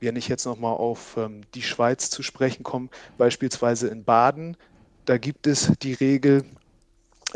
wenn 0.00 0.16
ich 0.16 0.28
jetzt 0.28 0.46
nochmal 0.46 0.74
auf 0.76 1.16
ähm, 1.16 1.42
die 1.54 1.62
Schweiz 1.62 2.10
zu 2.10 2.22
sprechen 2.22 2.62
komme, 2.62 2.88
beispielsweise 3.18 3.88
in 3.88 4.04
Baden 4.04 4.56
da 5.04 5.18
gibt 5.18 5.46
es 5.46 5.72
die 5.82 5.94
Regel, 5.94 6.44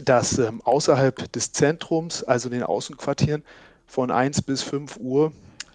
dass 0.03 0.39
ähm, 0.39 0.61
außerhalb 0.63 1.33
des 1.33 1.53
Zentrums, 1.53 2.23
also 2.23 2.49
den 2.49 2.63
Außenquartieren, 2.63 3.43
von 3.87 4.11
1 4.11 4.43
bis 4.43 4.63
5 4.63 4.97
Uhr 4.99 5.33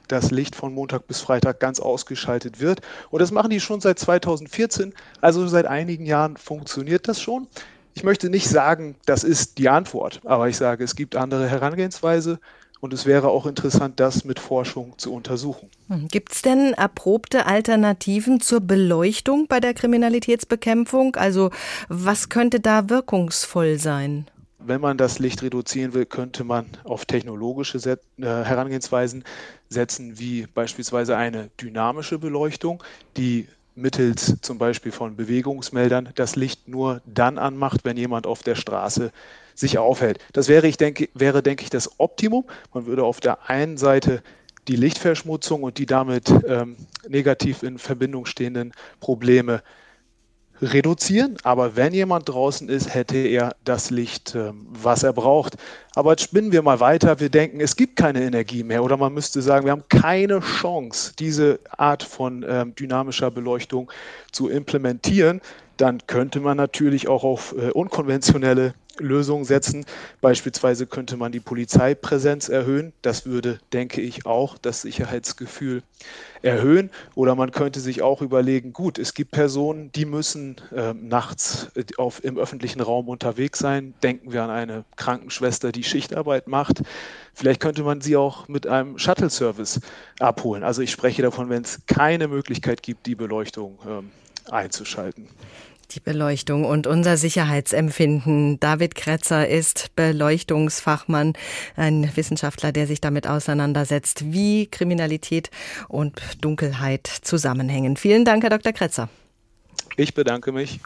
das 0.07 0.31
Licht 0.31 0.55
von 0.55 0.73
Montag 0.73 1.07
bis 1.07 1.21
Freitag 1.21 1.59
ganz 1.59 1.79
ausgeschaltet 1.79 2.59
wird. 2.59 2.81
Und 3.09 3.21
das 3.21 3.31
machen 3.31 3.49
die 3.49 3.61
schon 3.61 3.79
seit 3.79 3.97
2014, 3.97 4.93
also 5.21 5.47
seit 5.47 5.65
einigen 5.65 6.05
Jahren 6.05 6.35
funktioniert 6.37 7.07
das 7.07 7.21
schon. 7.21 7.47
Ich 7.93 8.03
möchte 8.03 8.29
nicht 8.29 8.47
sagen, 8.47 8.95
das 9.05 9.23
ist 9.23 9.57
die 9.57 9.69
Antwort, 9.69 10.21
aber 10.25 10.49
ich 10.49 10.57
sage, 10.57 10.83
es 10.83 10.95
gibt 10.95 11.15
andere 11.15 11.47
Herangehensweise. 11.47 12.39
Und 12.81 12.93
es 12.93 13.05
wäre 13.05 13.29
auch 13.29 13.45
interessant, 13.45 13.99
das 13.99 14.25
mit 14.25 14.39
Forschung 14.39 14.95
zu 14.97 15.13
untersuchen. 15.13 15.69
Hm, 15.87 16.07
gibt 16.07 16.33
es 16.33 16.41
denn 16.41 16.73
erprobte 16.73 17.45
Alternativen 17.45 18.41
zur 18.41 18.59
Beleuchtung 18.59 19.45
bei 19.47 19.59
der 19.59 19.75
Kriminalitätsbekämpfung? 19.75 21.15
Also 21.15 21.51
was 21.89 22.29
könnte 22.29 22.59
da 22.59 22.89
wirkungsvoll 22.89 23.77
sein? 23.77 24.25
Wenn 24.57 24.81
man 24.81 24.97
das 24.97 25.19
Licht 25.19 25.43
reduzieren 25.43 25.93
will, 25.93 26.05
könnte 26.05 26.43
man 26.43 26.65
auf 26.83 27.05
technologische 27.05 27.79
Set 27.79 28.01
äh, 28.17 28.25
Herangehensweisen 28.25 29.23
setzen, 29.69 30.19
wie 30.19 30.47
beispielsweise 30.47 31.15
eine 31.17 31.49
dynamische 31.59 32.17
Beleuchtung, 32.17 32.83
die 33.15 33.47
mittels 33.75 34.37
zum 34.41 34.57
Beispiel 34.57 34.91
von 34.91 35.15
Bewegungsmeldern 35.15 36.09
das 36.15 36.35
Licht 36.35 36.67
nur 36.67 37.01
dann 37.05 37.37
anmacht, 37.37 37.81
wenn 37.83 37.97
jemand 37.97 38.27
auf 38.27 38.43
der 38.43 38.55
Straße 38.55 39.11
sich 39.55 39.77
aufhält. 39.77 40.19
Das 40.33 40.47
wäre, 40.47 40.67
ich 40.67 40.77
denke, 40.77 41.09
wäre, 41.13 41.43
denke 41.43 41.63
ich, 41.63 41.69
das 41.69 41.99
Optimum. 41.99 42.45
Man 42.73 42.85
würde 42.85 43.03
auf 43.03 43.19
der 43.19 43.49
einen 43.49 43.77
Seite 43.77 44.23
die 44.67 44.75
Lichtverschmutzung 44.75 45.63
und 45.63 45.77
die 45.77 45.85
damit 45.85 46.29
ähm, 46.47 46.75
negativ 47.07 47.63
in 47.63 47.77
Verbindung 47.77 48.25
stehenden 48.25 48.73
Probleme 48.99 49.63
reduzieren. 50.61 51.37
Aber 51.43 51.75
wenn 51.75 51.93
jemand 51.93 52.29
draußen 52.29 52.69
ist, 52.69 52.93
hätte 52.93 53.17
er 53.17 53.55
das 53.65 53.89
Licht, 53.89 54.35
ähm, 54.35 54.67
was 54.69 55.03
er 55.03 55.13
braucht. 55.13 55.57
Aber 55.95 56.11
jetzt 56.11 56.23
spinnen 56.23 56.51
wir 56.51 56.61
mal 56.61 56.79
weiter. 56.79 57.19
Wir 57.19 57.29
denken, 57.29 57.59
es 57.59 57.75
gibt 57.75 57.95
keine 57.95 58.23
Energie 58.23 58.63
mehr. 58.63 58.83
Oder 58.83 58.97
man 58.97 59.13
müsste 59.13 59.41
sagen, 59.41 59.65
wir 59.65 59.71
haben 59.71 59.83
keine 59.89 60.39
Chance, 60.39 61.13
diese 61.17 61.59
Art 61.77 62.03
von 62.03 62.45
ähm, 62.47 62.75
dynamischer 62.75 63.31
Beleuchtung 63.31 63.91
zu 64.31 64.49
implementieren. 64.49 65.41
Dann 65.81 66.05
könnte 66.05 66.39
man 66.41 66.57
natürlich 66.57 67.07
auch 67.07 67.23
auf 67.23 67.55
äh, 67.57 67.71
unkonventionelle 67.71 68.75
Lösungen 68.99 69.45
setzen. 69.45 69.83
Beispielsweise 70.21 70.85
könnte 70.85 71.17
man 71.17 71.31
die 71.31 71.39
Polizeipräsenz 71.39 72.49
erhöhen. 72.49 72.93
Das 73.01 73.25
würde, 73.25 73.57
denke 73.73 73.99
ich, 73.99 74.27
auch 74.27 74.59
das 74.59 74.83
Sicherheitsgefühl 74.83 75.81
erhöhen. 76.43 76.91
Oder 77.15 77.33
man 77.33 77.49
könnte 77.49 77.79
sich 77.79 78.03
auch 78.03 78.21
überlegen, 78.21 78.73
gut, 78.73 78.99
es 78.99 79.15
gibt 79.15 79.31
Personen, 79.31 79.91
die 79.93 80.05
müssen 80.05 80.57
äh, 80.71 80.93
nachts 80.93 81.69
auf, 81.97 82.23
im 82.23 82.37
öffentlichen 82.37 82.81
Raum 82.81 83.09
unterwegs 83.09 83.57
sein. 83.57 83.95
Denken 84.03 84.33
wir 84.33 84.43
an 84.43 84.51
eine 84.51 84.83
Krankenschwester, 84.97 85.71
die 85.71 85.83
Schichtarbeit 85.83 86.47
macht. 86.47 86.83
Vielleicht 87.33 87.59
könnte 87.59 87.81
man 87.81 88.01
sie 88.01 88.17
auch 88.17 88.47
mit 88.47 88.67
einem 88.67 88.99
Shuttle-Service 88.99 89.79
abholen. 90.19 90.61
Also 90.63 90.83
ich 90.83 90.91
spreche 90.91 91.23
davon, 91.23 91.49
wenn 91.49 91.63
es 91.63 91.79
keine 91.87 92.27
Möglichkeit 92.27 92.83
gibt, 92.83 93.07
die 93.07 93.15
Beleuchtung 93.15 93.79
ähm, 93.87 94.11
einzuschalten. 94.49 95.27
Die 95.93 95.99
Beleuchtung 95.99 96.63
und 96.63 96.87
unser 96.87 97.17
Sicherheitsempfinden. 97.17 98.59
David 98.61 98.95
Kretzer 98.95 99.47
ist 99.47 99.93
Beleuchtungsfachmann, 99.97 101.33
ein 101.75 102.09
Wissenschaftler, 102.15 102.71
der 102.71 102.87
sich 102.87 103.01
damit 103.01 103.27
auseinandersetzt, 103.27 104.31
wie 104.31 104.67
Kriminalität 104.67 105.49
und 105.89 106.21
Dunkelheit 106.39 107.07
zusammenhängen. 107.07 107.97
Vielen 107.97 108.23
Dank, 108.23 108.43
Herr 108.43 108.49
Dr. 108.49 108.71
Kretzer. 108.71 109.09
Ich 109.97 110.13
bedanke 110.13 110.53
mich. 110.53 110.79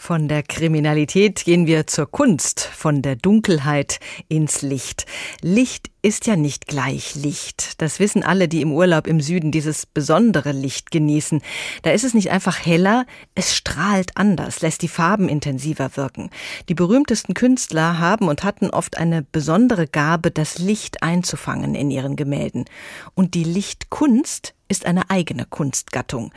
Von 0.00 0.28
der 0.28 0.44
Kriminalität 0.44 1.44
gehen 1.44 1.66
wir 1.66 1.88
zur 1.88 2.08
Kunst, 2.08 2.60
von 2.60 3.02
der 3.02 3.16
Dunkelheit 3.16 3.98
ins 4.28 4.62
Licht. 4.62 5.06
Licht 5.42 5.90
ist 6.02 6.28
ja 6.28 6.36
nicht 6.36 6.68
gleich 6.68 7.16
Licht. 7.16 7.82
Das 7.82 7.98
wissen 7.98 8.22
alle, 8.22 8.46
die 8.46 8.62
im 8.62 8.72
Urlaub 8.72 9.08
im 9.08 9.20
Süden 9.20 9.50
dieses 9.50 9.86
besondere 9.86 10.52
Licht 10.52 10.92
genießen. 10.92 11.42
Da 11.82 11.90
ist 11.90 12.04
es 12.04 12.14
nicht 12.14 12.30
einfach 12.30 12.64
heller, 12.64 13.06
es 13.34 13.56
strahlt 13.56 14.16
anders, 14.16 14.62
lässt 14.62 14.82
die 14.82 14.88
Farben 14.88 15.28
intensiver 15.28 15.96
wirken. 15.96 16.30
Die 16.68 16.74
berühmtesten 16.74 17.34
Künstler 17.34 17.98
haben 17.98 18.28
und 18.28 18.44
hatten 18.44 18.70
oft 18.70 18.96
eine 18.96 19.22
besondere 19.22 19.88
Gabe, 19.88 20.30
das 20.30 20.58
Licht 20.58 21.02
einzufangen 21.02 21.74
in 21.74 21.90
ihren 21.90 22.14
Gemälden. 22.14 22.66
Und 23.14 23.34
die 23.34 23.44
Lichtkunst 23.44 24.54
ist 24.68 24.86
eine 24.86 25.10
eigene 25.10 25.46
Kunstgattung. 25.46 26.30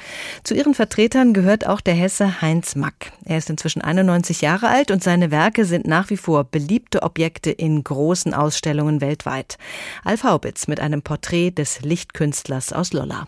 Zu 0.43 0.53
ihren 0.55 0.73
Vertretern 0.73 1.33
gehört 1.33 1.67
auch 1.67 1.81
der 1.81 1.93
Hesse 1.93 2.41
Heinz 2.41 2.75
Mack. 2.75 3.11
Er 3.25 3.37
ist 3.37 3.49
inzwischen 3.51 3.81
91 3.81 4.41
Jahre 4.41 4.67
alt 4.67 4.89
und 4.89 5.03
seine 5.03 5.29
Werke 5.29 5.65
sind 5.65 5.85
nach 5.85 6.09
wie 6.09 6.17
vor 6.17 6.43
beliebte 6.43 7.03
Objekte 7.03 7.51
in 7.51 7.83
großen 7.83 8.33
Ausstellungen 8.33 9.01
weltweit. 9.01 9.57
Alf 10.03 10.23
Haubitz 10.23 10.67
mit 10.67 10.79
einem 10.79 11.03
Porträt 11.03 11.51
des 11.51 11.81
Lichtkünstlers 11.81 12.73
aus 12.73 12.93
Lolla. 12.93 13.27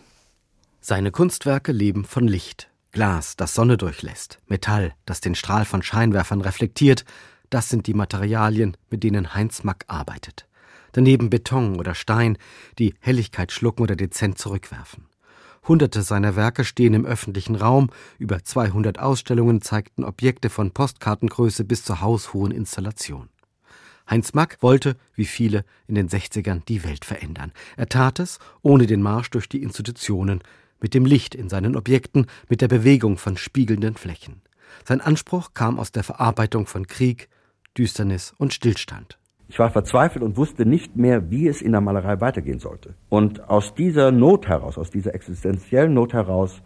Seine 0.82 1.11
Kunstwerke 1.11 1.71
leben 1.71 2.05
von 2.05 2.28
Licht. 2.28 2.69
Glas, 2.91 3.36
das 3.36 3.53
Sonne 3.53 3.78
durchlässt, 3.78 4.39
Metall, 4.47 4.93
das 5.05 5.21
den 5.21 5.36
Strahl 5.36 5.65
von 5.65 5.84
Scheinwerfern 5.84 6.41
reflektiert, 6.41 7.05
das 7.49 7.69
sind 7.69 7.86
die 7.88 7.93
Materialien, 7.93 8.78
mit 8.89 9.03
denen 9.03 9.34
Heinz 9.36 9.63
Mack 9.63 9.86
arbeitet 9.88 10.47
daneben 10.93 11.30
Beton 11.30 11.76
oder 11.78 11.93
Stein, 11.93 12.38
die 12.80 12.95
Helligkeit 12.99 13.51
schlucken 13.51 13.84
oder 13.84 13.97
dezent 13.97 14.38
zurückwerfen. 14.38 15.05
Hunderte 15.68 16.01
seiner 16.01 16.36
Werke 16.36 16.66
stehen 16.66 16.93
im 16.93 17.05
öffentlichen 17.05 17.55
Raum, 17.55 17.89
über 18.20 18.43
200 18.43 18.99
Ausstellungen 18.99 19.61
zeigten 19.61 20.03
Objekte 20.03 20.49
von 20.49 20.72
Postkartengröße 20.72 21.64
bis 21.64 21.86
zur 21.86 22.01
haushohen 22.01 22.51
Installation. 22.51 23.30
Heinz 24.09 24.34
Mack 24.34 24.57
wollte, 24.59 24.97
wie 25.16 25.26
viele, 25.26 25.64
in 25.88 25.95
den 25.95 26.09
60ern 26.09 26.66
die 26.66 26.84
Welt 26.84 27.05
verändern. 27.05 27.53
Er 27.78 27.88
tat 27.88 28.20
es, 28.20 28.39
ohne 28.61 28.86
den 28.88 29.01
Marsch 29.01 29.30
durch 29.30 29.47
die 29.47 29.64
Institutionen, 29.64 30.41
mit 30.82 30.93
dem 30.93 31.05
Licht 31.05 31.34
in 31.34 31.47
seinen 31.47 31.78
Objekten, 31.78 32.28
mit 32.49 32.59
der 32.59 32.68
Bewegung 32.68 33.18
von 33.18 33.38
spiegelnden 33.38 33.95
Flächen. 33.95 34.41
Sein 34.86 34.99
Anspruch 34.99 35.53
kam 35.53 35.80
aus 35.80 35.93
der 35.93 36.03
Verarbeitung 36.03 36.68
von 36.68 36.88
Krieg, 36.88 37.30
Düsternis 37.78 38.34
und 38.38 38.53
Stillstand. 38.53 39.18
Ich 39.54 39.60
war 39.60 39.70
verzweifelt 39.70 40.24
und 40.24 40.36
wusste 40.36 40.66
nicht 40.66 40.95
mehr, 40.95 41.30
wie 41.30 41.47
es 41.47 41.62
in 41.62 41.74
der 41.74 41.82
Malerei 41.82 42.20
weitergehen 42.20 42.58
sollte. 42.58 42.95
Und 43.10 43.47
aus 43.51 43.76
dieser 43.76 44.12
Not 44.12 44.47
heraus, 44.47 44.80
aus 44.80 44.89
dieser 44.89 45.14
existenziellen 45.14 45.93
Not 45.93 46.14
heraus, 46.14 46.64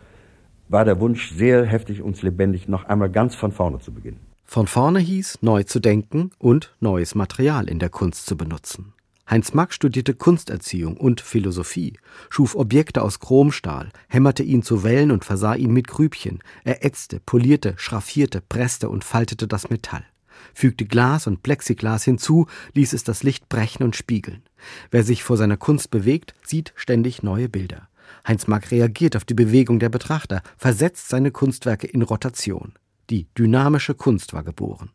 war 0.70 0.86
der 0.86 1.02
Wunsch 1.02 1.34
sehr 1.34 1.66
heftig 1.66 2.02
und 2.02 2.22
lebendig, 2.22 2.70
noch 2.70 2.86
einmal 2.86 3.10
ganz 3.10 3.36
von 3.36 3.52
vorne 3.52 3.80
zu 3.80 3.94
beginnen. 3.94 4.22
Von 4.46 4.68
vorne 4.68 5.00
hieß, 5.00 5.40
neu 5.42 5.64
zu 5.64 5.82
denken 5.82 6.32
und 6.40 6.78
neues 6.80 7.14
Material 7.14 7.68
in 7.68 7.80
der 7.80 7.90
Kunst 7.90 8.26
zu 8.26 8.38
benutzen. 8.38 8.94
Heinz 9.30 9.54
Mack 9.54 9.74
studierte 9.74 10.14
Kunsterziehung 10.14 10.96
und 10.96 11.20
Philosophie, 11.20 12.00
schuf 12.30 12.56
Objekte 12.56 13.02
aus 13.02 13.20
Chromstahl, 13.20 13.90
hämmerte 14.08 14.44
ihn 14.44 14.64
zu 14.64 14.86
Wellen 14.86 15.12
und 15.12 15.26
versah 15.26 15.56
ihn 15.56 15.74
mit 15.74 15.90
Grübchen, 15.90 16.40
er 16.64 16.86
ätzte, 16.86 17.20
polierte, 17.20 17.74
schraffierte, 17.76 18.40
presste 18.40 18.88
und 18.88 19.04
faltete 19.04 19.46
das 19.46 19.70
Metall 19.70 20.06
fügte 20.54 20.86
Glas 20.86 21.28
und 21.28 21.44
Plexiglas 21.44 22.04
hinzu, 22.04 22.48
ließ 22.74 22.94
es 22.94 23.04
das 23.04 23.24
Licht 23.24 23.50
brechen 23.50 23.84
und 23.84 23.96
spiegeln. 23.96 24.44
Wer 24.92 25.04
sich 25.04 25.24
vor 25.24 25.38
seiner 25.38 25.58
Kunst 25.58 25.92
bewegt, 25.92 26.34
sieht 26.44 26.74
ständig 26.76 27.24
neue 27.24 27.50
Bilder. 27.50 27.88
Heinz 28.28 28.48
Mark 28.48 28.72
reagiert 28.72 29.16
auf 29.16 29.26
die 29.26 29.34
Bewegung 29.34 29.80
der 29.80 29.90
Betrachter, 29.90 30.42
versetzt 30.58 31.10
seine 31.10 31.32
Kunstwerke 31.32 31.88
in 31.88 32.02
Rotation. 32.02 32.74
Die 33.10 33.28
dynamische 33.38 33.94
Kunst 33.94 34.34
war 34.34 34.44
geboren. 34.44 34.92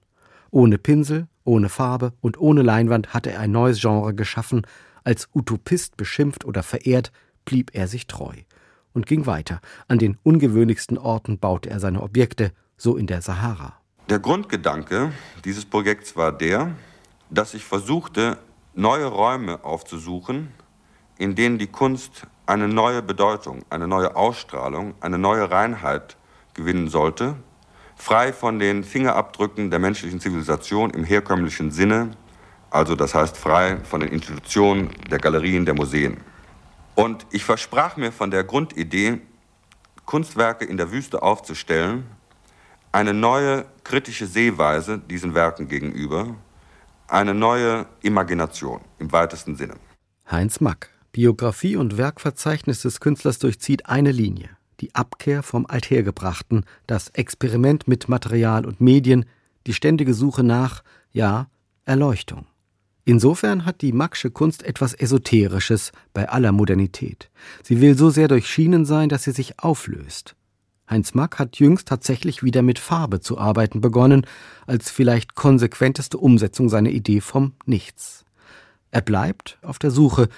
Ohne 0.51 0.79
Pinsel, 0.79 1.29
ohne 1.45 1.69
Farbe 1.69 2.13
und 2.21 2.39
ohne 2.39 2.63
Leinwand 2.63 3.15
hatte 3.15 3.33
er 3.33 3.41
ein 3.41 3.53
neues 3.53 3.81
Genre 3.81 4.15
geschaffen. 4.15 4.67
Als 5.05 5.29
Utopist 5.35 5.97
beschimpft 5.97 6.45
oder 6.45 6.63
verehrt, 6.63 7.11
blieb 7.45 7.71
er 7.75 7.89
sich 7.89 8.07
treu 8.07 8.35
und 8.93 9.07
ging 9.07 9.27
weiter. 9.27 9.61
An 9.89 9.99
den 9.99 10.19
ungewöhnlichsten 10.23 10.99
Orten 10.99 11.39
baute 11.39 11.71
er 11.71 11.81
seine 11.81 12.03
Objekte, 12.03 12.53
so 12.77 12.97
in 12.97 13.07
der 13.07 13.23
Sahara. 13.23 13.82
Der 14.13 14.19
Grundgedanke 14.19 15.11
dieses 15.43 15.65
Projekts 15.65 16.15
war 16.17 16.33
der, 16.33 16.73
dass 17.31 17.55
ich 17.55 17.65
versuchte, 17.65 18.37
neue 18.75 19.07
Räume 19.07 19.65
aufzusuchen, 19.65 20.53
in 21.17 21.35
denen 21.35 21.57
die 21.57 21.69
Kunst 21.69 22.27
eine 22.45 22.69
neue 22.69 23.01
Bedeutung, 23.01 23.65
eine 23.71 23.89
neue 23.89 24.15
Ausstrahlung, 24.15 24.93
eine 25.01 25.17
neue 25.17 25.51
Reinheit 25.51 26.19
gewinnen 26.53 26.89
sollte, 26.89 27.37
frei 27.97 28.35
von 28.35 28.59
den 28.59 28.85
Fingerabdrücken 28.85 29.71
der 29.71 29.79
menschlichen 29.79 30.21
Zivilisation 30.21 30.91
im 30.91 31.05
herkömmlichen 31.05 31.71
Sinne, 31.71 32.11
also 32.69 32.95
das 32.95 33.15
heißt 33.15 33.39
frei 33.39 33.79
von 33.83 34.01
den 34.01 34.11
Institutionen 34.11 34.91
der 35.11 35.21
Galerien, 35.21 35.65
der 35.65 35.75
Museen. 35.75 36.19
Und 36.95 37.25
ich 37.31 37.45
versprach 37.45 37.97
mir 37.97 38.13
von 38.13 38.31
der 38.31 38.45
Grundidee, 38.45 39.23
Kunstwerke 40.05 40.67
in 40.67 40.77
der 40.77 40.93
Wüste 40.93 41.23
aufzustellen, 41.23 42.05
eine 42.93 43.15
neue 43.15 43.65
kritische 43.85 44.27
Sehweise 44.27 44.99
diesen 44.99 45.35
Werken 45.35 45.67
gegenüber, 45.67 46.37
eine 47.09 47.35
neue 47.35 47.87
Imagination 48.03 48.81
im 48.99 49.11
weitesten 49.13 49.57
Sinne. 49.57 49.75
Heinz 50.31 50.61
Mack, 50.61 50.91
Biografie 51.11 51.77
und 51.77 51.97
Werkverzeichnis 51.97 52.83
des 52.83 53.01
Künstlers 53.01 53.39
durchzieht 53.39 53.87
eine 53.87 54.13
Linie, 54.13 54.51
die 54.81 54.95
Abkehr 54.95 55.43
vom 55.43 55.67
Althergebrachten, 55.67 56.65
das 56.87 57.09
Experiment 57.09 57.89
mit 57.89 58.09
Material 58.09 58.67
und 58.67 58.81
Medien, 58.81 59.25
die 59.67 59.75
ständige 59.75 60.15
Suche 60.15 60.43
nach, 60.43 60.83
ja, 61.13 61.49
Erleuchtung. 61.85 62.47
Insofern 63.05 63.65
hat 63.65 63.83
die 63.83 63.93
Macksche 63.93 64.31
Kunst 64.31 64.63
etwas 64.63 64.95
Esoterisches 64.95 65.93
bei 66.15 66.29
aller 66.29 66.53
Modernität. 66.53 67.31
Sie 67.63 67.81
will 67.81 67.99
so 67.99 68.11
sehr 68.11 68.29
durchschienen 68.29 68.85
sein, 68.85 69.09
dass 69.09 69.25
sie 69.25 69.33
sich 69.33 69.59
auflöst. 69.59 70.37
Heinz 70.93 71.15
Mack 71.15 71.39
hat 71.39 71.59
jüngst 71.59 71.89
tatsächlich 71.89 72.43
wieder 72.43 72.61
mit 72.61 72.79
Farbe 72.79 73.21
zu 73.21 73.39
arbeiten 73.39 73.81
begonnen, 73.81 74.27
als 74.67 74.91
vielleicht 74.91 75.35
konsequenteste 75.35 76.19
Umsetzung 76.19 76.69
seiner 76.69 76.91
Idee 76.91 77.23
vom 77.23 77.55
Nichts. 77.65 78.27
Er 78.91 79.01
bleibt 79.01 79.59
auf 79.63 79.79
der 79.79 79.91
Suche 79.91 80.29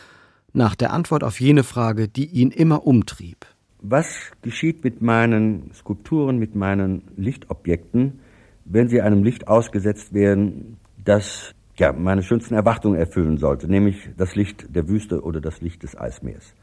nach 0.53 0.77
der 0.77 0.93
Antwort 0.93 1.25
auf 1.25 1.41
jene 1.41 1.65
Frage, 1.65 2.07
die 2.07 2.27
ihn 2.27 2.53
immer 2.53 2.87
umtrieb. 2.87 3.47
Was 3.83 4.31
geschieht 4.43 4.85
mit 4.85 5.03
meinen 5.03 5.73
Skulpturen, 5.75 6.39
mit 6.39 6.55
meinen 6.55 7.03
Lichtobjekten, 7.17 8.21
wenn 8.65 8.89
sie 8.89 9.03
einem 9.03 9.25
Licht 9.25 9.49
ausgesetzt 9.49 10.15
werden, 10.15 10.77
das 11.05 11.53
ja, 11.77 11.93
meine 11.93 12.23
schönsten 12.23 12.55
Erwartungen 12.55 12.97
erfüllen 12.97 13.39
sollte, 13.39 13.67
nämlich 13.67 14.09
das 14.17 14.37
Licht 14.37 14.75
der 14.75 14.89
Wüste 14.89 15.23
oder 15.23 15.41
das 15.41 15.61
Licht 15.61 15.83
des 15.83 15.99
Eismeers. 15.99 16.55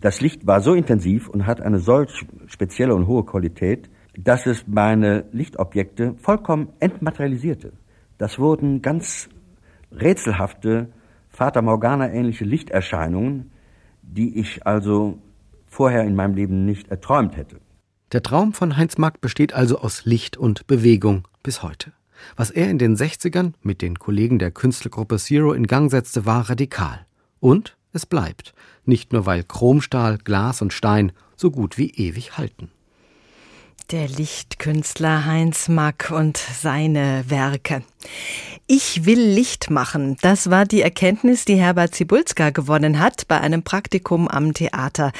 Das 0.00 0.20
Licht 0.20 0.46
war 0.46 0.60
so 0.60 0.74
intensiv 0.74 1.28
und 1.28 1.46
hat 1.46 1.60
eine 1.60 1.80
solch 1.80 2.26
spezielle 2.46 2.94
und 2.94 3.06
hohe 3.06 3.24
Qualität, 3.24 3.90
dass 4.16 4.46
es 4.46 4.66
meine 4.66 5.24
Lichtobjekte 5.32 6.14
vollkommen 6.18 6.68
entmaterialisierte. 6.78 7.72
Das 8.16 8.38
wurden 8.38 8.82
ganz 8.82 9.28
rätselhafte, 9.92 10.88
Fata 11.28 11.62
Morgana 11.62 12.12
ähnliche 12.12 12.44
Lichterscheinungen, 12.44 13.50
die 14.02 14.38
ich 14.38 14.66
also 14.66 15.18
vorher 15.66 16.04
in 16.04 16.14
meinem 16.14 16.34
Leben 16.34 16.64
nicht 16.64 16.88
erträumt 16.88 17.36
hätte. 17.36 17.60
Der 18.12 18.22
Traum 18.22 18.52
von 18.52 18.76
Heinz 18.76 18.98
Mack 18.98 19.20
besteht 19.20 19.52
also 19.52 19.78
aus 19.78 20.04
Licht 20.04 20.36
und 20.36 20.66
Bewegung 20.66 21.28
bis 21.42 21.62
heute. 21.62 21.92
Was 22.36 22.50
er 22.50 22.70
in 22.70 22.78
den 22.78 22.96
60ern 22.96 23.52
mit 23.62 23.82
den 23.82 23.98
Kollegen 23.98 24.38
der 24.38 24.50
Künstlergruppe 24.50 25.18
Zero 25.18 25.52
in 25.52 25.66
Gang 25.66 25.90
setzte, 25.90 26.26
war 26.26 26.48
radikal. 26.48 27.06
Und 27.38 27.77
es 27.92 28.06
bleibt, 28.06 28.54
nicht 28.84 29.12
nur 29.12 29.26
weil 29.26 29.44
Chromstahl, 29.44 30.18
Glas 30.18 30.62
und 30.62 30.72
Stein 30.72 31.12
so 31.36 31.50
gut 31.50 31.78
wie 31.78 31.90
ewig 31.90 32.36
halten. 32.36 32.70
Der 33.90 34.06
Lichtkünstler 34.06 35.24
Heinz 35.24 35.68
Mack 35.68 36.10
und 36.10 36.36
seine 36.36 37.24
Werke. 37.28 37.82
Ich 38.66 39.06
will 39.06 39.18
Licht 39.18 39.70
machen. 39.70 40.18
Das 40.20 40.50
war 40.50 40.66
die 40.66 40.82
Erkenntnis, 40.82 41.46
die 41.46 41.56
Herbert 41.56 41.94
Zibulska 41.94 42.50
gewonnen 42.50 42.98
hat 42.98 43.26
bei 43.28 43.40
einem 43.40 43.62
Praktikum 43.62 44.28
am 44.28 44.52
Theater. 44.52 45.12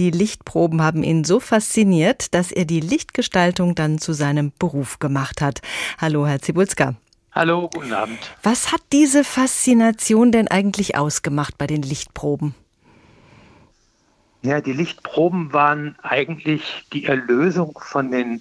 Die 0.00 0.10
Lichtproben 0.10 0.82
haben 0.82 1.04
ihn 1.04 1.22
so 1.22 1.38
fasziniert, 1.38 2.34
dass 2.34 2.50
er 2.50 2.64
die 2.64 2.80
Lichtgestaltung 2.80 3.76
dann 3.76 3.98
zu 3.98 4.12
seinem 4.12 4.50
Beruf 4.58 4.98
gemacht 4.98 5.40
hat. 5.40 5.60
Hallo, 5.98 6.26
Herr 6.26 6.42
Zibulska. 6.42 6.96
Hallo, 7.36 7.68
guten 7.70 7.92
Abend. 7.92 8.18
Was 8.42 8.72
hat 8.72 8.80
diese 8.92 9.22
Faszination 9.22 10.32
denn 10.32 10.48
eigentlich 10.48 10.96
ausgemacht 10.96 11.58
bei 11.58 11.66
den 11.66 11.82
Lichtproben? 11.82 12.54
Ja, 14.40 14.62
die 14.62 14.72
Lichtproben 14.72 15.52
waren 15.52 15.96
eigentlich 16.02 16.86
die 16.94 17.04
Erlösung 17.04 17.78
von 17.78 18.10
den 18.10 18.40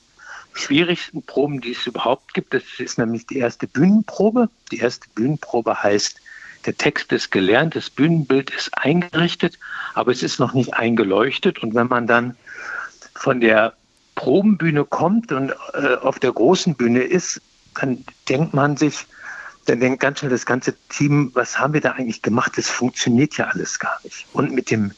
schwierigsten 0.54 1.24
Proben, 1.24 1.60
die 1.60 1.74
es 1.74 1.86
überhaupt 1.86 2.34
gibt. 2.34 2.54
Das 2.54 2.64
ist 2.78 2.98
nämlich 2.98 3.28
die 3.28 3.39
erste 3.39 3.68
Bühnenprobe. 3.68 4.48
Die 4.72 4.78
erste 4.78 5.10
Bühnenprobe 5.14 5.84
heißt, 5.84 6.22
der 6.66 6.78
Text 6.78 7.12
ist 7.12 7.32
gelernt, 7.32 7.76
das 7.76 7.89
Bühnenbild 7.89 8.50
ist 8.52 8.70
eingerichtet, 8.78 9.60
aber 9.93 10.14
es 10.14 10.24
ist 10.24 10.39
noch 10.39 10.54
nicht 10.54 10.74
eingeleuchtet. 10.74 11.62
Und 11.62 11.76
wenn 11.76 11.88
man 11.88 12.08
dann 12.08 12.38
von 13.14 13.41
der 13.41 13.74
Probenbühne 14.16 14.86
kommt 14.86 15.34
und 15.34 15.54
äh, 15.74 15.96
auf 15.96 16.18
der 16.20 16.32
großen 16.32 16.76
Bühne 16.76 17.02
ist, 17.02 17.41
dann 17.80 18.03
denkt 18.28 18.53
man 18.53 18.78
sich, 18.78 19.05
dann 19.65 19.80
denkt 19.80 19.99
ganz 19.99 20.19
schnell 20.19 20.32
das 20.32 20.45
ganze 20.45 20.76
Team, 20.89 21.32
was 21.34 21.59
haben 21.59 21.73
wir 21.73 21.82
da 21.82 21.91
eigentlich 21.91 22.21
gemacht? 22.21 22.53
Das 22.55 22.69
funktioniert 22.69 23.38
ja 23.38 23.45
alles 23.45 23.80
gar 23.80 23.99
nicht. 24.03 24.26
Und 24.32 24.51
mit 24.51 24.69
dem, 24.69 24.91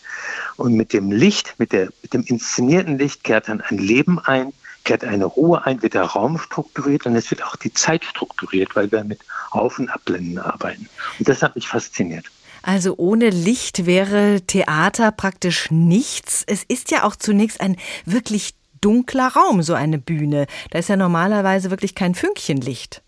und 0.57 0.73
mit 0.73 0.93
dem 0.93 1.11
Licht, 1.11 1.55
mit, 1.57 1.71
der, 1.71 1.89
mit 2.01 2.13
dem 2.13 2.23
inszenierten 2.23 2.97
Licht 2.97 3.23
kehrt 3.23 3.47
dann 3.47 3.61
ein 3.61 3.77
Leben 3.77 4.19
ein, 4.19 4.51
kehrt 4.83 5.03
eine 5.03 5.25
Ruhe 5.25 5.65
ein, 5.65 5.81
wird 5.81 5.93
der 5.93 6.03
Raum 6.03 6.37
strukturiert 6.37 7.05
und 7.05 7.15
es 7.15 7.31
wird 7.31 7.43
auch 7.43 7.55
die 7.55 7.73
Zeit 7.73 8.05
strukturiert, 8.05 8.75
weil 8.75 8.91
wir 8.91 9.03
mit 9.03 9.19
Auf- 9.51 9.79
und 9.79 9.89
Abblenden 9.89 10.39
arbeiten. 10.39 10.89
Und 11.19 11.27
das 11.27 11.41
hat 11.41 11.55
mich 11.55 11.67
fasziniert. 11.67 12.25
Also 12.61 12.95
ohne 12.97 13.29
Licht 13.29 13.85
wäre 13.85 14.41
Theater 14.45 15.11
praktisch 15.11 15.71
nichts. 15.71 16.43
Es 16.47 16.63
ist 16.67 16.91
ja 16.91 17.03
auch 17.03 17.15
zunächst 17.15 17.61
ein 17.61 17.77
wirklich 18.05 18.55
dunkler 18.87 19.27
Raum, 19.27 19.61
so 19.63 19.73
eine 19.73 19.97
Bühne. 19.97 20.47
Da 20.69 20.79
ist 20.79 20.87
ja 20.87 20.95
normalerweise 20.95 21.69
wirklich 21.71 21.93
kein 21.93 22.15
Fünkchen 22.15 22.61
Licht. 22.61 23.03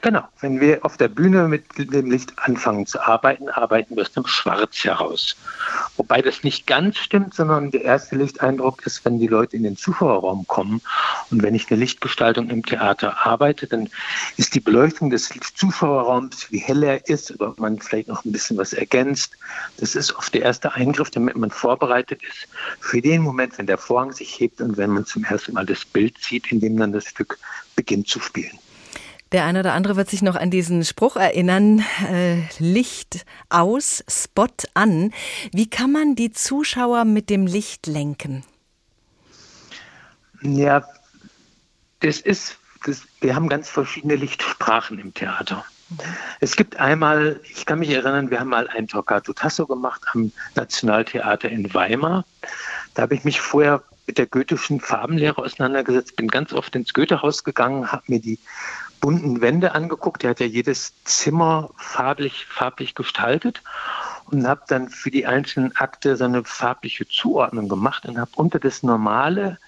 Genau, 0.00 0.22
wenn 0.40 0.60
wir 0.60 0.84
auf 0.84 0.96
der 0.96 1.08
Bühne 1.08 1.48
mit 1.48 1.64
dem 1.76 2.08
Licht 2.08 2.32
anfangen 2.38 2.86
zu 2.86 3.00
arbeiten, 3.00 3.48
arbeiten 3.48 3.96
wir 3.96 4.02
aus 4.02 4.12
dem 4.12 4.26
Schwarz 4.28 4.84
heraus. 4.84 5.36
Wobei 5.96 6.22
das 6.22 6.44
nicht 6.44 6.68
ganz 6.68 6.98
stimmt, 6.98 7.34
sondern 7.34 7.72
der 7.72 7.82
erste 7.82 8.14
Lichteindruck 8.14 8.86
ist, 8.86 9.04
wenn 9.04 9.18
die 9.18 9.26
Leute 9.26 9.56
in 9.56 9.64
den 9.64 9.76
Zuschauerraum 9.76 10.46
kommen 10.46 10.82
und 11.32 11.42
wenn 11.42 11.56
ich 11.56 11.68
eine 11.68 11.80
Lichtgestaltung 11.80 12.48
im 12.48 12.64
Theater 12.64 13.26
arbeite, 13.26 13.66
dann 13.66 13.88
ist 14.36 14.54
die 14.54 14.60
Beleuchtung 14.60 15.10
des 15.10 15.30
Zuschauerraums, 15.56 16.52
wie 16.52 16.58
hell 16.58 16.84
er 16.84 17.08
ist, 17.08 17.32
oder 17.32 17.48
ob 17.48 17.58
man 17.58 17.80
vielleicht 17.80 18.06
noch 18.06 18.24
ein 18.24 18.30
bisschen 18.30 18.56
was 18.56 18.72
ergänzt, 18.72 19.32
das 19.78 19.96
ist 19.96 20.14
oft 20.14 20.32
der 20.32 20.42
erste 20.42 20.72
Eingriff, 20.74 21.10
damit 21.10 21.36
man 21.36 21.50
vorbereitet 21.50 22.22
ist 22.22 22.46
für 22.78 23.02
den 23.02 23.22
Moment, 23.22 23.58
wenn 23.58 23.66
der 23.66 23.78
Vorhang 23.78 24.12
sich 24.12 24.38
hebt 24.38 24.60
und 24.60 24.76
wenn 24.76 24.90
man 24.90 25.06
zum 25.06 25.24
ersten 25.24 25.54
Mal 25.54 25.66
das 25.66 25.84
Bild 25.84 26.18
sieht, 26.18 26.52
in 26.52 26.60
dem 26.60 26.76
dann 26.76 26.92
das 26.92 27.06
Stück 27.06 27.36
beginnt 27.74 28.06
zu 28.06 28.20
spielen. 28.20 28.58
Der 29.32 29.44
eine 29.44 29.60
oder 29.60 29.74
andere 29.74 29.96
wird 29.96 30.08
sich 30.08 30.22
noch 30.22 30.36
an 30.36 30.50
diesen 30.50 30.84
Spruch 30.84 31.16
erinnern, 31.16 31.84
äh, 32.10 32.40
Licht 32.58 33.26
aus, 33.50 34.02
Spot 34.08 34.46
an. 34.74 35.12
Wie 35.52 35.68
kann 35.68 35.92
man 35.92 36.14
die 36.14 36.32
Zuschauer 36.32 37.04
mit 37.04 37.28
dem 37.28 37.46
Licht 37.46 37.86
lenken? 37.86 38.44
Ja, 40.40 40.82
das 42.00 42.20
ist, 42.20 42.56
das, 42.86 43.02
wir 43.20 43.34
haben 43.34 43.48
ganz 43.48 43.68
verschiedene 43.68 44.16
Lichtsprachen 44.16 44.98
im 44.98 45.12
Theater. 45.12 45.64
Es 46.40 46.56
gibt 46.56 46.76
einmal, 46.76 47.40
ich 47.50 47.66
kann 47.66 47.78
mich 47.78 47.90
erinnern, 47.90 48.30
wir 48.30 48.40
haben 48.40 48.50
mal 48.50 48.68
ein 48.68 48.88
Toccato 48.88 49.32
Tasso 49.32 49.66
gemacht 49.66 50.02
am 50.12 50.32
Nationaltheater 50.54 51.48
in 51.48 51.72
Weimar. 51.74 52.24
Da 52.94 53.02
habe 53.02 53.14
ich 53.14 53.24
mich 53.24 53.40
vorher 53.40 53.82
mit 54.06 54.18
der 54.18 54.26
goethischen 54.26 54.80
Farbenlehre 54.80 55.38
auseinandergesetzt, 55.38 56.16
bin 56.16 56.28
ganz 56.28 56.52
oft 56.52 56.74
ins 56.74 56.94
Goethehaus 56.94 57.44
gegangen, 57.44 57.90
habe 57.90 58.04
mir 58.06 58.20
die 58.20 58.38
bunten 59.00 59.40
Wände 59.40 59.72
angeguckt. 59.74 60.24
Er 60.24 60.30
hat 60.30 60.40
ja 60.40 60.46
jedes 60.46 60.92
Zimmer 61.04 61.70
farblich, 61.76 62.46
farblich 62.46 62.94
gestaltet 62.94 63.62
und 64.26 64.46
habe 64.46 64.62
dann 64.68 64.88
für 64.88 65.10
die 65.10 65.26
einzelnen 65.26 65.74
Akte 65.76 66.16
so 66.16 66.24
eine 66.24 66.44
farbliche 66.44 67.08
Zuordnung 67.08 67.68
gemacht 67.68 68.06
und 68.06 68.18
habe 68.18 68.30
unter 68.36 68.58
das 68.58 68.82
normale 68.82 69.58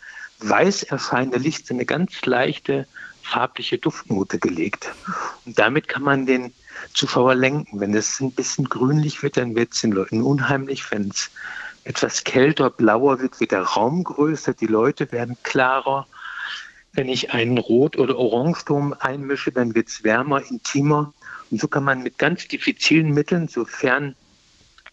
weiß 0.41 0.85
erscheinende 0.85 1.39
Licht 1.39 1.71
eine 1.71 1.85
ganz 1.85 2.25
leichte 2.25 2.87
farbliche 3.23 3.79
Duftnote 3.79 4.39
gelegt. 4.39 4.91
Und 5.45 5.59
damit 5.59 5.89
kann 5.89 6.03
man 6.03 6.27
den 6.27 6.53
Zuschauer 6.95 7.35
lenken. 7.35 7.81
Wenn 7.81 7.95
es 7.95 8.21
ein 8.21 8.33
bisschen 8.33 8.69
grünlich 8.69 9.23
wird, 9.23 9.37
dann 9.37 9.55
wird 9.55 9.73
es 9.73 9.83
den 9.83 9.93
Leuten 9.93 10.23
unheimlich. 10.23 10.91
Wenn 10.91 11.09
es 11.11 11.31
etwas 11.85 12.25
kälter, 12.25 12.71
blauer 12.71 13.21
wird, 13.21 13.41
wird 13.41 13.53
der 13.53 13.63
Raum 13.63 14.05
größer, 14.05 14.55
die 14.55 14.67
Leute 14.67 15.13
werden 15.13 15.37
klarer. 15.43 16.07
Wenn 16.93 17.09
ich 17.09 17.33
einen 17.33 17.59
Rot- 17.59 17.97
oder 17.97 18.19
Orangeton 18.19 18.95
einmische, 18.95 19.53
dann 19.53 19.75
wird 19.75 19.89
es 19.89 20.03
wärmer, 20.03 20.43
intimer. 20.43 21.13
Und 21.51 21.61
so 21.61 21.69
kann 21.69 21.85
man 21.85 22.03
mit 22.03 22.19
ganz 22.19 22.49
diffizilen 22.49 23.13
Mitteln, 23.13 23.49
sofern 23.49 24.15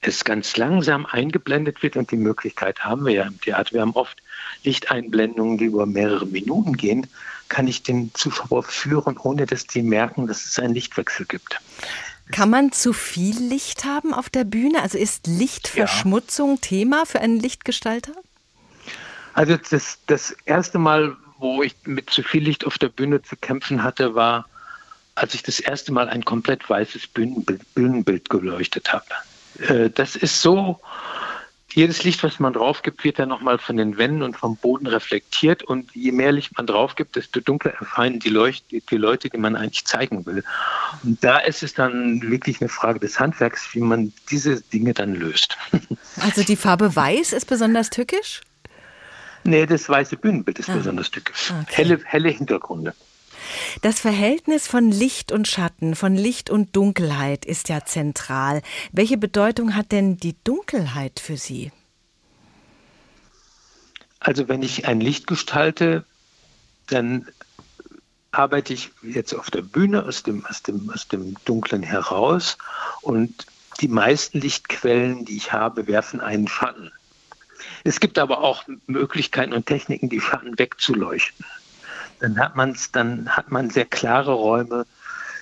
es 0.02 0.24
ganz 0.24 0.58
langsam 0.58 1.06
eingeblendet 1.06 1.82
wird, 1.82 1.98
und 1.98 2.12
die 2.12 2.18
Möglichkeit 2.18 2.80
haben 2.82 3.06
wir 3.06 3.14
ja 3.14 3.24
im 3.24 3.42
Theater, 3.42 3.74
wir 3.74 3.82
haben 3.82 3.94
oft 3.94 4.18
Lichteinblendungen, 4.64 5.58
die 5.58 5.66
über 5.66 5.86
mehrere 5.86 6.26
Minuten 6.26 6.78
gehen, 6.78 7.08
kann 7.50 7.68
ich 7.68 7.84
den 7.84 8.12
Zuschauer 8.14 8.64
führen, 8.64 9.18
ohne 9.18 9.46
dass 9.46 9.66
die 9.66 9.82
merken, 9.82 10.28
dass 10.28 10.46
es 10.46 10.60
einen 10.60 10.74
Lichtwechsel 10.74 11.26
gibt. 11.26 11.60
Kann 12.32 12.50
man 12.50 12.72
zu 12.72 12.92
viel 12.92 13.38
Licht 13.40 13.86
haben 13.86 14.14
auf 14.14 14.30
der 14.30 14.44
Bühne? 14.44 14.82
Also 14.82 14.98
ist 14.98 15.28
Lichtverschmutzung 15.28 16.56
ja. 16.56 16.62
Thema 16.62 17.06
für 17.06 17.22
einen 17.22 17.40
Lichtgestalter? 17.40 18.12
Also 19.34 19.56
das, 19.70 20.00
das 20.08 20.36
erste 20.46 20.78
Mal, 20.78 21.16
wo 21.40 21.64
ich 21.64 21.76
mit 21.86 22.10
zu 22.10 22.24
viel 22.24 22.44
Licht 22.44 22.66
auf 22.66 22.78
der 22.78 22.90
Bühne 22.90 23.22
zu 23.22 23.36
kämpfen 23.36 23.84
hatte, 23.84 24.16
war, 24.16 24.48
als 25.16 25.34
ich 25.34 25.44
das 25.44 25.60
erste 25.60 25.92
Mal 25.92 26.10
ein 26.10 26.26
komplett 26.26 26.70
weißes 26.70 27.08
Bühnenbild, 27.08 27.62
Bühnenbild 27.74 28.30
geleuchtet 28.30 28.94
habe. 28.94 29.06
Äh, 29.60 29.90
das 29.90 30.16
ist 30.16 30.42
so, 30.42 30.80
jedes 31.78 32.04
Licht, 32.04 32.24
was 32.24 32.40
man 32.40 32.54
drauf 32.54 32.82
gibt, 32.82 33.04
wird 33.04 33.20
dann 33.20 33.30
nochmal 33.30 33.60
von 33.60 33.78
den 33.78 33.98
Wänden 33.98 34.24
und 34.24 34.36
vom 34.36 34.56
Boden 34.56 34.88
reflektiert. 34.88 35.62
Und 35.62 35.94
je 35.94 36.12
mehr 36.12 36.32
Licht 36.32 36.58
man 36.58 36.66
drauf 36.66 36.96
gibt, 36.96 37.16
desto 37.16 37.40
dunkler 37.40 37.74
erscheinen 37.74 38.20
die, 38.20 38.30
Leucht 38.30 38.66
die 38.72 38.98
Leute, 38.98 39.30
die 39.30 39.38
man 39.38 39.56
eigentlich 39.56 39.86
zeigen 39.86 40.26
will. 40.26 40.44
Und 41.04 41.24
da 41.24 41.38
ist 41.38 41.62
es 41.62 41.76
dann 41.76 42.22
wirklich 42.24 42.62
eine 42.62 42.70
Frage 42.70 43.00
des 43.00 43.20
Handwerks, 43.20 43.74
wie 43.74 43.82
man 43.82 44.12
diese 44.32 44.62
Dinge 44.62 44.94
dann 44.94 45.14
löst. 45.14 45.58
Also 46.20 46.42
die 46.42 46.56
Farbe 46.56 46.96
Weiß 46.96 47.32
ist 47.32 47.46
besonders 47.46 47.92
tückisch? 47.92 48.42
Nee, 49.48 49.66
das 49.66 49.88
weiße 49.88 50.18
Bühnenbild 50.18 50.60
ist 50.60 50.70
ah. 50.70 50.76
besonders 50.76 51.10
tückisch. 51.10 51.54
Okay. 51.62 51.76
Helle, 51.76 52.02
helle 52.04 52.30
Hintergründe. 52.30 52.94
Das 53.82 54.02
Verhältnis 54.02 54.68
von 54.68 54.92
Licht 54.92 55.32
und 55.32 55.48
Schatten, 55.48 55.96
von 55.96 56.16
Licht 56.16 56.50
und 56.50 56.76
Dunkelheit 56.76 57.46
ist 57.46 57.70
ja 57.70 57.86
zentral. 57.86 58.62
Welche 58.92 59.18
Bedeutung 59.18 59.74
hat 59.74 59.94
denn 59.94 60.18
die 60.18 60.36
Dunkelheit 60.44 61.22
für 61.22 61.38
Sie? 61.38 61.72
Also 64.20 64.50
wenn 64.50 64.64
ich 64.64 64.86
ein 64.86 65.00
Licht 65.00 65.28
gestalte, 65.28 66.04
dann 66.88 67.26
arbeite 68.32 68.74
ich 68.74 68.92
jetzt 69.02 69.34
auf 69.34 69.50
der 69.50 69.62
Bühne 69.62 70.04
aus 70.04 70.24
dem, 70.24 70.46
aus 70.46 70.62
dem, 70.62 70.90
aus 70.90 71.08
dem 71.08 71.36
Dunklen 71.46 71.84
heraus 71.84 72.58
und 73.02 73.46
die 73.80 73.88
meisten 73.88 74.42
Lichtquellen, 74.42 75.24
die 75.24 75.38
ich 75.38 75.54
habe, 75.54 75.88
werfen 75.88 76.20
einen 76.20 76.50
Schatten. 76.50 76.92
Es 77.84 78.00
gibt 78.00 78.20
aber 78.20 78.42
auch 78.42 78.64
Möglichkeiten 78.88 79.54
und 79.54 79.66
Techniken, 79.66 80.10
die 80.10 80.22
Schatten 80.22 80.58
wegzuleuchten 80.58 81.46
dann 82.20 82.40
hat 82.40 82.56
man 82.56 82.76
dann 82.94 83.30
hat 83.30 83.52
man 83.52 83.70
sehr 83.70 83.86
klare 83.86 84.34
Räume, 84.34 84.86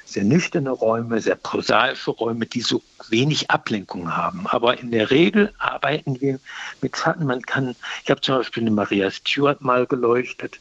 sehr 0.06 0.24
nüchterne 0.24 0.70
Räume, 0.70 1.20
sehr 1.22 1.36
prosaische 1.36 2.12
Räume, 2.12 2.46
die 2.46 2.62
so 2.62 2.82
wenig 3.10 3.50
Ablenkung 3.50 4.16
haben. 4.16 4.46
Aber 4.48 4.80
in 4.80 4.92
der 4.92 5.10
Regel 5.10 5.54
arbeiten 5.58 6.20
wir 6.22 6.40
mit 6.82 6.96
Schatten. 6.96 7.26
Man 7.26 7.42
kann, 7.42 7.76
ich 8.04 8.12
habe 8.12 8.22
zum 8.22 8.38
Beispiel 8.38 8.64
eine 8.64 8.72
Maria 8.72 9.10
Stuart 9.10 9.62
mal 9.62 9.86
geleuchtet, 9.86 10.60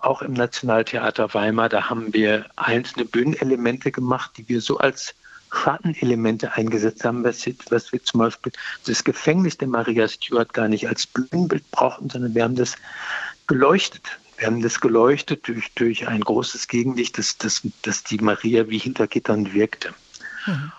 auch 0.00 0.22
im 0.22 0.32
Nationaltheater 0.32 1.32
Weimar. 1.34 1.68
Da 1.68 1.88
haben 1.88 2.12
wir 2.12 2.46
einzelne 2.56 3.04
Bühnenelemente 3.04 3.92
gemacht, 3.92 4.32
die 4.36 4.48
wir 4.48 4.60
so 4.60 4.78
als 4.78 5.14
Schattenelemente 5.52 6.52
eingesetzt 6.52 7.04
haben, 7.04 7.24
was, 7.24 7.46
was 7.70 7.92
wir 7.92 8.02
zum 8.02 8.20
Beispiel 8.20 8.52
das 8.86 9.04
Gefängnis 9.04 9.56
der 9.58 9.68
Maria 9.68 10.08
Stuart 10.08 10.52
gar 10.52 10.68
nicht 10.68 10.88
als 10.88 11.06
Bühnenbild 11.06 11.70
brauchten, 11.70 12.10
sondern 12.10 12.34
wir 12.34 12.44
haben 12.44 12.56
das 12.56 12.76
beleuchtet. 13.46 14.02
Wir 14.38 14.48
haben 14.48 14.62
das 14.62 14.80
geleuchtet 14.80 15.48
durch, 15.48 15.72
durch 15.74 16.08
ein 16.08 16.20
großes 16.20 16.68
Gegenlicht, 16.68 17.16
das, 17.18 17.38
das, 17.38 17.62
das 17.82 18.04
die 18.04 18.18
Maria 18.18 18.68
wie 18.68 18.78
hinter 18.78 19.06
Gittern 19.06 19.52
wirkte. 19.54 19.94
Mhm. 20.46 20.72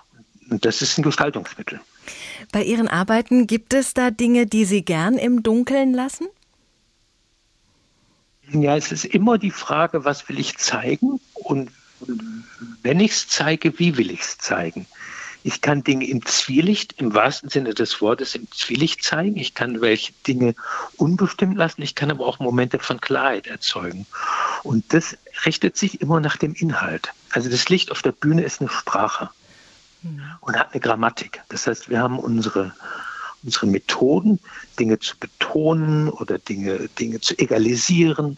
Und 0.50 0.66
das 0.66 0.82
ist 0.82 0.98
ein 0.98 1.04
Gestaltungsmittel. 1.04 1.80
Bei 2.52 2.64
Ihren 2.64 2.88
Arbeiten 2.88 3.48
gibt 3.48 3.74
es 3.74 3.94
da 3.94 4.12
Dinge, 4.12 4.46
die 4.46 4.66
Sie 4.66 4.84
gern 4.84 5.18
im 5.18 5.44
Dunkeln 5.44 5.94
lassen? 5.94 6.28
Ja, 8.52 8.78
es 8.78 8.92
ist 8.92 9.04
immer 9.04 9.38
die 9.38 9.52
Frage, 9.52 10.06
was 10.06 10.30
will 10.30 10.40
ich 10.40 10.58
zeigen 10.58 11.20
und 11.34 11.70
wenn 12.84 13.00
ich 13.00 13.12
es 13.12 13.28
zeige, 13.28 13.78
wie 13.80 13.98
will 13.98 14.12
ich 14.12 14.22
es 14.22 14.38
zeigen? 14.38 14.86
Ich 15.44 15.62
kann 15.62 15.84
Dinge 15.84 16.06
im 16.08 16.26
Zwielicht, 16.26 16.96
im 16.98 17.14
wahrsten 17.14 17.50
Sinne 17.50 17.74
des 17.74 18.02
Wortes, 18.02 18.36
im 18.36 18.52
Zwielicht 18.52 19.04
zeigen. 19.04 19.38
Ich 19.38 19.54
kann 19.54 19.80
welche 19.80 20.12
Dinge 20.28 20.56
unbestimmt 20.98 21.56
lassen. 21.56 21.84
Ich 21.84 21.96
kann 21.96 22.12
aber 22.12 22.26
auch 22.26 22.40
Momente 22.40 22.80
von 22.80 23.00
Klarheit 23.00 23.48
erzeugen. 23.48 24.06
Und 24.64 24.94
das 24.94 25.18
richtet 25.46 25.78
sich 25.78 26.02
immer 26.02 26.20
nach 26.20 26.36
dem 26.36 26.54
Inhalt. 26.54 27.14
Also 27.32 27.50
das 27.50 27.70
Licht 27.70 27.92
auf 27.92 28.02
der 28.02 28.12
Bühne 28.12 28.44
ist 28.44 28.60
eine 28.60 28.70
Sprache 28.70 29.30
und 30.42 30.58
hat 30.58 30.74
eine 30.74 30.82
Grammatik. 30.82 31.42
Das 31.50 31.68
heißt, 31.68 31.90
wir 31.90 32.00
haben 32.00 32.20
unsere, 32.20 32.74
unsere 33.44 33.68
Methoden, 33.68 34.40
Dinge 34.80 35.00
zu 35.00 35.16
betonen 35.18 36.10
oder 36.10 36.40
Dinge, 36.40 36.90
Dinge 37.00 37.22
zu 37.22 37.38
egalisieren. 37.40 38.38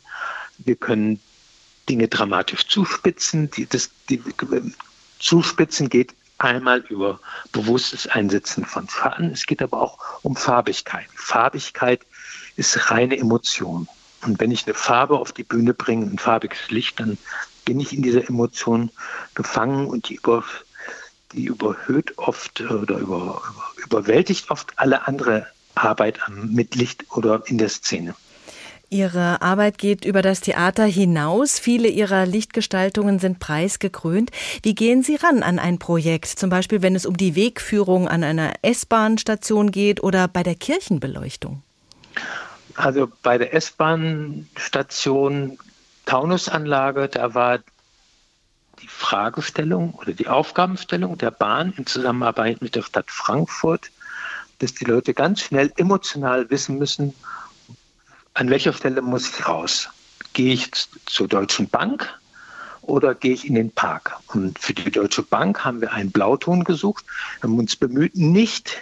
Wir 0.60 0.76
können 0.76 1.20
Dinge 1.90 2.08
dramatisch 2.08 2.68
zuspitzen. 2.68 3.50
Die, 3.52 3.66
das, 3.66 3.90
die, 4.10 4.22
Zuspitzen 5.20 5.90
geht 5.90 6.14
Einmal 6.40 6.80
über 6.88 7.20
bewusstes 7.52 8.08
Einsetzen 8.08 8.64
von 8.64 8.88
Schatten. 8.88 9.32
Es 9.32 9.46
geht 9.46 9.62
aber 9.62 9.82
auch 9.82 10.24
um 10.24 10.38
Farbigkeit. 10.38 11.08
Farbigkeit 11.14 12.00
ist 12.56 12.90
reine 12.90 13.18
Emotion. 13.18 13.90
Und 14.24 14.40
wenn 14.40 14.50
ich 14.50 14.66
eine 14.66 14.74
Farbe 14.74 15.20
auf 15.20 15.34
die 15.34 15.44
Bühne 15.44 15.74
bringe, 15.74 16.06
ein 16.06 16.18
farbiges 16.18 16.70
Licht, 16.70 17.02
dann 17.02 17.18
bin 17.66 17.82
ich 17.82 17.92
in 17.92 18.04
dieser 18.04 18.28
Emotion 18.30 18.90
gefangen 19.36 19.88
und 19.88 20.08
die, 20.08 20.16
über, 20.16 20.46
die 21.34 21.44
überhöht 21.44 22.18
oft 22.18 22.62
oder 22.62 22.98
über, 23.00 23.42
über, 23.50 23.72
überwältigt 23.76 24.50
oft 24.50 24.72
alle 24.78 25.08
andere 25.08 25.46
Arbeit 25.76 26.22
mit 26.30 26.74
Licht 26.74 27.06
oder 27.10 27.44
in 27.48 27.58
der 27.58 27.70
Szene. 27.70 28.16
Ihre 28.90 29.44
Arbeit 29.44 29.78
geht 29.78 30.04
über 30.04 30.24
das 30.24 30.42
Theater 30.42 30.86
hinaus. 30.86 31.60
Viele 31.60 31.88
Ihrer 31.88 32.26
Lichtgestaltungen 32.26 33.20
sind 33.20 33.40
preisgekrönt. 33.40 34.32
Wie 34.64 34.74
gehen 34.74 35.04
Sie 35.04 35.16
ran 35.16 35.44
an 35.44 35.60
ein 35.60 35.78
Projekt? 35.78 36.26
Zum 36.26 36.50
Beispiel, 36.50 36.82
wenn 36.82 36.96
es 36.96 37.06
um 37.06 37.16
die 37.16 37.36
Wegführung 37.36 38.08
an 38.08 38.24
einer 38.24 38.54
S-Bahn-Station 38.64 39.72
geht 39.72 40.02
oder 40.02 40.28
bei 40.28 40.42
der 40.42 40.56
Kirchenbeleuchtung? 40.56 41.62
Also 42.76 43.12
bei 43.22 43.38
der 43.38 43.54
S-Bahn-Station 43.54 45.60
Taunusanlage, 46.08 47.10
da 47.10 47.36
war 47.36 47.60
die 48.82 48.88
Fragestellung 48.88 49.94
oder 49.94 50.14
die 50.14 50.28
Aufgabenstellung 50.28 51.16
der 51.18 51.30
Bahn 51.30 51.74
in 51.78 51.86
Zusammenarbeit 51.86 52.64
mit 52.64 52.76
der 52.76 52.82
Stadt 52.82 53.12
Frankfurt, 53.12 53.92
dass 54.58 54.74
die 54.74 54.86
Leute 54.86 55.14
ganz 55.14 55.42
schnell 55.42 55.72
emotional 55.78 56.50
wissen 56.50 56.80
müssen, 56.80 57.14
an 58.34 58.50
welcher 58.50 58.74
Stelle 58.74 59.02
muss 59.02 59.30
ich 59.30 59.48
raus? 59.48 59.90
Gehe 60.34 60.54
ich 60.54 60.72
zur 61.06 61.28
Deutschen 61.28 61.68
Bank 61.70 62.08
oder 62.82 63.16
gehe 63.16 63.34
ich 63.34 63.48
in 63.48 63.56
den 63.56 63.72
Park? 63.72 64.18
Und 64.28 64.60
für 64.60 64.74
die 64.74 64.92
Deutsche 64.92 65.24
Bank 65.24 65.64
haben 65.66 65.82
wir 65.82 65.92
einen 65.92 66.12
Blauton 66.12 66.64
gesucht, 66.64 67.06
haben 67.42 67.58
uns 67.58 67.76
bemüht, 67.76 68.16
nicht, 68.16 68.78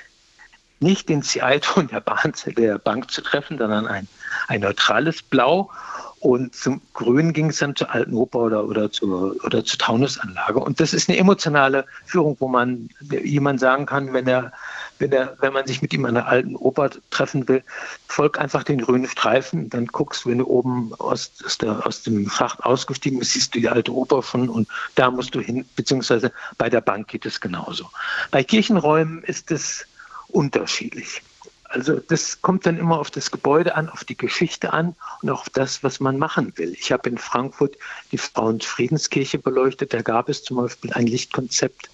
nicht 0.80 1.10
den 1.10 1.24
CI-Ton 1.24 1.88
der, 1.88 2.02
der 2.02 2.78
Bank 2.78 3.12
zu 3.12 3.22
treffen, 3.22 3.58
sondern 3.58 3.88
ein, 3.88 4.08
ein 4.48 4.62
neutrales 4.62 5.22
Blau. 5.22 5.72
Und 6.20 6.56
zum 6.56 6.82
Grün 6.93 7.32
ging 7.32 7.52
es 7.52 7.60
dann 7.60 7.76
zur 7.76 7.91
Alten 7.91 8.16
Oper 8.16 8.39
oder, 8.39 8.66
oder, 8.66 8.91
zur, 8.91 9.36
oder 9.45 9.64
zur 9.64 9.78
Taunusanlage. 9.78 10.60
Und 10.60 10.80
das 10.80 10.93
ist 10.93 11.10
eine 11.10 11.18
emotionale 11.18 11.86
Führung, 12.06 12.36
wo 12.39 12.48
man 12.48 12.89
jemand 13.24 13.60
sagen 13.60 13.86
kann, 13.86 14.14
wenn 14.14 14.28
er 14.28 14.52
wenn, 15.00 15.12
er, 15.12 15.38
wenn 15.39 15.54
man 15.54 15.68
sich 15.68 15.82
mit 15.82 15.93
ihm 15.93 16.06
an 16.06 16.16
der 16.16 16.28
alten 16.28 16.56
Oper 16.56 16.89
treffen 17.10 17.48
will, 17.48 17.64
folg 18.08 18.39
einfach 18.39 18.64
den 18.64 18.82
grünen 18.82 19.08
Streifen, 19.08 19.70
dann 19.70 19.88
guckst 19.88 20.26
du, 20.26 20.30
wenn 20.30 20.39
du 20.39 20.48
oben 20.48 20.93
aus, 21.00 21.32
aus, 21.45 21.58
der, 21.58 21.86
aus 21.86 22.04
dem 22.04 22.30
Schacht 22.30 22.64
ausgestiegen 22.64 23.20
bist, 23.20 23.34
siehst 23.34 23.56
du 23.56 23.60
die 23.60 23.70
alte 23.70 23.93
Oper 23.93 24.22
von 24.22 24.50
und 24.50 24.68
da 24.95 25.12
musst 25.12 25.36
du 25.36 25.39
hin, 25.39 25.66
beziehungsweise 25.76 26.32
bei 26.58 26.70
der 26.70 26.82
Bank 26.82 27.08
geht 27.08 27.26
es 27.26 27.39
genauso. 27.39 27.89
Bei 28.32 28.43
Kirchenräumen 28.43 29.24
ist 29.24 29.52
es 29.52 29.86
unterschiedlich. 30.30 31.22
Also 31.70 32.00
das 32.00 32.41
kommt 32.41 32.66
dann 32.66 32.78
immer 32.78 32.98
auf 32.98 33.12
das 33.12 33.30
Gebäude 33.30 33.76
an, 33.76 33.89
auf 33.89 34.06
die 34.06 34.18
Geschichte 34.18 34.72
an 34.72 34.95
und 35.22 35.30
auf 35.30 35.50
das, 35.50 35.84
was 35.84 36.00
man 36.00 36.18
machen 36.18 36.54
will. 36.56 36.74
Ich 36.80 36.91
habe 36.91 37.10
in 37.10 37.18
Frankfurt 37.18 37.78
die 38.12 38.18
Frauenfriedenskirche 38.18 39.38
beleuchtet. 39.38 39.93
Da 39.93 40.02
gab 40.02 40.30
es 40.30 40.43
zum 40.43 40.58
Beispiel 40.58 40.93
ein 40.93 41.08
Lichtkonzept, 41.08 41.89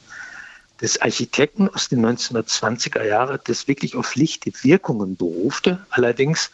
des 0.83 1.01
Architekten 1.01 1.69
aus 1.69 1.87
den 1.87 2.05
1920er 2.05 3.03
Jahren, 3.05 3.39
das 3.45 3.69
wirklich 3.69 3.95
auf 3.95 4.15
Lichtwirkungen 4.15 5.15
berufte, 5.15 5.83
allerdings 5.89 6.51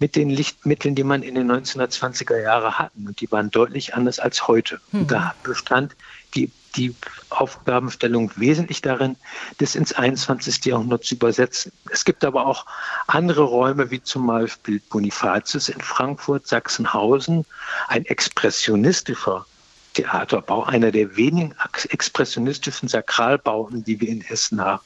mit 0.00 0.16
den 0.16 0.28
Lichtmitteln, 0.28 0.96
die 0.96 1.04
man 1.04 1.22
in 1.22 1.36
den 1.36 1.50
1920er 1.50 2.42
Jahren 2.42 2.76
hatten. 2.76 3.06
Und 3.06 3.20
die 3.20 3.30
waren 3.30 3.52
deutlich 3.52 3.94
anders 3.94 4.18
als 4.18 4.48
heute. 4.48 4.80
Mhm. 4.90 5.00
Und 5.02 5.10
da 5.12 5.36
bestand 5.44 5.94
die, 6.34 6.50
die 6.74 6.96
Aufgabenstellung 7.30 8.32
wesentlich 8.34 8.82
darin, 8.82 9.14
das 9.58 9.76
ins 9.76 9.92
21. 9.92 10.64
Jahrhundert 10.64 11.04
zu 11.04 11.14
übersetzen. 11.14 11.70
Es 11.92 12.04
gibt 12.04 12.24
aber 12.24 12.46
auch 12.46 12.66
andere 13.06 13.42
Räume, 13.42 13.92
wie 13.92 14.02
zum 14.02 14.26
Beispiel 14.26 14.80
Bonifatius 14.90 15.68
in 15.68 15.80
Frankfurt, 15.80 16.48
Sachsenhausen, 16.48 17.46
ein 17.86 18.04
expressionistischer 18.04 19.46
Theaterbau, 19.94 20.64
einer 20.64 20.90
der 20.90 21.16
wenigen 21.16 21.54
expressionistischen 21.88 22.88
Sakralbauten, 22.88 23.84
die 23.84 24.00
wir 24.00 24.08
in 24.08 24.20
Hessen 24.20 24.60
haben. 24.60 24.82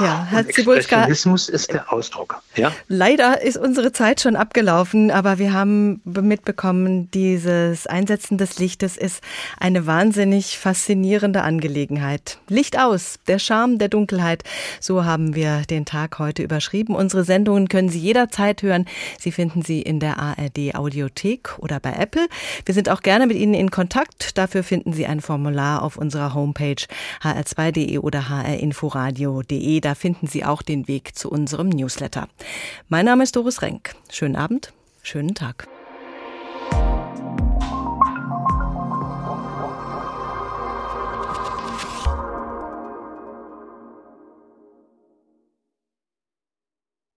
Ja, 0.00 0.26
Herr 0.30 0.40
Und 0.40 0.48
Expressionismus 0.48 1.48
ist 1.48 1.72
der 1.72 1.92
Ausdruck. 1.92 2.40
Ja? 2.54 2.72
Leider 2.86 3.42
ist 3.42 3.56
unsere 3.56 3.92
Zeit 3.92 4.20
schon 4.20 4.36
abgelaufen, 4.36 5.10
aber 5.10 5.38
wir 5.38 5.52
haben 5.52 6.00
mitbekommen, 6.04 7.10
dieses 7.10 7.86
Einsetzen 7.86 8.38
des 8.38 8.58
Lichtes 8.58 8.96
ist 8.96 9.22
eine 9.58 9.86
wahnsinnig 9.86 10.58
faszinierende 10.58 11.42
Angelegenheit. 11.42 12.38
Licht 12.48 12.78
aus, 12.78 13.18
der 13.26 13.38
Charme 13.38 13.78
der 13.78 13.88
Dunkelheit. 13.88 14.44
So 14.80 15.04
haben 15.04 15.34
wir 15.34 15.62
den 15.68 15.84
Tag 15.84 16.18
heute 16.18 16.42
überschrieben. 16.42 16.94
Unsere 16.94 17.24
Sendungen 17.24 17.68
können 17.68 17.88
Sie 17.88 17.98
jederzeit 17.98 18.62
hören. 18.62 18.86
Sie 19.18 19.32
finden 19.32 19.62
sie 19.62 19.82
in 19.82 20.00
der 20.00 20.18
ARD 20.18 20.74
Audiothek 20.74 21.58
oder 21.58 21.80
bei 21.80 21.92
Apple. 21.92 22.28
Wir 22.64 22.74
sind 22.74 22.88
auch 22.88 23.02
gerne 23.02 23.26
mit 23.26 23.36
Ihnen 23.36 23.54
in 23.54 23.70
Kontakt. 23.70 24.38
Dafür 24.38 24.62
finden 24.62 24.92
Sie 24.92 25.06
ein 25.06 25.20
Formular 25.20 25.82
auf 25.82 25.96
unserer 25.96 26.34
Homepage 26.34 26.86
hr2.de 27.22 27.98
oder 27.98 28.28
hrinforadio.de. 28.28 29.57
Da 29.80 29.94
finden 29.94 30.26
Sie 30.26 30.44
auch 30.44 30.62
den 30.62 30.88
Weg 30.88 31.16
zu 31.16 31.30
unserem 31.30 31.68
Newsletter. 31.68 32.28
Mein 32.88 33.04
Name 33.04 33.22
ist 33.22 33.36
Doris 33.36 33.62
Renk. 33.62 33.94
Schönen 34.10 34.36
Abend, 34.36 34.72
schönen 35.02 35.34
Tag. 35.34 35.68